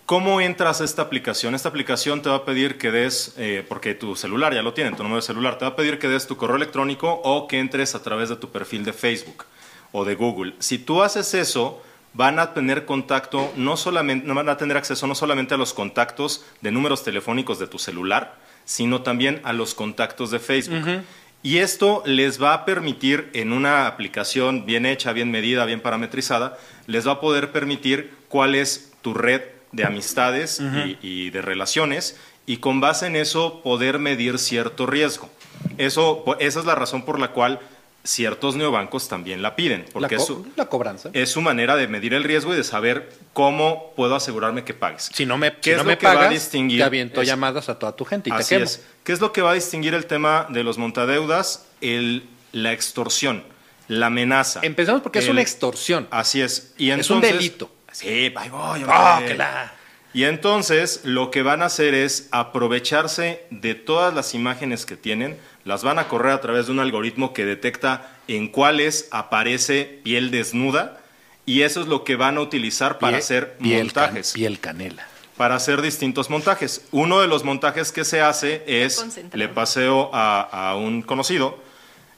¿cómo 0.05 0.41
entras 0.41 0.81
a 0.81 0.83
esta 0.83 1.01
aplicación? 1.01 1.55
Esta 1.55 1.69
aplicación 1.69 2.21
te 2.21 2.29
va 2.29 2.37
a 2.37 2.45
pedir 2.45 2.77
que 2.77 2.91
des, 2.91 3.33
eh, 3.37 3.65
porque 3.67 3.93
tu 3.93 4.15
celular 4.15 4.53
ya 4.53 4.61
lo 4.61 4.73
tiene, 4.73 4.91
tu 4.91 5.03
número 5.03 5.17
de 5.17 5.21
celular, 5.21 5.57
te 5.57 5.65
va 5.65 5.71
a 5.71 5.75
pedir 5.75 5.99
que 5.99 6.07
des 6.07 6.27
tu 6.27 6.37
correo 6.37 6.55
electrónico 6.55 7.21
o 7.23 7.47
que 7.47 7.59
entres 7.59 7.95
a 7.95 8.03
través 8.03 8.29
de 8.29 8.35
tu 8.35 8.49
perfil 8.49 8.83
de 8.83 8.93
Facebook 8.93 9.45
o 9.91 10.05
de 10.05 10.15
Google. 10.15 10.53
Si 10.59 10.77
tú 10.77 11.01
haces 11.01 11.33
eso, 11.33 11.81
van 12.13 12.39
a 12.39 12.53
tener 12.53 12.85
contacto, 12.85 13.51
no 13.55 13.77
solamente, 13.77 14.31
van 14.31 14.49
a 14.49 14.57
tener 14.57 14.77
acceso 14.77 15.07
no 15.07 15.15
solamente 15.15 15.53
a 15.53 15.57
los 15.57 15.73
contactos 15.73 16.45
de 16.61 16.71
números 16.71 17.03
telefónicos 17.03 17.59
de 17.59 17.67
tu 17.67 17.79
celular, 17.79 18.37
sino 18.65 19.01
también 19.01 19.41
a 19.43 19.53
los 19.53 19.73
contactos 19.73 20.31
de 20.31 20.39
Facebook. 20.39 21.03
Y 21.43 21.57
esto 21.57 22.03
les 22.05 22.41
va 22.41 22.53
a 22.53 22.65
permitir, 22.65 23.31
en 23.33 23.51
una 23.51 23.87
aplicación 23.87 24.65
bien 24.65 24.85
hecha, 24.85 25.11
bien 25.11 25.31
medida, 25.31 25.65
bien 25.65 25.81
parametrizada, 25.81 26.57
les 26.85 27.07
va 27.07 27.13
a 27.13 27.19
poder 27.19 27.51
permitir 27.51 28.13
cuál 28.27 28.53
es 28.53 28.91
tu 29.01 29.15
red 29.15 29.41
de 29.71 29.85
amistades 29.85 30.59
y, 30.59 30.97
y 31.01 31.29
de 31.29 31.41
relaciones 31.41 32.17
y 32.45 32.57
con 32.57 32.81
base 32.81 33.07
en 33.07 33.15
eso 33.15 33.61
poder 33.63 33.99
medir 33.99 34.37
cierto 34.39 34.85
riesgo. 34.85 35.29
Eso, 35.77 36.23
esa 36.39 36.59
es 36.59 36.65
la 36.65 36.75
razón 36.75 37.03
por 37.05 37.19
la 37.19 37.31
cual 37.31 37.59
ciertos 38.03 38.55
neobancos 38.55 39.07
también 39.07 39.43
la 39.43 39.55
piden, 39.55 39.81
la, 39.81 39.91
porque 39.93 40.15
co- 40.15 40.21
es 40.23 40.27
su, 40.27 40.47
la 40.55 40.65
cobranza. 40.65 41.11
es 41.13 41.29
su 41.29 41.39
manera 41.41 41.75
de 41.75 41.87
medir 41.87 42.15
el 42.15 42.23
riesgo 42.23 42.51
y 42.53 42.57
de 42.57 42.63
saber 42.63 43.11
cómo 43.33 43.93
puedo 43.95 44.15
asegurarme 44.15 44.63
que 44.63 44.73
pagues. 44.73 45.11
si 45.13 45.25
no 45.27 45.37
me, 45.37 45.51
¿Qué 45.57 45.59
si 45.65 45.69
es 45.71 45.77
no 45.77 45.83
lo 45.83 45.89
me 45.89 45.97
que 45.99 46.07
va 46.07 46.25
a 46.25 46.29
distinguir? 46.29 46.79
te 46.79 46.83
aviento 46.83 47.21
Es- 47.21 47.27
llamadas 47.27 47.69
a 47.69 47.77
toda 47.77 47.95
tu 47.95 48.03
gente 48.05 48.31
y 48.31 48.33
Así 48.33 48.49
te 48.49 48.55
quemo. 48.55 48.65
es. 48.65 48.83
¿Qué 49.03 49.13
es 49.13 49.19
lo 49.21 49.31
que 49.31 49.41
va 49.43 49.51
a 49.51 49.53
distinguir 49.53 49.93
el 49.93 50.07
tema 50.07 50.47
de 50.49 50.63
los 50.63 50.79
montadeudas? 50.79 51.67
El, 51.79 52.23
la 52.53 52.73
extorsión, 52.73 53.43
la 53.87 54.07
amenaza. 54.07 54.61
Empezamos 54.63 55.03
porque 55.03 55.19
es 55.19 55.27
una 55.29 55.41
extorsión. 55.41 56.07
Así 56.09 56.41
es. 56.41 56.73
Y 56.79 56.89
Es 56.89 57.09
un 57.11 57.21
delito. 57.21 57.71
Sí, 57.91 58.33
ahí 58.35 58.49
voy. 58.49 58.83
¡Ah, 58.87 59.15
hombre. 59.17 59.31
que 59.31 59.37
la! 59.37 59.73
Y 60.13 60.23
entonces 60.25 61.01
lo 61.03 61.31
que 61.31 61.41
van 61.41 61.61
a 61.61 61.65
hacer 61.67 61.93
es 61.93 62.27
aprovecharse 62.31 63.43
de 63.49 63.75
todas 63.75 64.13
las 64.13 64.33
imágenes 64.33 64.85
que 64.85 64.97
tienen, 64.97 65.37
las 65.63 65.83
van 65.83 65.99
a 65.99 66.07
correr 66.07 66.33
a 66.33 66.41
través 66.41 66.65
de 66.65 66.73
un 66.73 66.79
algoritmo 66.79 67.33
que 67.33 67.45
detecta 67.45 68.11
en 68.27 68.47
cuáles 68.49 69.07
aparece 69.11 69.99
piel 70.03 70.29
desnuda 70.31 70.99
y 71.45 71.61
eso 71.61 71.81
es 71.81 71.87
lo 71.87 72.03
que 72.03 72.15
van 72.17 72.37
a 72.37 72.41
utilizar 72.41 72.99
para 72.99 73.17
Piel- 73.17 73.19
hacer 73.19 73.57
piel 73.57 73.93
can- 73.93 74.03
montajes 74.05 74.33
piel 74.33 74.59
canela. 74.59 75.07
para 75.37 75.55
hacer 75.55 75.81
distintos 75.81 76.29
montajes. 76.29 76.85
Uno 76.91 77.19
de 77.21 77.27
los 77.27 77.43
montajes 77.43 77.91
que 77.91 78.03
se 78.05 78.21
hace 78.21 78.63
es, 78.67 79.05
le 79.33 79.47
paseo 79.47 80.09
a, 80.13 80.41
a 80.71 80.75
un 80.75 81.01
conocido, 81.01 81.57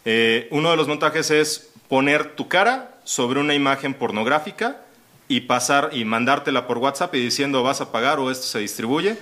eh, 0.06 0.48
uno 0.52 0.72
de 0.72 0.78
los 0.78 0.88
montajes 0.88 1.30
es 1.32 1.70
poner 1.88 2.36
tu 2.36 2.48
cara 2.48 2.96
sobre 3.04 3.40
una 3.40 3.54
imagen 3.54 3.94
pornográfica 3.94 4.82
y 5.28 5.42
pasar 5.42 5.90
y 5.94 6.06
mandártela 6.06 6.68
por 6.68 6.78
WhatsApp 6.78 7.16
y 7.16 7.20
diciendo 7.22 7.64
vas 7.64 7.82
a 7.82 7.92
pagar 7.92 8.20
o 8.20 8.32
esto 8.32 8.46
se 8.46 8.60
distribuye. 8.60 9.18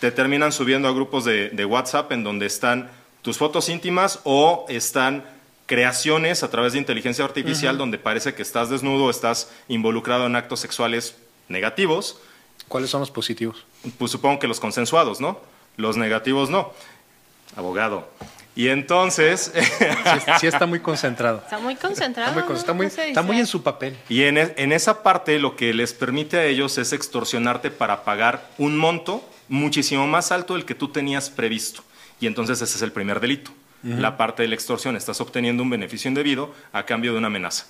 Te 0.00 0.12
terminan 0.12 0.52
subiendo 0.52 0.88
a 0.88 0.92
grupos 0.92 1.24
de, 1.24 1.50
de 1.50 1.64
WhatsApp 1.64 2.12
en 2.12 2.24
donde 2.24 2.46
están 2.46 2.90
tus 3.22 3.38
fotos 3.38 3.68
íntimas 3.68 4.20
o 4.24 4.64
están 4.68 5.24
creaciones 5.66 6.42
a 6.42 6.50
través 6.50 6.72
de 6.72 6.78
inteligencia 6.78 7.24
artificial 7.24 7.78
donde 7.78 7.98
parece 7.98 8.34
que 8.34 8.42
estás 8.42 8.70
desnudo, 8.70 9.10
estás 9.10 9.50
involucrado 9.68 10.26
en 10.26 10.36
actos 10.36 10.60
sexuales 10.60 11.16
negativos 11.48 12.20
¿Cuáles 12.70 12.88
son 12.90 13.00
los 13.00 13.10
positivos? 13.10 13.64
pues 13.98 14.12
supongo 14.12 14.38
que 14.38 14.46
los 14.46 14.60
consensuados, 14.60 15.20
¿no? 15.20 15.40
Los 15.76 15.96
negativos 15.96 16.50
no. 16.50 16.72
Abogado. 17.56 18.08
Y 18.56 18.68
entonces, 18.68 19.52
Sí, 19.54 20.32
sí 20.40 20.46
está 20.46 20.66
muy 20.66 20.80
concentrado. 20.80 21.38
Está 21.44 21.58
muy 21.58 21.76
concentrado. 21.76 22.30
Está 22.30 22.40
muy, 22.40 22.46
con- 22.46 22.54
¿no? 22.54 22.60
está 22.60 22.72
muy- 22.72 22.86
No 22.86 22.90
se 22.92 23.08
está 23.08 23.22
muy 23.22 23.36
distrae. 23.36 23.40
en 23.40 23.46
su 23.46 23.62
papel. 23.62 23.96
y 24.08 24.22
en, 24.24 24.38
e- 24.38 24.54
en 24.56 24.72
esa 24.72 25.02
parte 25.02 25.38
lo 25.38 25.56
que 25.56 25.72
les 25.72 25.92
permite 25.94 26.36
a 26.38 26.44
ellos 26.44 26.76
es 26.78 26.92
extorsionarte 26.92 27.70
para 27.70 28.04
pagar 28.04 28.50
un 28.58 28.76
monto 28.76 29.28
muchísimo 29.48 30.06
más 30.06 30.32
alto 30.32 30.54
del 30.54 30.64
que 30.64 30.74
tú 30.74 30.88
tenías 30.88 31.30
previsto. 31.30 31.82
Y 32.20 32.26
entonces 32.26 32.60
ese 32.60 32.76
es 32.76 32.82
el 32.82 32.92
primer 32.92 33.20
delito. 33.20 33.50
La 33.82 34.18
parte 34.18 34.42
de 34.42 34.48
la 34.48 34.54
extorsión, 34.56 34.94
estás 34.94 35.22
obteniendo 35.22 35.62
un 35.62 35.70
beneficio 35.70 36.08
indebido 36.08 36.54
a 36.70 36.84
cambio 36.84 37.12
de 37.12 37.18
una 37.18 37.28
amenaza. 37.28 37.64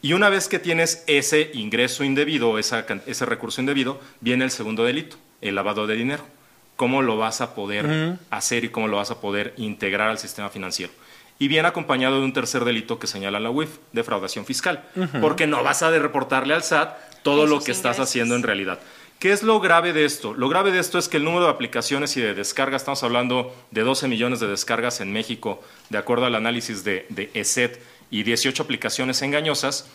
Y 0.00 0.12
una 0.12 0.28
vez 0.28 0.46
que 0.46 0.60
tienes 0.60 1.02
ese 1.08 1.50
ingreso 1.54 2.04
indebido, 2.04 2.56
esa 2.60 2.86
ese 3.06 3.26
recurso 3.26 3.60
indebido, 3.60 4.00
viene 4.20 4.44
el 4.44 4.52
segundo 4.52 4.84
delito, 4.84 5.16
el 5.40 5.56
lavado 5.56 5.88
de 5.88 5.96
dinero. 5.96 6.24
¿Cómo 6.76 7.02
lo 7.02 7.16
vas 7.16 7.40
a 7.40 7.54
poder 7.54 8.18
hacer 8.30 8.64
y 8.64 8.68
cómo 8.68 8.88
lo 8.88 8.98
vas 8.98 9.10
a 9.10 9.20
poder 9.20 9.54
integrar 9.56 10.08
al 10.08 10.18
sistema 10.18 10.50
financiero? 10.50 10.92
Y 11.38 11.48
viene 11.48 11.68
acompañado 11.68 12.18
de 12.18 12.24
un 12.24 12.32
tercer 12.32 12.64
delito 12.64 12.98
que 12.98 13.06
señala 13.06 13.40
la 13.40 13.50
UIF, 13.50 13.78
defraudación 13.92 14.46
fiscal, 14.46 14.84
porque 15.20 15.46
no 15.46 15.62
vas 15.62 15.82
a 15.82 15.90
de 15.90 15.98
reportarle 15.98 16.54
al 16.54 16.62
SAT 16.62 16.96
todo 17.22 17.46
lo 17.46 17.60
que 17.60 17.72
estás 17.72 17.98
haciendo 17.98 18.36
en 18.36 18.42
realidad. 18.42 18.78
¿Qué 19.18 19.32
es 19.32 19.42
lo 19.42 19.60
grave 19.60 19.94
de 19.94 20.04
esto? 20.04 20.34
Lo 20.34 20.48
grave 20.48 20.70
de 20.72 20.78
esto 20.78 20.98
es 20.98 21.08
que 21.08 21.16
el 21.16 21.24
número 21.24 21.46
de 21.46 21.50
aplicaciones 21.50 22.16
y 22.18 22.20
de 22.20 22.34
descargas, 22.34 22.82
estamos 22.82 23.02
hablando 23.02 23.54
de 23.70 23.82
12 23.82 24.08
millones 24.08 24.40
de 24.40 24.46
descargas 24.46 25.00
en 25.00 25.10
México, 25.12 25.62
de 25.88 25.96
acuerdo 25.96 26.26
al 26.26 26.34
análisis 26.34 26.84
de, 26.84 27.06
de 27.08 27.30
ESET, 27.32 27.80
y 28.10 28.22
18 28.22 28.62
aplicaciones 28.62 29.22
engañosas, 29.22 29.88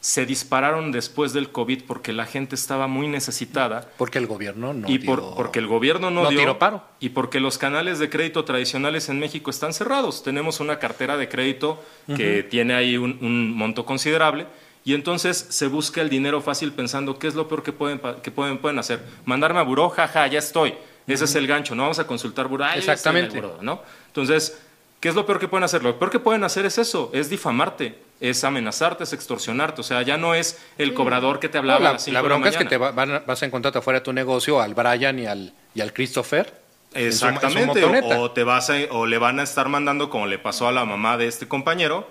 se 0.00 0.26
dispararon 0.26 0.92
después 0.92 1.32
del 1.32 1.50
COVID 1.50 1.82
porque 1.84 2.12
la 2.12 2.24
gente 2.24 2.54
estaba 2.54 2.86
muy 2.86 3.08
necesitada. 3.08 3.90
Porque 3.96 4.18
el 4.18 4.26
gobierno 4.26 4.72
no 4.72 4.88
y 4.88 5.00
por, 5.00 5.34
porque 5.34 5.58
el 5.58 5.66
gobierno 5.66 6.10
no, 6.10 6.22
no 6.22 6.30
dio 6.30 6.38
tiró 6.38 6.58
paro. 6.58 6.82
y 7.00 7.10
porque 7.10 7.40
los 7.40 7.58
canales 7.58 7.98
de 7.98 8.08
crédito 8.08 8.44
tradicionales 8.44 9.08
en 9.08 9.18
México 9.18 9.50
están 9.50 9.72
cerrados. 9.72 10.22
Tenemos 10.22 10.60
una 10.60 10.78
cartera 10.78 11.16
de 11.16 11.28
crédito 11.28 11.82
que 12.16 12.42
tiene 12.42 12.74
ahí 12.74 12.96
un, 12.96 13.18
un, 13.20 13.52
monto 13.52 13.84
considerable 13.84 14.46
y 14.84 14.94
entonces 14.94 15.46
se 15.50 15.66
busca 15.66 16.00
el 16.00 16.08
dinero 16.08 16.40
fácil 16.40 16.72
pensando 16.72 17.18
qué 17.18 17.26
es 17.26 17.34
lo 17.34 17.48
peor 17.48 17.62
que 17.62 17.72
pueden, 17.72 18.00
que 18.22 18.30
pueden, 18.30 18.58
pueden 18.58 18.78
hacer. 18.78 19.02
Mandarme 19.24 19.58
a 19.58 19.62
buró, 19.62 19.90
jaja, 19.90 20.26
ya 20.28 20.38
estoy. 20.38 20.74
Ese 21.06 21.24
es 21.24 21.34
el 21.34 21.46
gancho. 21.46 21.74
No 21.74 21.82
vamos 21.82 21.98
a 21.98 22.06
consultar 22.06 22.48
buró. 22.48 22.66
Exactamente. 22.66 23.40
Buró, 23.40 23.58
¿no? 23.62 23.82
Entonces 24.08 24.58
¿Qué 25.00 25.08
es 25.08 25.14
lo 25.14 25.26
peor 25.26 25.38
que 25.38 25.48
pueden 25.48 25.64
hacer? 25.64 25.82
Lo 25.82 25.98
peor 25.98 26.10
que 26.10 26.18
pueden 26.18 26.42
hacer 26.44 26.66
es 26.66 26.76
eso, 26.78 27.10
es 27.14 27.30
difamarte, 27.30 27.96
es 28.20 28.42
amenazarte, 28.44 29.04
es 29.04 29.12
extorsionarte. 29.12 29.80
O 29.80 29.84
sea, 29.84 30.02
ya 30.02 30.16
no 30.16 30.34
es 30.34 30.58
el 30.76 30.94
cobrador 30.94 31.38
que 31.40 31.48
te 31.48 31.58
hablaba 31.58 31.78
No, 31.78 31.84
la, 31.84 31.90
a 31.90 31.92
las 31.94 32.04
cinco 32.04 32.14
la 32.14 32.22
de 32.22 32.28
la 32.28 32.34
bronca 32.34 32.48
es 32.50 32.56
que 32.56 32.64
te 32.64 32.76
va- 32.76 32.90
van 32.90 33.10
a- 33.12 33.18
vas 33.20 33.42
a 33.42 33.46
encontrarte 33.46 33.78
afuera 33.78 34.00
de 34.00 34.04
tu 34.04 34.12
negocio 34.12 34.60
al 34.60 34.74
Brian 34.74 35.18
y 35.18 35.26
al, 35.26 35.52
y 35.74 35.80
al 35.80 35.92
Christopher. 35.92 36.60
en 36.94 37.12
su- 37.12 37.26
en 37.26 37.32
su 37.40 37.46
Exactamente, 37.46 37.84
o, 38.16 38.30
te 38.30 38.44
vas 38.44 38.70
a- 38.70 38.76
o 38.90 39.04
le 39.06 39.18
van 39.18 39.38
a 39.40 39.42
estar 39.42 39.68
mandando, 39.68 40.08
como 40.08 40.26
le 40.26 40.38
pasó 40.38 40.66
a 40.68 40.72
la 40.72 40.84
mamá 40.86 41.16
de 41.18 41.26
este 41.26 41.46
compañero, 41.46 42.08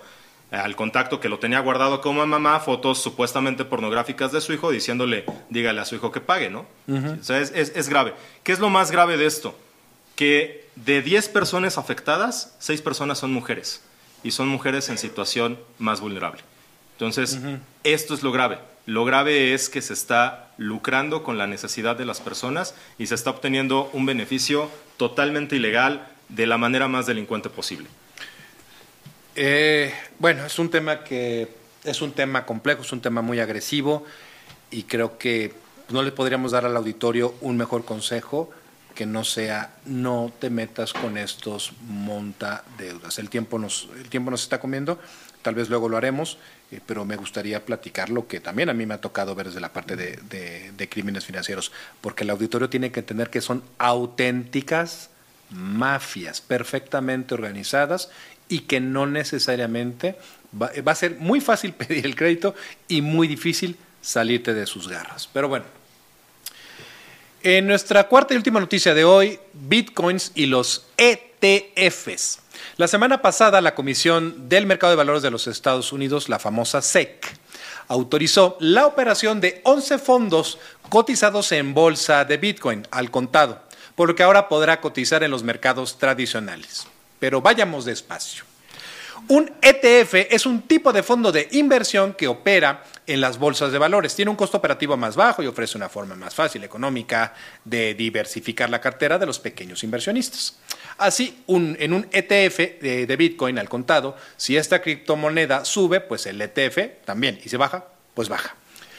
al 0.52 0.76
contacto 0.76 1.18
que 1.20 1.28
lo 1.28 1.38
tenía 1.40 1.58
guardado 1.60 2.00
como 2.00 2.24
mamá, 2.26 2.58
fotos 2.60 3.02
supuestamente 3.02 3.64
pornográficas 3.66 4.30
de 4.32 4.40
su 4.40 4.52
hijo, 4.54 4.70
diciéndole, 4.70 5.26
dígale 5.50 5.80
a 5.80 5.84
su 5.84 5.96
hijo 5.96 6.10
que 6.12 6.20
pague, 6.20 6.48
¿no? 6.48 6.64
O 6.88 7.22
sea, 7.24 7.38
es, 7.40 7.50
es- 7.54 7.72
es 7.74 7.88
grave. 7.88 8.14
¿Qué 8.44 8.52
es 8.52 8.60
lo 8.60 8.70
más 8.70 8.90
grave 8.92 9.16
de 9.18 9.26
esto? 9.26 9.54
Que 10.16 10.66
de 10.76 11.02
10 11.02 11.28
personas 11.28 11.76
afectadas, 11.76 12.54
6 12.60 12.80
personas 12.80 13.18
son 13.18 13.32
mujeres, 13.32 13.82
y 14.22 14.30
son 14.30 14.48
mujeres 14.48 14.88
en 14.88 14.98
situación 14.98 15.58
más 15.78 16.00
vulnerable. 16.00 16.42
Entonces, 16.92 17.38
esto 17.84 18.14
es 18.14 18.22
lo 18.22 18.32
grave. 18.32 18.58
Lo 18.86 19.04
grave 19.04 19.54
es 19.54 19.68
que 19.68 19.82
se 19.82 19.92
está 19.92 20.50
lucrando 20.56 21.22
con 21.22 21.38
la 21.38 21.46
necesidad 21.46 21.96
de 21.96 22.04
las 22.04 22.20
personas 22.20 22.74
y 22.98 23.06
se 23.06 23.14
está 23.14 23.30
obteniendo 23.30 23.90
un 23.92 24.06
beneficio 24.06 24.70
totalmente 24.96 25.56
ilegal 25.56 26.08
de 26.28 26.46
la 26.46 26.58
manera 26.58 26.88
más 26.88 27.06
delincuente 27.06 27.50
posible. 27.50 27.88
Eh, 29.36 29.92
bueno, 30.18 30.44
es 30.44 30.58
un 30.58 30.70
tema 30.70 31.04
que 31.04 31.48
es 31.84 32.02
un 32.02 32.12
tema 32.12 32.44
complejo, 32.44 32.82
es 32.82 32.92
un 32.92 33.00
tema 33.00 33.22
muy 33.22 33.38
agresivo 33.40 34.04
y 34.70 34.82
creo 34.82 35.18
que 35.18 35.54
no 35.90 36.02
le 36.02 36.10
podríamos 36.10 36.52
dar 36.52 36.64
al 36.64 36.76
auditorio 36.76 37.34
un 37.40 37.56
mejor 37.56 37.84
consejo 37.84 38.50
que 38.94 39.06
no 39.06 39.24
sea 39.24 39.74
no 39.86 40.32
te 40.40 40.50
metas 40.50 40.92
con 40.92 41.16
estos 41.18 41.72
monta 41.88 42.64
deudas. 42.78 43.18
El 43.18 43.28
tiempo 43.30 43.58
nos 43.58 43.88
el 43.96 44.08
tiempo 44.08 44.30
nos 44.30 44.42
está 44.42 44.58
comiendo, 44.60 44.98
tal 45.42 45.54
vez 45.54 45.68
luego 45.68 45.88
lo 45.88 45.96
haremos, 45.96 46.38
eh, 46.72 46.80
pero 46.84 47.04
me 47.04 47.16
gustaría 47.16 47.64
platicar 47.64 48.10
lo 48.10 48.26
que 48.26 48.40
también 48.40 48.68
a 48.70 48.74
mí 48.74 48.86
me 48.86 48.94
ha 48.94 49.00
tocado 49.00 49.34
ver 49.34 49.46
desde 49.46 49.60
la 49.60 49.72
parte 49.72 49.94
de, 49.96 50.18
de- 50.28 50.72
de 50.76 50.88
crímenes 50.88 51.24
financieros, 51.24 51.72
porque 52.00 52.24
el 52.24 52.30
auditorio 52.30 52.68
tiene 52.68 52.90
que 52.90 53.00
entender 53.00 53.30
que 53.30 53.40
son 53.40 53.62
auténticas 53.78 55.10
mafias 55.50 56.40
perfectamente 56.40 57.34
organizadas 57.34 58.10
y 58.48 58.60
que 58.60 58.80
no 58.80 59.06
necesariamente 59.06 60.16
va, 60.60 60.70
va 60.86 60.92
a 60.92 60.96
ser 60.96 61.16
muy 61.20 61.40
fácil 61.40 61.72
pedir 61.74 62.04
el 62.04 62.16
crédito 62.16 62.54
y 62.88 63.00
muy 63.02 63.28
difícil 63.28 63.76
salirte 64.02 64.54
de 64.54 64.66
sus 64.66 64.88
garras. 64.88 65.28
Pero 65.32 65.48
bueno, 65.48 65.64
en 67.42 67.66
nuestra 67.66 68.08
cuarta 68.08 68.34
y 68.34 68.36
última 68.36 68.60
noticia 68.60 68.94
de 68.94 69.04
hoy, 69.04 69.38
bitcoins 69.52 70.32
y 70.34 70.46
los 70.46 70.86
ETFs. 70.96 72.40
La 72.76 72.88
semana 72.88 73.22
pasada, 73.22 73.60
la 73.60 73.74
Comisión 73.74 74.48
del 74.48 74.66
Mercado 74.66 74.90
de 74.90 74.96
Valores 74.96 75.22
de 75.22 75.30
los 75.30 75.46
Estados 75.46 75.92
Unidos, 75.92 76.28
la 76.28 76.38
famosa 76.38 76.82
SEC, 76.82 77.26
autorizó 77.86 78.56
la 78.60 78.86
operación 78.86 79.40
de 79.40 79.60
11 79.64 79.98
fondos 79.98 80.58
cotizados 80.88 81.52
en 81.52 81.74
bolsa 81.74 82.24
de 82.24 82.36
bitcoin 82.36 82.86
al 82.90 83.10
contado, 83.10 83.62
por 83.94 84.08
lo 84.08 84.14
que 84.14 84.22
ahora 84.22 84.48
podrá 84.48 84.80
cotizar 84.80 85.22
en 85.22 85.30
los 85.30 85.42
mercados 85.42 85.98
tradicionales. 85.98 86.86
Pero 87.18 87.40
vayamos 87.40 87.84
despacio. 87.84 88.47
Un 89.26 89.52
ETF 89.60 90.14
es 90.30 90.46
un 90.46 90.62
tipo 90.62 90.92
de 90.92 91.02
fondo 91.02 91.32
de 91.32 91.48
inversión 91.52 92.14
que 92.14 92.28
opera 92.28 92.84
en 93.06 93.20
las 93.20 93.38
bolsas 93.38 93.72
de 93.72 93.78
valores. 93.78 94.14
Tiene 94.14 94.30
un 94.30 94.36
costo 94.36 94.58
operativo 94.58 94.96
más 94.96 95.16
bajo 95.16 95.42
y 95.42 95.46
ofrece 95.46 95.76
una 95.76 95.88
forma 95.88 96.14
más 96.14 96.34
fácil, 96.34 96.62
económica, 96.64 97.34
de 97.64 97.94
diversificar 97.94 98.70
la 98.70 98.80
cartera 98.80 99.18
de 99.18 99.26
los 99.26 99.38
pequeños 99.38 99.82
inversionistas. 99.82 100.58
Así, 100.98 101.42
en 101.48 101.92
un 101.92 102.06
ETF 102.10 102.80
de, 102.80 103.06
de 103.06 103.16
Bitcoin 103.16 103.58
al 103.58 103.68
contado, 103.68 104.16
si 104.36 104.56
esta 104.56 104.80
criptomoneda 104.80 105.64
sube, 105.64 106.00
pues 106.00 106.26
el 106.26 106.40
ETF 106.40 107.04
también, 107.04 107.40
y 107.44 107.48
si 107.48 107.56
baja, 107.56 107.86
pues 108.14 108.28
baja. 108.28 108.56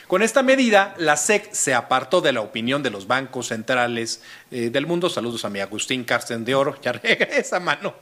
Con 0.10 0.24
esta 0.24 0.42
medida, 0.42 0.96
la 0.98 1.16
SEC 1.16 1.54
se 1.54 1.76
apartó 1.76 2.20
de 2.20 2.34
la 2.34 2.42
opinión 2.42 2.82
de 2.82 2.90
los 2.90 3.06
bancos 3.06 3.50
centrales 3.50 4.24
eh, 4.50 4.72
del 4.72 4.88
mundo. 4.88 5.08
Saludos 5.08 5.46
a 5.46 5.52
mi 5.52 5.60
Agustín 5.60 6.04
Carsten 6.04 6.44
de 6.44 6.56
Oro, 6.56 6.76
ya 6.82 6.94
regresa 6.94 7.60
mano, 7.60 7.94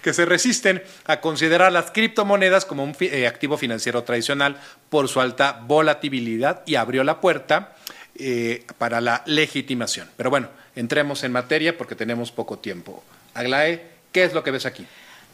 que 0.00 0.14
se 0.14 0.24
resisten 0.26 0.80
a 1.06 1.20
considerar 1.20 1.72
las 1.72 1.90
criptomonedas 1.90 2.66
como 2.66 2.84
un 2.84 2.94
eh, 3.00 3.26
activo 3.26 3.58
financiero 3.58 4.04
tradicional 4.04 4.60
por 4.90 5.08
su 5.08 5.20
alta 5.20 5.60
volatilidad 5.66 6.62
y 6.66 6.76
abrió 6.76 7.02
la 7.02 7.20
puerta 7.20 7.74
eh, 8.14 8.64
para 8.78 9.00
la 9.00 9.24
legitimación. 9.26 10.08
Pero 10.16 10.30
bueno, 10.30 10.50
entremos 10.76 11.24
en 11.24 11.32
materia 11.32 11.76
porque 11.76 11.96
tenemos 11.96 12.30
poco 12.30 12.60
tiempo. 12.60 13.02
Aglae, 13.34 13.82
¿qué 14.12 14.22
es 14.22 14.34
lo 14.34 14.44
que 14.44 14.52
ves 14.52 14.66
aquí? 14.66 14.86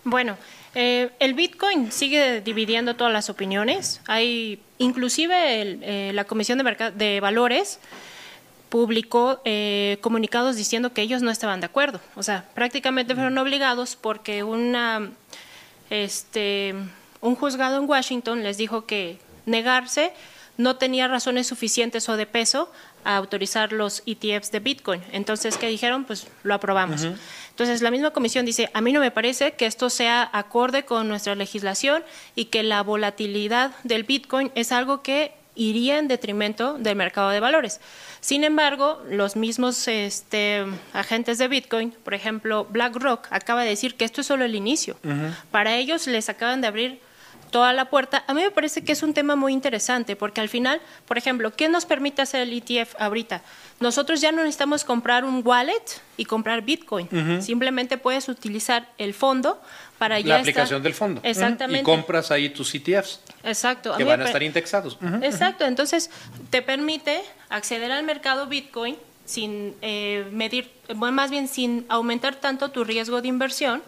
Bueno, 0.05 0.37
eh, 0.75 1.11
el 1.19 1.35
Bitcoin 1.35 1.93
sigue 1.93 2.41
dividiendo 2.41 2.97
todas 2.97 3.13
las 3.13 3.31
opiniones. 3.31 4.01
Hay, 4.07 4.61
inclusive 4.79 5.61
el, 5.61 5.81
eh, 5.83 6.11
la 6.15 6.25
Comisión 6.25 6.59
de, 6.59 6.93
de 6.95 7.21
Valores 7.21 7.79
publicó 8.73 9.43
eh, 9.45 9.99
comunicados 10.01 10.57
diciendo 10.57 10.95
que 10.95 11.03
ellos 11.03 11.21
no 11.21 11.31
estaban 11.31 11.61
de 11.61 11.67
acuerdo. 11.67 12.01
O 12.17 12.23
sea, 12.23 12.47
prácticamente 12.55 13.15
fueron 13.15 13.37
obligados 13.37 13.97
porque 13.97 14.45
una, 14.45 15.11
este, 15.91 16.75
un 17.21 17.37
juzgado 17.37 17.77
en 17.77 17.89
Washington 17.89 18.43
les 18.43 18.57
dijo 18.57 18.87
que 18.87 19.19
negarse 19.45 20.15
no 20.57 20.77
tenía 20.77 21.07
razones 21.07 21.47
suficientes 21.47 22.09
o 22.09 22.17
de 22.17 22.25
peso 22.27 22.71
a 23.05 23.17
autorizar 23.17 23.73
los 23.73 24.03
ETFs 24.07 24.51
de 24.53 24.61
Bitcoin. 24.61 25.03
Entonces, 25.13 25.59
¿qué 25.59 25.69
dijeron? 25.69 26.05
Pues 26.05 26.27
lo 26.43 26.55
aprobamos. 26.55 27.07
Entonces, 27.63 27.81
la 27.81 27.93
misma 27.93 28.11
comisión 28.11 28.45
dice, 28.45 28.71
a 28.75 28.81
mí 28.81 28.93
no 28.93 28.99
me 28.99 29.13
parece 29.13 29.53
que 29.53 29.67
esto 29.67 29.89
sea 29.89 30.29
acorde 30.33 30.85
con 30.85 31.07
nuestra 31.07 31.37
legislación 31.37 32.03
y 32.35 32.47
que 32.47 32.65
la 32.65 32.83
volatilidad 32.83 33.71
del 33.85 34.03
Bitcoin 34.03 34.51
es 34.57 34.73
algo 34.73 35.01
que 35.03 35.33
iría 35.55 36.01
en 36.01 36.09
detrimento 36.09 36.77
del 36.79 36.97
mercado 36.97 37.31
de 37.31 37.39
valores. 37.39 37.81
Sin 38.21 38.43
embargo, 38.43 39.01
los 39.09 39.37
mismos 39.37 39.87
este, 39.87 40.65
agentes 40.93 41.39
de 41.39 41.47
Bitcoin, 41.47 41.95
por 42.03 42.15
ejemplo, 42.15 42.65
BlackRock, 42.65 43.29
acaba 43.31 43.63
de 43.63 43.69
decir 43.69 43.95
que 43.95 44.05
esto 44.05 44.23
es 44.23 44.27
solo 44.27 44.45
el 44.45 44.57
inicio. 44.57 44.97
Para 45.53 45.77
ellos 45.77 46.09
les 46.09 46.29
acaban 46.29 46.63
de 46.63 46.67
abrir 46.67 47.01
toda 47.53 47.73
la 47.73 47.85
puerta. 47.85 48.25
A 48.27 48.35
mí 48.35 48.43
me 48.43 48.51
parece 48.51 48.83
que 48.83 48.91
es 48.91 49.05
un 49.05 49.15
tema 49.15 49.37
muy 49.37 49.53
interesante 49.53 50.17
porque 50.17 50.41
al 50.41 50.49
final, 50.49 50.81
por 51.07 51.19
ejemplo, 51.19 51.53
¿qué 51.53 51.69
nos 51.69 51.85
permite 51.87 52.21
hacer 52.23 52.41
el 52.41 52.53
ETF 52.53 52.97
ahorita? 52.99 53.43
Nosotros 53.79 54.21
ya 54.21 54.33
no 54.33 54.39
necesitamos 54.39 54.83
comprar 54.85 55.25
un 55.25 55.43
wallet 55.45 55.85
y 56.17 56.25
comprar 56.25 56.63
Bitcoin. 56.63 57.09
Simplemente 57.41 57.99
puedes 57.99 58.29
utilizar 58.29 58.89
el 58.99 59.15
fondo 59.15 59.61
para 59.99 60.19
ya 60.19 60.27
la 60.29 60.35
estar- 60.37 60.41
aplicación 60.41 60.83
del 60.83 60.95
fondo. 60.95 61.21
Exactamente. 61.23 61.83
Y 61.83 61.85
compras 61.85 62.33
ahí 62.33 62.49
tus 62.49 62.75
ETFs 62.75 63.21
Exacto. 63.45 63.95
Que 63.97 64.03
van 64.05 64.21
a 64.23 64.25
estar 64.25 64.43
indexados. 64.43 64.99
Exacto, 65.23 65.65
entonces 65.65 66.11
te 66.51 66.63
permite 66.63 67.23
acceder 67.51 67.93
al 67.93 68.03
mercado 68.03 68.47
Bitcoin 68.47 68.97
sin 69.25 69.75
eh, 69.83 70.27
medir, 70.33 70.71
bueno, 70.97 71.13
más 71.15 71.31
bien 71.31 71.47
sin 71.49 71.87
aumentar 71.89 72.35
tanto 72.37 72.71
tu 72.71 72.83
riesgo 72.83 73.23
de 73.23 73.29
inversión 73.29 73.83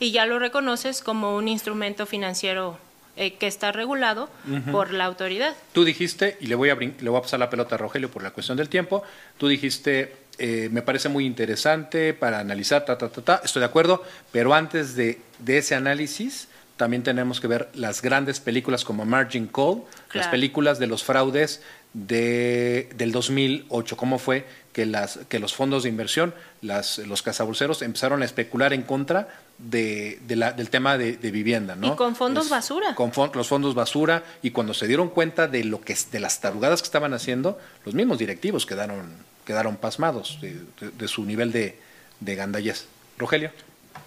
y 0.00 0.12
ya 0.12 0.24
lo 0.24 0.38
reconoces 0.38 1.02
como 1.02 1.36
un 1.36 1.48
instrumento 1.48 2.06
financiero 2.06 2.78
eh, 3.20 3.34
que 3.34 3.48
está 3.48 3.72
regulado 3.72 4.30
por 4.70 4.92
la 4.92 5.04
autoridad. 5.04 5.54
Tú 5.72 5.84
dijiste, 5.84 6.36
y 6.40 6.46
le 6.46 6.54
voy, 6.54 6.70
a 6.70 6.76
le 6.76 7.10
voy 7.10 7.18
a 7.18 7.22
pasar 7.22 7.40
la 7.40 7.50
pelota 7.50 7.74
a 7.74 7.78
Rogelio 7.78 8.08
por 8.10 8.22
la 8.22 8.30
cuestión 8.30 8.56
del 8.56 8.68
tiempo, 8.68 9.02
tú 9.38 9.48
dijiste, 9.48 10.14
eh, 10.38 10.68
me 10.70 10.82
parece 10.82 11.08
muy 11.08 11.26
interesante 11.26 12.14
para 12.14 12.38
analizar, 12.38 12.84
ta, 12.84 12.96
ta, 12.96 13.08
ta, 13.08 13.22
ta, 13.22 13.40
estoy 13.44 13.58
de 13.58 13.66
acuerdo, 13.66 14.04
pero 14.30 14.54
antes 14.54 14.94
de, 14.94 15.20
de 15.40 15.58
ese 15.58 15.74
análisis 15.74 16.46
también 16.76 17.02
tenemos 17.02 17.40
que 17.40 17.48
ver 17.48 17.68
las 17.74 18.00
grandes 18.00 18.38
películas 18.38 18.84
como 18.84 19.04
Margin 19.04 19.48
Call, 19.48 19.82
las 20.14 20.28
películas 20.28 20.78
de 20.78 20.86
los 20.86 21.02
fraudes 21.02 21.60
de, 22.06 22.88
del 22.96 23.12
2008, 23.12 23.96
cómo 23.96 24.18
fue 24.18 24.44
que, 24.72 24.86
las, 24.86 25.18
que 25.28 25.38
los 25.38 25.54
fondos 25.54 25.82
de 25.82 25.88
inversión, 25.88 26.34
las, 26.62 26.98
los 26.98 27.22
cazabolseros 27.22 27.82
empezaron 27.82 28.22
a 28.22 28.24
especular 28.24 28.72
en 28.72 28.82
contra 28.82 29.28
de, 29.58 30.20
de 30.26 30.36
la- 30.36 30.52
del 30.52 30.70
tema 30.70 30.96
de, 30.98 31.16
de 31.16 31.30
vivienda. 31.30 31.74
¿no? 31.74 31.88
Y 31.88 31.96
con 31.96 32.14
fondos 32.14 32.48
basura. 32.48 32.94
Con 32.94 33.12
fon- 33.12 33.32
los 33.34 33.48
fondos 33.48 33.74
basura 33.74 34.22
y 34.42 34.50
cuando 34.52 34.74
se 34.74 34.86
dieron 34.86 35.08
cuenta 35.08 35.48
de 35.48 35.64
lo 35.64 35.80
que 35.80 35.96
de 36.12 36.20
las 36.20 36.40
tarugadas 36.40 36.80
que 36.82 36.86
estaban 36.86 37.12
haciendo, 37.14 37.58
los 37.84 37.94
mismos 37.94 38.18
directivos 38.18 38.66
quedaron 38.66 39.26
quedaron 39.44 39.76
pasmados 39.76 40.38
de 40.42 41.08
su 41.08 41.24
nivel 41.24 41.52
de, 41.52 41.78
de 42.20 42.34
gandallez. 42.34 42.84
Rogelio. 43.16 43.50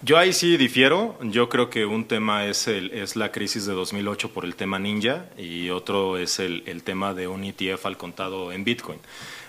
Yo 0.04 0.18
ahí 0.18 0.32
sí 0.32 0.56
difiero. 0.56 1.16
Yo 1.22 1.48
creo 1.48 1.70
que 1.70 1.86
un 1.86 2.06
tema 2.06 2.46
es, 2.46 2.66
el, 2.66 2.90
es 2.90 3.14
la 3.14 3.30
crisis 3.30 3.66
de 3.66 3.72
2008 3.72 4.32
por 4.32 4.44
el 4.44 4.56
tema 4.56 4.80
ninja 4.80 5.26
y 5.38 5.70
otro 5.70 6.18
es 6.18 6.40
el, 6.40 6.64
el 6.66 6.82
tema 6.82 7.14
de 7.14 7.28
un 7.28 7.44
ETF 7.44 7.86
al 7.86 7.96
contado 7.96 8.50
en 8.50 8.64
Bitcoin. 8.64 8.98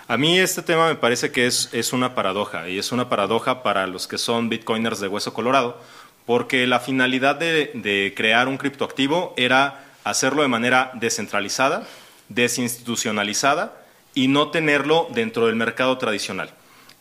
A 0.06 0.16
mí 0.16 0.38
este 0.38 0.62
tema 0.62 0.86
me 0.86 0.94
parece 0.94 1.32
que 1.32 1.46
es, 1.46 1.70
es 1.72 1.92
una 1.92 2.14
paradoja 2.14 2.68
y 2.68 2.78
es 2.78 2.92
una 2.92 3.08
paradoja 3.08 3.64
para 3.64 3.88
los 3.88 4.06
que 4.06 4.16
son 4.16 4.48
bitcoiners 4.48 5.00
de 5.00 5.08
hueso 5.08 5.34
colorado, 5.34 5.80
porque 6.24 6.68
la 6.68 6.78
finalidad 6.78 7.34
de, 7.34 7.72
de 7.74 8.14
crear 8.16 8.46
un 8.46 8.56
criptoactivo 8.56 9.34
era 9.36 9.86
hacerlo 10.04 10.42
de 10.42 10.48
manera 10.48 10.92
descentralizada, 10.94 11.84
desinstitucionalizada 12.28 13.76
y 14.14 14.28
no 14.28 14.52
tenerlo 14.52 15.08
dentro 15.12 15.48
del 15.48 15.56
mercado 15.56 15.98
tradicional. 15.98 16.50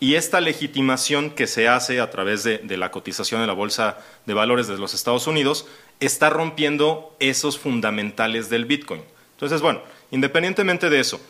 Y 0.04 0.16
esta 0.16 0.42
legitimación 0.42 1.30
que 1.30 1.48
se 1.48 1.70
hace 1.70 2.02
a 2.02 2.12
través 2.12 2.44
de, 2.44 2.58
de, 2.58 2.76
la 2.76 2.92
cotización 2.92 3.40
en 3.40 3.48
la 3.48 3.54
Bolsa 3.54 4.00
de 4.26 4.34
Valores 4.34 4.68
de 4.68 4.78
los 4.78 4.94
Estados 4.94 5.28
Unidos 5.28 5.66
está 6.02 6.30
rompiendo 6.30 7.16
esos 7.22 7.58
fundamentales 7.58 8.50
del 8.50 8.66
Bitcoin. 8.66 9.02
Entonces, 9.36 9.62
bueno, 9.62 9.82
independientemente 10.12 10.90
de 10.90 11.00
eso, 11.00 11.22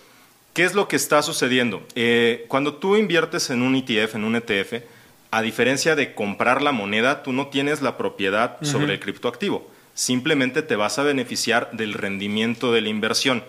¿qué 0.55 0.63
es 0.63 0.73
lo 0.73 0.87
que 0.87 0.95
está 0.95 1.21
sucediendo? 1.21 1.85
Eh, 1.93 2.45
cuando 2.47 2.73
tú 2.73 2.95
inviertes 2.95 3.51
en 3.51 3.61
un 3.61 3.75
ETF, 3.75 4.15
en 4.15 4.23
un 4.23 4.35
ETF, 4.37 4.81
a 5.29 5.43
diferencia 5.43 5.95
de 5.95 6.15
comprar 6.15 6.63
la 6.63 6.71
moneda, 6.71 7.21
tú 7.21 7.31
no 7.31 7.49
tienes 7.49 7.83
la 7.83 7.95
propiedad 7.95 8.57
uh 8.59 8.65
-huh. 8.65 8.71
sobre 8.71 8.93
el 8.93 8.99
criptoactivo. 8.99 9.69
Simplemente 9.93 10.63
te 10.63 10.75
vas 10.75 10.97
a 10.97 11.03
beneficiar 11.03 11.69
del 11.73 11.93
rendimiento 11.93 12.71
de 12.71 12.81
la 12.81 12.89
inversión. 12.89 13.43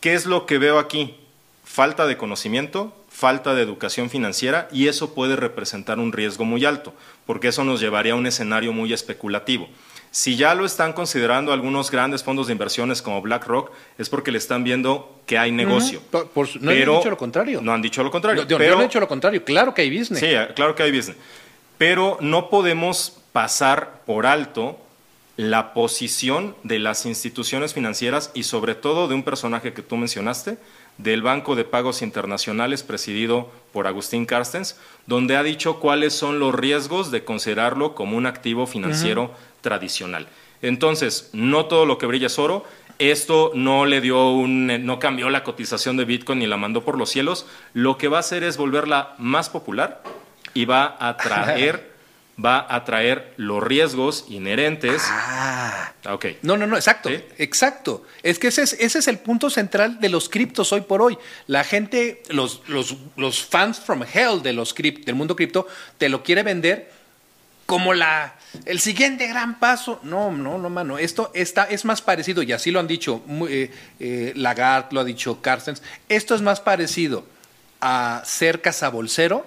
¿Qué 0.00 0.14
es 0.14 0.26
lo 0.26 0.44
que 0.46 0.58
veo 0.58 0.80
aquí? 0.80 1.19
Falta 1.72 2.08
de 2.08 2.16
conocimiento, 2.16 2.92
falta 3.08 3.54
de 3.54 3.62
educación 3.62 4.10
financiera 4.10 4.68
y 4.72 4.88
eso 4.88 5.14
puede 5.14 5.36
representar 5.36 6.00
un 6.00 6.12
riesgo 6.12 6.44
muy 6.44 6.64
alto, 6.64 6.92
porque 7.26 7.46
eso 7.46 7.62
nos 7.62 7.78
llevaría 7.78 8.14
a 8.14 8.16
un 8.16 8.26
escenario 8.26 8.72
muy 8.72 8.92
especulativo. 8.92 9.68
Si 10.10 10.34
ya 10.34 10.56
lo 10.56 10.66
están 10.66 10.92
considerando 10.92 11.52
algunos 11.52 11.92
grandes 11.92 12.24
fondos 12.24 12.48
de 12.48 12.54
inversiones 12.54 13.02
como 13.02 13.22
BlackRock, 13.22 13.70
es 13.98 14.08
porque 14.08 14.32
le 14.32 14.38
están 14.38 14.64
viendo 14.64 15.20
que 15.26 15.38
hay 15.38 15.52
negocio. 15.52 16.00
Uh 16.00 16.02
-huh. 16.02 16.10
por, 16.10 16.28
por, 16.30 16.56
no 16.60 16.72
pero, 16.72 16.94
han 16.94 16.98
dicho 16.98 17.10
lo 17.10 17.16
contrario. 17.16 17.60
No 17.62 17.72
han 17.72 17.82
dicho 17.82 18.02
lo 18.02 18.10
contrario. 18.10 18.42
No, 18.42 18.58
pero, 18.58 18.74
no 18.74 18.80
han 18.80 18.88
dicho 18.88 18.98
lo 18.98 19.06
contrario. 19.06 19.44
Claro 19.44 19.72
que 19.72 19.82
hay 19.82 19.96
business. 19.96 20.18
Sí, 20.18 20.34
claro 20.56 20.74
que 20.74 20.82
hay 20.82 20.90
business. 20.90 21.18
Pero 21.78 22.18
no 22.20 22.50
podemos 22.50 23.20
pasar 23.32 24.02
por 24.06 24.26
alto 24.26 24.76
la 25.36 25.72
posición 25.72 26.56
de 26.64 26.80
las 26.80 27.06
instituciones 27.06 27.74
financieras 27.74 28.32
y 28.34 28.42
sobre 28.42 28.74
todo 28.74 29.06
de 29.06 29.14
un 29.14 29.22
personaje 29.22 29.72
que 29.72 29.82
tú 29.82 29.96
mencionaste, 29.96 30.58
del 30.98 31.22
Banco 31.22 31.54
de 31.56 31.64
Pagos 31.64 32.02
Internacionales 32.02 32.82
presidido 32.82 33.50
por 33.72 33.86
Agustín 33.86 34.26
Carstens, 34.26 34.78
donde 35.06 35.36
ha 35.36 35.42
dicho 35.42 35.80
cuáles 35.80 36.12
son 36.12 36.38
los 36.38 36.54
riesgos 36.54 37.10
de 37.10 37.24
considerarlo 37.24 37.94
como 37.94 38.16
un 38.16 38.26
activo 38.26 38.66
financiero 38.66 39.22
uh 39.22 39.26
-huh. 39.28 39.62
tradicional. 39.62 40.28
Entonces, 40.62 41.30
no 41.32 41.66
todo 41.66 41.86
lo 41.86 41.98
que 41.98 42.06
brilla 42.06 42.26
es 42.26 42.38
oro. 42.38 42.64
Esto 42.98 43.52
no 43.54 43.86
le 43.86 44.02
dio 44.02 44.30
un, 44.30 44.84
no 44.84 44.98
cambió 44.98 45.30
la 45.30 45.42
cotización 45.42 45.96
de 45.96 46.04
Bitcoin 46.04 46.40
ni 46.40 46.46
la 46.46 46.58
mandó 46.58 46.84
por 46.84 46.98
los 46.98 47.08
cielos. 47.08 47.46
Lo 47.72 47.96
que 47.96 48.08
va 48.08 48.18
a 48.18 48.20
hacer 48.20 48.44
es 48.44 48.58
volverla 48.58 49.14
más 49.18 49.48
popular 49.48 50.02
y 50.52 50.66
va 50.66 50.96
a 51.00 51.16
traer 51.16 51.89
va 52.44 52.66
a 52.68 52.84
traer 52.84 53.34
los 53.36 53.62
riesgos 53.62 54.24
inherentes. 54.28 55.02
Ah, 55.06 55.92
ok. 56.10 56.26
No, 56.42 56.56
no, 56.56 56.66
no, 56.66 56.76
exacto, 56.76 57.08
¿Sí? 57.08 57.20
exacto. 57.38 58.04
Es 58.22 58.38
que 58.38 58.48
ese 58.48 58.62
es, 58.62 58.72
ese 58.74 58.98
es 58.98 59.08
el 59.08 59.18
punto 59.18 59.50
central 59.50 60.00
de 60.00 60.08
los 60.08 60.28
criptos 60.28 60.72
hoy 60.72 60.82
por 60.82 61.02
hoy. 61.02 61.18
La 61.46 61.64
gente, 61.64 62.22
los, 62.28 62.62
los, 62.68 62.96
los 63.16 63.44
fans 63.44 63.80
from 63.80 64.02
hell 64.02 64.42
de 64.42 64.52
los 64.52 64.74
cript, 64.74 65.04
del 65.04 65.14
mundo 65.14 65.36
cripto, 65.36 65.66
te 65.98 66.08
lo 66.08 66.22
quiere 66.22 66.42
vender 66.42 66.90
como 67.66 67.94
la, 67.94 68.34
el 68.64 68.80
siguiente 68.80 69.28
gran 69.28 69.60
paso. 69.60 70.00
No, 70.02 70.32
no, 70.32 70.58
no, 70.58 70.70
mano. 70.70 70.98
Esto 70.98 71.30
está, 71.34 71.64
es 71.64 71.84
más 71.84 72.02
parecido, 72.02 72.42
y 72.42 72.52
así 72.52 72.70
lo 72.70 72.80
han 72.80 72.88
dicho 72.88 73.22
eh, 73.48 73.70
eh, 74.00 74.32
Lagarde, 74.34 74.88
lo 74.90 75.00
ha 75.00 75.04
dicho 75.04 75.40
Carstens. 75.40 75.82
Esto 76.08 76.34
es 76.34 76.42
más 76.42 76.60
parecido 76.60 77.24
a 77.80 78.22
ser 78.24 78.60
cazabolsero 78.60 79.46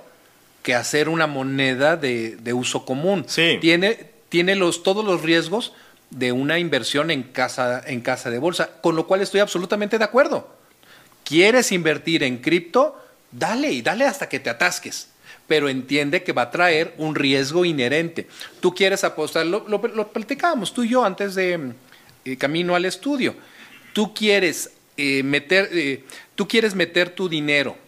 que 0.64 0.74
hacer 0.74 1.10
una 1.10 1.28
moneda 1.28 1.98
de, 1.98 2.38
de 2.38 2.54
uso 2.54 2.86
común. 2.86 3.26
Sí. 3.28 3.58
Tiene, 3.62 4.10
tiene 4.30 4.56
los, 4.56 4.82
todos 4.82 5.06
los 5.06 5.22
riesgos 5.22 5.74
de 6.10 6.32
una 6.32 6.58
inversión 6.58 7.12
en 7.12 7.24
casa, 7.24 7.84
en 7.86 8.02
casa 8.02 8.30
de 8.30 8.40
bolsa, 8.40 8.70
con 8.82 8.96
lo 8.96 9.06
cual 9.06 9.22
estoy 9.22 9.42
absolutamente 9.42 9.98
de 9.98 10.04
acuerdo. 10.06 10.56
¿Quieres 11.24 11.72
invertir 11.72 12.24
en 12.24 12.38
cripto? 12.38 13.00
Dale 13.32 13.72
y 13.72 13.82
dale 13.82 14.06
hasta 14.06 14.30
que 14.30 14.40
te 14.40 14.50
atasques, 14.50 15.10
pero 15.48 15.70
entiende 15.70 16.24
que 16.24 16.34
va 16.34 16.44
a 16.44 16.52
traer 16.52 16.94
un 16.98 17.16
riesgo 17.16 17.66
inherente. 17.66 18.28
Tú 18.60 18.74
quieres 18.74 19.04
apostar, 19.04 19.46
lo, 19.46 19.68
lo, 19.68 19.82
lo 19.88 20.08
platicábamos 20.12 20.74
tú 20.74 20.84
y 20.84 20.90
yo 20.90 21.04
antes 21.04 21.36
de 21.36 21.74
eh, 22.26 22.38
camino 22.38 22.76
al 22.76 22.86
estudio. 22.86 23.36
Tú 23.94 24.14
quieres 24.14 24.72
eh, 24.98 25.24
meter, 25.24 25.70
eh, 25.74 26.04
tú 26.36 26.48
quieres 26.48 26.76
meter 26.76 27.10
tu 27.10 27.28
dinero 27.28 27.83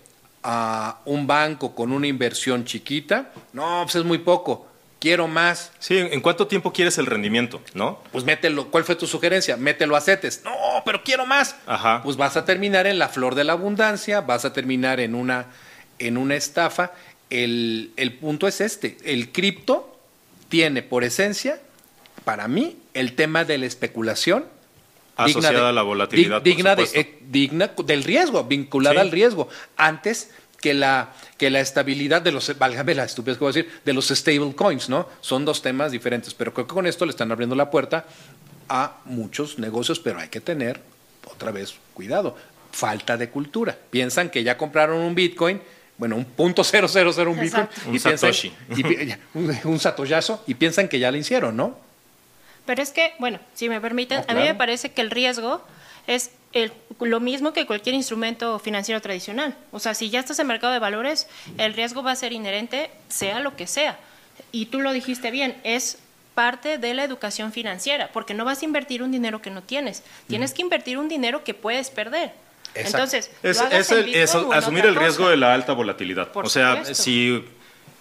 a 0.47 0.99
un 1.05 1.25
banco 1.25 1.73
con 1.73 1.91
una 1.91 2.05
inversión 2.05 2.65
chiquita, 2.65 3.31
no, 3.51 3.81
pues 3.83 3.95
es 3.95 4.03
muy 4.03 4.19
poco. 4.19 4.67
Quiero 4.99 5.27
más. 5.27 5.71
Sí, 5.79 5.97
¿en 5.97 6.21
cuánto 6.21 6.45
tiempo 6.45 6.71
quieres 6.71 6.99
el 6.99 7.07
rendimiento, 7.07 7.61
no? 7.73 7.99
Pues 8.11 8.23
mételo. 8.23 8.69
¿Cuál 8.69 8.83
fue 8.83 8.95
tu 8.95 9.07
sugerencia? 9.07 9.57
Mételo 9.57 9.95
a 9.95 10.01
CETES. 10.01 10.43
No, 10.45 10.51
pero 10.85 11.03
quiero 11.03 11.25
más. 11.25 11.55
Ajá. 11.65 12.01
Pues 12.03 12.15
vas 12.15 12.37
a 12.37 12.45
terminar 12.45 12.85
en 12.85 12.99
la 12.99 13.09
flor 13.09 13.33
de 13.33 13.43
la 13.43 13.53
abundancia, 13.53 14.21
vas 14.21 14.45
a 14.45 14.53
terminar 14.53 14.99
en 14.99 15.15
una, 15.15 15.47
en 15.97 16.15
una 16.15 16.35
estafa. 16.35 16.93
El, 17.31 17.91
el 17.97 18.13
punto 18.13 18.47
es 18.47 18.61
este. 18.61 18.97
El 19.03 19.31
cripto 19.31 19.97
tiene 20.47 20.83
por 20.83 21.03
esencia, 21.03 21.59
para 22.23 22.47
mí, 22.47 22.77
el 22.93 23.13
tema 23.13 23.45
de 23.45 23.57
la 23.57 23.65
especulación 23.65 24.45
asociada 25.15 25.61
de, 25.61 25.69
a 25.69 25.71
la 25.71 25.81
volatilidad. 25.81 26.41
Digna, 26.41 26.75
de, 26.75 26.83
eh, 26.93 27.19
digna 27.29 27.71
del 27.85 28.03
riesgo, 28.03 28.43
vinculada 28.43 28.95
sí. 28.95 29.01
al 29.01 29.11
riesgo. 29.11 29.47
Antes 29.77 30.31
que 30.65 30.73
la, 30.73 31.13
que 31.37 31.49
la 31.49 31.59
estabilidad 31.59 32.21
de 32.21 32.31
los, 32.31 32.57
válgame 32.57 32.95
la 32.95 33.03
estupidez 33.03 33.37
que 33.37 33.43
voy 33.43 33.51
a 33.51 33.53
decir, 33.53 33.71
de 33.85 33.93
los 33.93 34.07
stable 34.07 34.55
coins, 34.55 34.89
¿no? 34.89 35.07
Son 35.21 35.45
dos 35.45 35.61
temas 35.61 35.91
diferentes, 35.91 36.33
pero 36.33 36.53
creo 36.53 36.65
que 36.65 36.73
con 36.73 36.87
esto 36.87 37.05
le 37.05 37.11
están 37.11 37.31
abriendo 37.31 37.55
la 37.55 37.69
puerta 37.69 38.05
a 38.67 38.97
muchos 39.05 39.59
negocios, 39.59 39.99
pero 39.99 40.19
hay 40.19 40.29
que 40.29 40.41
tener, 40.41 40.81
otra 41.25 41.51
vez, 41.51 41.75
cuidado, 41.93 42.35
falta 42.71 43.15
de 43.15 43.29
cultura. 43.29 43.77
Piensan 43.91 44.29
que 44.29 44.43
ya 44.43 44.57
compraron 44.57 45.01
un 45.01 45.13
Bitcoin, 45.13 45.61
bueno, 45.97 46.15
un 46.15 46.25
punto 46.25 46.63
cero 46.63 46.87
cero 46.89 47.11
cero 47.13 47.31
un 47.31 47.39
Bitcoin. 47.39 47.67
Un 47.87 47.95
y 47.95 47.99
Satoshi. 47.99 48.51
Piensan, 48.73 49.19
y, 49.33 49.37
un, 49.37 49.59
un 49.65 49.79
satollazo, 49.79 50.43
y 50.47 50.55
piensan 50.55 50.87
que 50.87 50.97
ya 50.97 51.11
lo 51.11 51.17
hicieron, 51.17 51.55
¿no? 51.55 51.84
Pero 52.65 52.81
es 52.81 52.91
que, 52.91 53.13
bueno, 53.19 53.39
si 53.53 53.69
me 53.69 53.79
permiten, 53.79 54.23
claro. 54.23 54.39
a 54.39 54.41
mí 54.41 54.47
me 54.47 54.55
parece 54.55 54.91
que 54.91 55.01
el 55.01 55.11
riesgo 55.11 55.61
es 56.07 56.31
el, 56.53 56.71
lo 56.99 57.19
mismo 57.19 57.53
que 57.53 57.65
cualquier 57.65 57.95
instrumento 57.95 58.59
financiero 58.59 59.01
tradicional. 59.01 59.55
O 59.71 59.79
sea, 59.79 59.93
si 59.93 60.09
ya 60.09 60.19
estás 60.19 60.39
en 60.39 60.47
mercado 60.47 60.73
de 60.73 60.79
valores, 60.79 61.27
el 61.57 61.73
riesgo 61.73 62.01
va 62.01 62.11
a 62.11 62.15
ser 62.15 62.31
inherente, 62.31 62.89
sea 63.09 63.39
lo 63.39 63.55
que 63.55 63.67
sea. 63.67 63.99
Y 64.51 64.67
tú 64.67 64.81
lo 64.81 64.93
dijiste 64.93 65.31
bien, 65.31 65.55
es 65.63 65.99
parte 66.33 66.77
de 66.77 66.93
la 66.93 67.03
educación 67.03 67.51
financiera, 67.51 68.09
porque 68.13 68.33
no 68.33 68.45
vas 68.45 68.61
a 68.61 68.65
invertir 68.65 69.03
un 69.03 69.11
dinero 69.11 69.41
que 69.41 69.49
no 69.49 69.63
tienes, 69.63 70.03
tienes 70.27 70.53
que 70.53 70.61
invertir 70.61 70.97
un 70.97 71.07
dinero 71.07 71.43
que 71.43 71.53
puedes 71.53 71.89
perder. 71.89 72.33
Exacto. 72.73 72.97
Entonces, 72.97 73.31
es, 73.41 73.61
es, 73.71 73.91
el, 73.91 74.13
es 74.13 74.35
asumir 74.35 74.85
el 74.85 74.95
riesgo 74.95 75.29
de 75.29 75.37
la 75.37 75.53
alta 75.53 75.71
volatilidad. 75.73 76.31
Por 76.31 76.45
o 76.45 76.49
sea, 76.49 76.71
supuesto. 76.71 77.03
si 77.03 77.45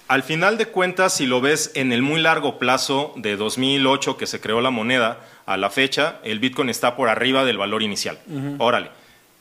al 0.09 0.23
final 0.23 0.59
de 0.59 0.67
cuentas, 0.67 1.15
si 1.15 1.27
lo 1.27 1.41
ves 1.41 1.71
en 1.75 1.93
el 1.93 2.03
muy 2.03 2.21
largo 2.21 2.59
plazo 2.59 3.13
de 3.17 3.37
2008 3.37 4.17
que 4.17 4.27
se 4.27 4.41
creó 4.41 4.61
la 4.61 4.71
moneda 4.71 5.21
a 5.47 5.57
la 5.57 5.71
fecha, 5.71 6.21
el 6.25 6.41
Bitcoin 6.41 6.69
está 6.69 6.97
por 6.97 7.09
arriba 7.09 7.45
del 7.45 7.59
valor 7.59 7.83
inicial. 7.83 8.19
Uh 8.27 8.39
-huh. 8.39 8.57
Órale. 8.59 8.91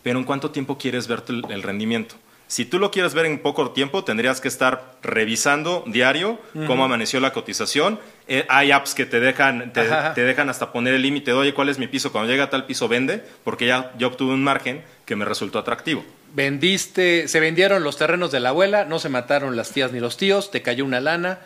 Pero 0.03 0.19
¿en 0.19 0.25
cuánto 0.25 0.51
tiempo 0.51 0.77
quieres 0.77 1.07
ver 1.07 1.23
el, 1.27 1.45
el, 1.49 1.63
rendimiento? 1.63 2.15
Si 2.53 2.65
tú 2.65 2.77
lo 2.77 2.91
quieres 2.91 3.15
ver 3.15 3.25
en 3.25 3.39
poco 3.39 3.71
tiempo, 3.71 4.03
tendrías 4.03 4.39
que 4.39 4.47
estar 4.47 4.93
revisando 5.01 5.83
diario 5.87 6.33
uh 6.33 6.37
-huh. 6.59 6.67
cómo 6.67 6.85
amaneció 6.85 7.19
la 7.19 7.33
cotización. 7.33 7.99
Eh, 8.27 8.45
hay 8.47 8.69
apps 8.69 8.93
que 8.93 9.07
te 9.07 9.19
dejan, 9.19 9.73
te, 9.73 9.89
te 10.13 10.21
dejan 10.21 10.51
hasta 10.51 10.71
poner 10.71 10.93
el 10.93 11.01
límite 11.01 11.31
de, 11.31 11.37
oye, 11.37 11.55
¿cuál 11.55 11.69
es 11.69 11.79
mi 11.79 11.87
piso? 11.87 12.11
Cuando 12.11 12.31
llega 12.31 12.43
a 12.43 12.49
tal 12.51 12.67
piso, 12.67 12.87
vende, 12.87 13.23
porque 13.43 13.65
ya, 13.65 13.91
obtuve 14.05 14.35
un 14.35 14.43
margen 14.43 14.83
que 15.03 15.15
me 15.15 15.25
resultó 15.25 15.57
atractivo 15.57 16.05
vendiste, 16.35 17.27
se 17.27 17.39
vendieron 17.39 17.83
los 17.83 17.97
terrenos 17.97 18.31
de 18.31 18.39
la 18.39 18.49
abuela, 18.49 18.85
no 18.85 18.97
se 18.97 19.07
mataron 19.07 19.55
las 19.55 19.71
tías 19.71 19.91
ni 19.91 19.99
los 19.99 20.17
tíos, 20.17 20.49
te 20.49 20.63
cayó 20.63 20.83
una 20.83 20.99
lana. 20.99 21.39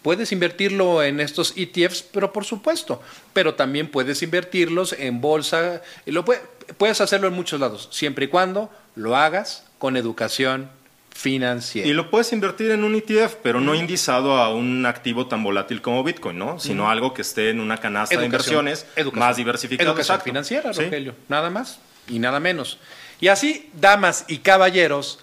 Puedes 0.00 0.32
invertirlo 0.32 1.02
en 1.02 1.20
estos 1.20 1.52
ETFs, 1.54 2.02
pero 2.02 2.32
por 2.32 2.44
supuesto, 2.44 3.02
pero 3.34 3.54
también 3.54 3.88
puedes 3.88 4.22
invertirlos 4.22 4.94
en 4.94 5.20
bolsa, 5.20 5.82
lo 6.06 6.24
puede, 6.24 6.40
puedes 6.78 7.00
hacerlo 7.02 7.28
en 7.28 7.34
muchos 7.34 7.60
lados, 7.60 7.88
siempre 7.90 8.24
y 8.24 8.28
cuando 8.28 8.70
lo 8.94 9.16
hagas 9.16 9.64
con 9.78 9.96
educación 9.96 10.70
financiera. 11.14 11.86
Y 11.86 11.92
lo 11.92 12.10
puedes 12.10 12.32
invertir 12.32 12.70
en 12.70 12.84
un 12.84 12.94
ETF, 12.94 13.36
pero 13.42 13.60
no 13.60 13.74
indizado 13.74 14.36
a 14.36 14.54
un 14.54 14.86
activo 14.86 15.26
tan 15.26 15.42
volátil 15.42 15.82
como 15.82 16.02
Bitcoin, 16.02 16.38
¿no? 16.38 16.58
Sino 16.58 16.84
mm. 16.84 16.88
algo 16.88 17.14
que 17.14 17.22
esté 17.22 17.50
en 17.50 17.60
una 17.60 17.76
canasta 17.78 18.14
educación, 18.14 18.20
de 18.64 18.70
inversiones 18.72 18.86
educación, 18.96 19.18
más 19.18 19.36
diversificada. 19.36 19.90
Educación 19.90 20.14
Exacto. 20.14 20.24
financiera, 20.24 20.72
Rogelio, 20.72 21.12
¿Sí? 21.12 21.18
nada 21.28 21.50
más 21.50 21.78
y 22.08 22.18
nada 22.18 22.40
menos. 22.40 22.78
Y 23.20 23.28
así, 23.28 23.70
damas 23.74 24.24
y 24.28 24.38
caballeros, 24.38 25.20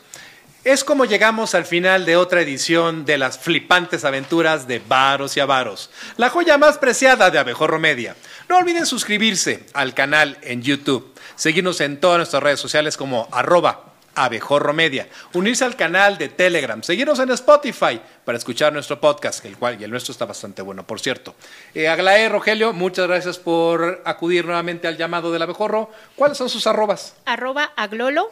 es 0.71 0.83
como 0.83 1.05
llegamos 1.05 1.55
al 1.55 1.65
final 1.65 2.05
de 2.05 2.15
otra 2.15 2.41
edición 2.41 3.03
de 3.03 3.17
las 3.17 3.39
flipantes 3.39 4.05
aventuras 4.05 4.67
de 4.67 4.77
Varos 4.77 5.35
y 5.35 5.39
Avaros, 5.39 5.89
la 6.15 6.29
joya 6.29 6.59
más 6.59 6.77
preciada 6.77 7.31
de 7.31 7.39
Abejorro 7.39 7.79
Media. 7.79 8.15
No 8.47 8.59
olviden 8.59 8.85
suscribirse 8.85 9.65
al 9.73 9.95
canal 9.95 10.37
en 10.43 10.61
YouTube, 10.61 11.11
seguirnos 11.35 11.81
en 11.81 11.99
todas 11.99 12.17
nuestras 12.17 12.43
redes 12.43 12.59
sociales 12.59 12.97
como 12.97 13.27
arroba 13.31 13.93
Abejorro 14.13 14.71
Media, 14.71 15.07
unirse 15.33 15.65
al 15.65 15.75
canal 15.75 16.19
de 16.19 16.29
Telegram, 16.29 16.83
seguirnos 16.83 17.17
en 17.17 17.31
Spotify 17.31 17.99
para 18.23 18.37
escuchar 18.37 18.71
nuestro 18.71 19.01
podcast, 19.01 19.43
el 19.45 19.57
cual 19.57 19.81
y 19.81 19.85
el 19.85 19.89
nuestro 19.89 20.11
está 20.11 20.25
bastante 20.25 20.61
bueno, 20.61 20.85
por 20.85 20.99
cierto. 20.99 21.33
Eh, 21.73 21.87
Aglaé, 21.87 22.29
Rogelio, 22.29 22.73
muchas 22.73 23.07
gracias 23.07 23.39
por 23.39 24.03
acudir 24.05 24.45
nuevamente 24.45 24.87
al 24.87 24.97
llamado 24.97 25.31
del 25.31 25.41
Abejorro. 25.41 25.89
¿Cuáles 26.15 26.37
son 26.37 26.47
sus 26.47 26.67
arrobas? 26.67 27.15
Arroba 27.25 27.71
aglolo. 27.75 28.29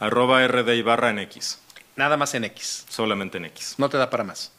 Arroba 0.00 0.44
RD 0.44 0.74
y 0.74 0.82
barra 0.82 1.10
en 1.10 1.20
X. 1.20 1.60
Nada 1.98 2.16
más 2.16 2.32
en 2.34 2.44
X. 2.44 2.86
Solamente 2.88 3.38
en 3.38 3.46
X. 3.46 3.74
No 3.76 3.88
te 3.88 3.98
da 3.98 4.08
para 4.08 4.22
más. 4.22 4.52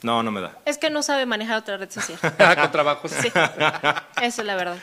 No, 0.00 0.22
no 0.22 0.30
me 0.30 0.40
da. 0.40 0.58
Es 0.64 0.78
que 0.78 0.88
no 0.88 1.02
sabe 1.02 1.26
manejar 1.26 1.58
otra 1.58 1.76
red 1.76 1.90
social. 1.90 2.18
Con 2.56 2.72
trabajos. 2.72 3.10
Sí, 3.10 3.30
eso 4.22 4.40
es 4.40 4.46
la 4.46 4.56
verdad. 4.56 4.78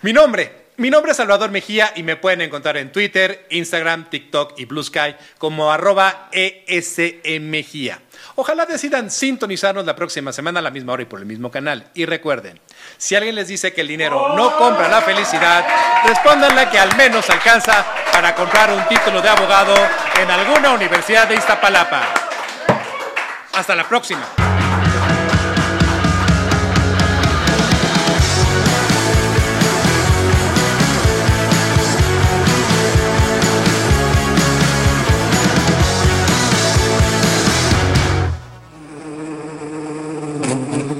Mi 0.00 0.14
nombre, 0.14 0.68
mi 0.78 0.88
nombre 0.88 1.10
es 1.10 1.18
Salvador 1.18 1.50
Mejía 1.50 1.92
y 1.94 2.02
me 2.02 2.16
pueden 2.16 2.40
encontrar 2.40 2.78
en 2.78 2.90
Twitter, 2.90 3.46
Instagram, 3.50 4.08
TikTok 4.08 4.58
y 4.58 4.64
Blue 4.64 4.82
Sky 4.82 5.14
como 5.36 5.70
arroba 5.70 6.30
ESMejía. 6.32 8.00
Ojalá 8.36 8.64
decidan 8.64 9.10
sintonizarnos 9.10 9.84
la 9.84 9.94
próxima 9.94 10.32
semana 10.32 10.60
a 10.60 10.62
la 10.62 10.70
misma 10.70 10.94
hora 10.94 11.02
y 11.02 11.06
por 11.06 11.20
el 11.20 11.26
mismo 11.26 11.50
canal. 11.50 11.90
Y 11.92 12.06
recuerden, 12.06 12.60
si 12.98 13.14
alguien 13.14 13.36
les 13.36 13.46
dice 13.46 13.72
que 13.72 13.80
el 13.80 13.88
dinero 13.88 14.34
no 14.34 14.56
compra 14.56 14.88
la 14.88 15.00
felicidad, 15.00 15.64
respóndanle 16.04 16.68
que 16.68 16.80
al 16.80 16.94
menos 16.96 17.30
alcanza 17.30 17.86
para 18.12 18.34
comprar 18.34 18.72
un 18.72 18.84
título 18.88 19.22
de 19.22 19.28
abogado 19.28 19.74
en 20.20 20.28
alguna 20.28 20.70
universidad 20.70 21.28
de 21.28 21.36
Iztapalapa. 21.36 22.02
Hasta 23.54 23.76
la 23.76 23.88
próxima. 23.88 24.47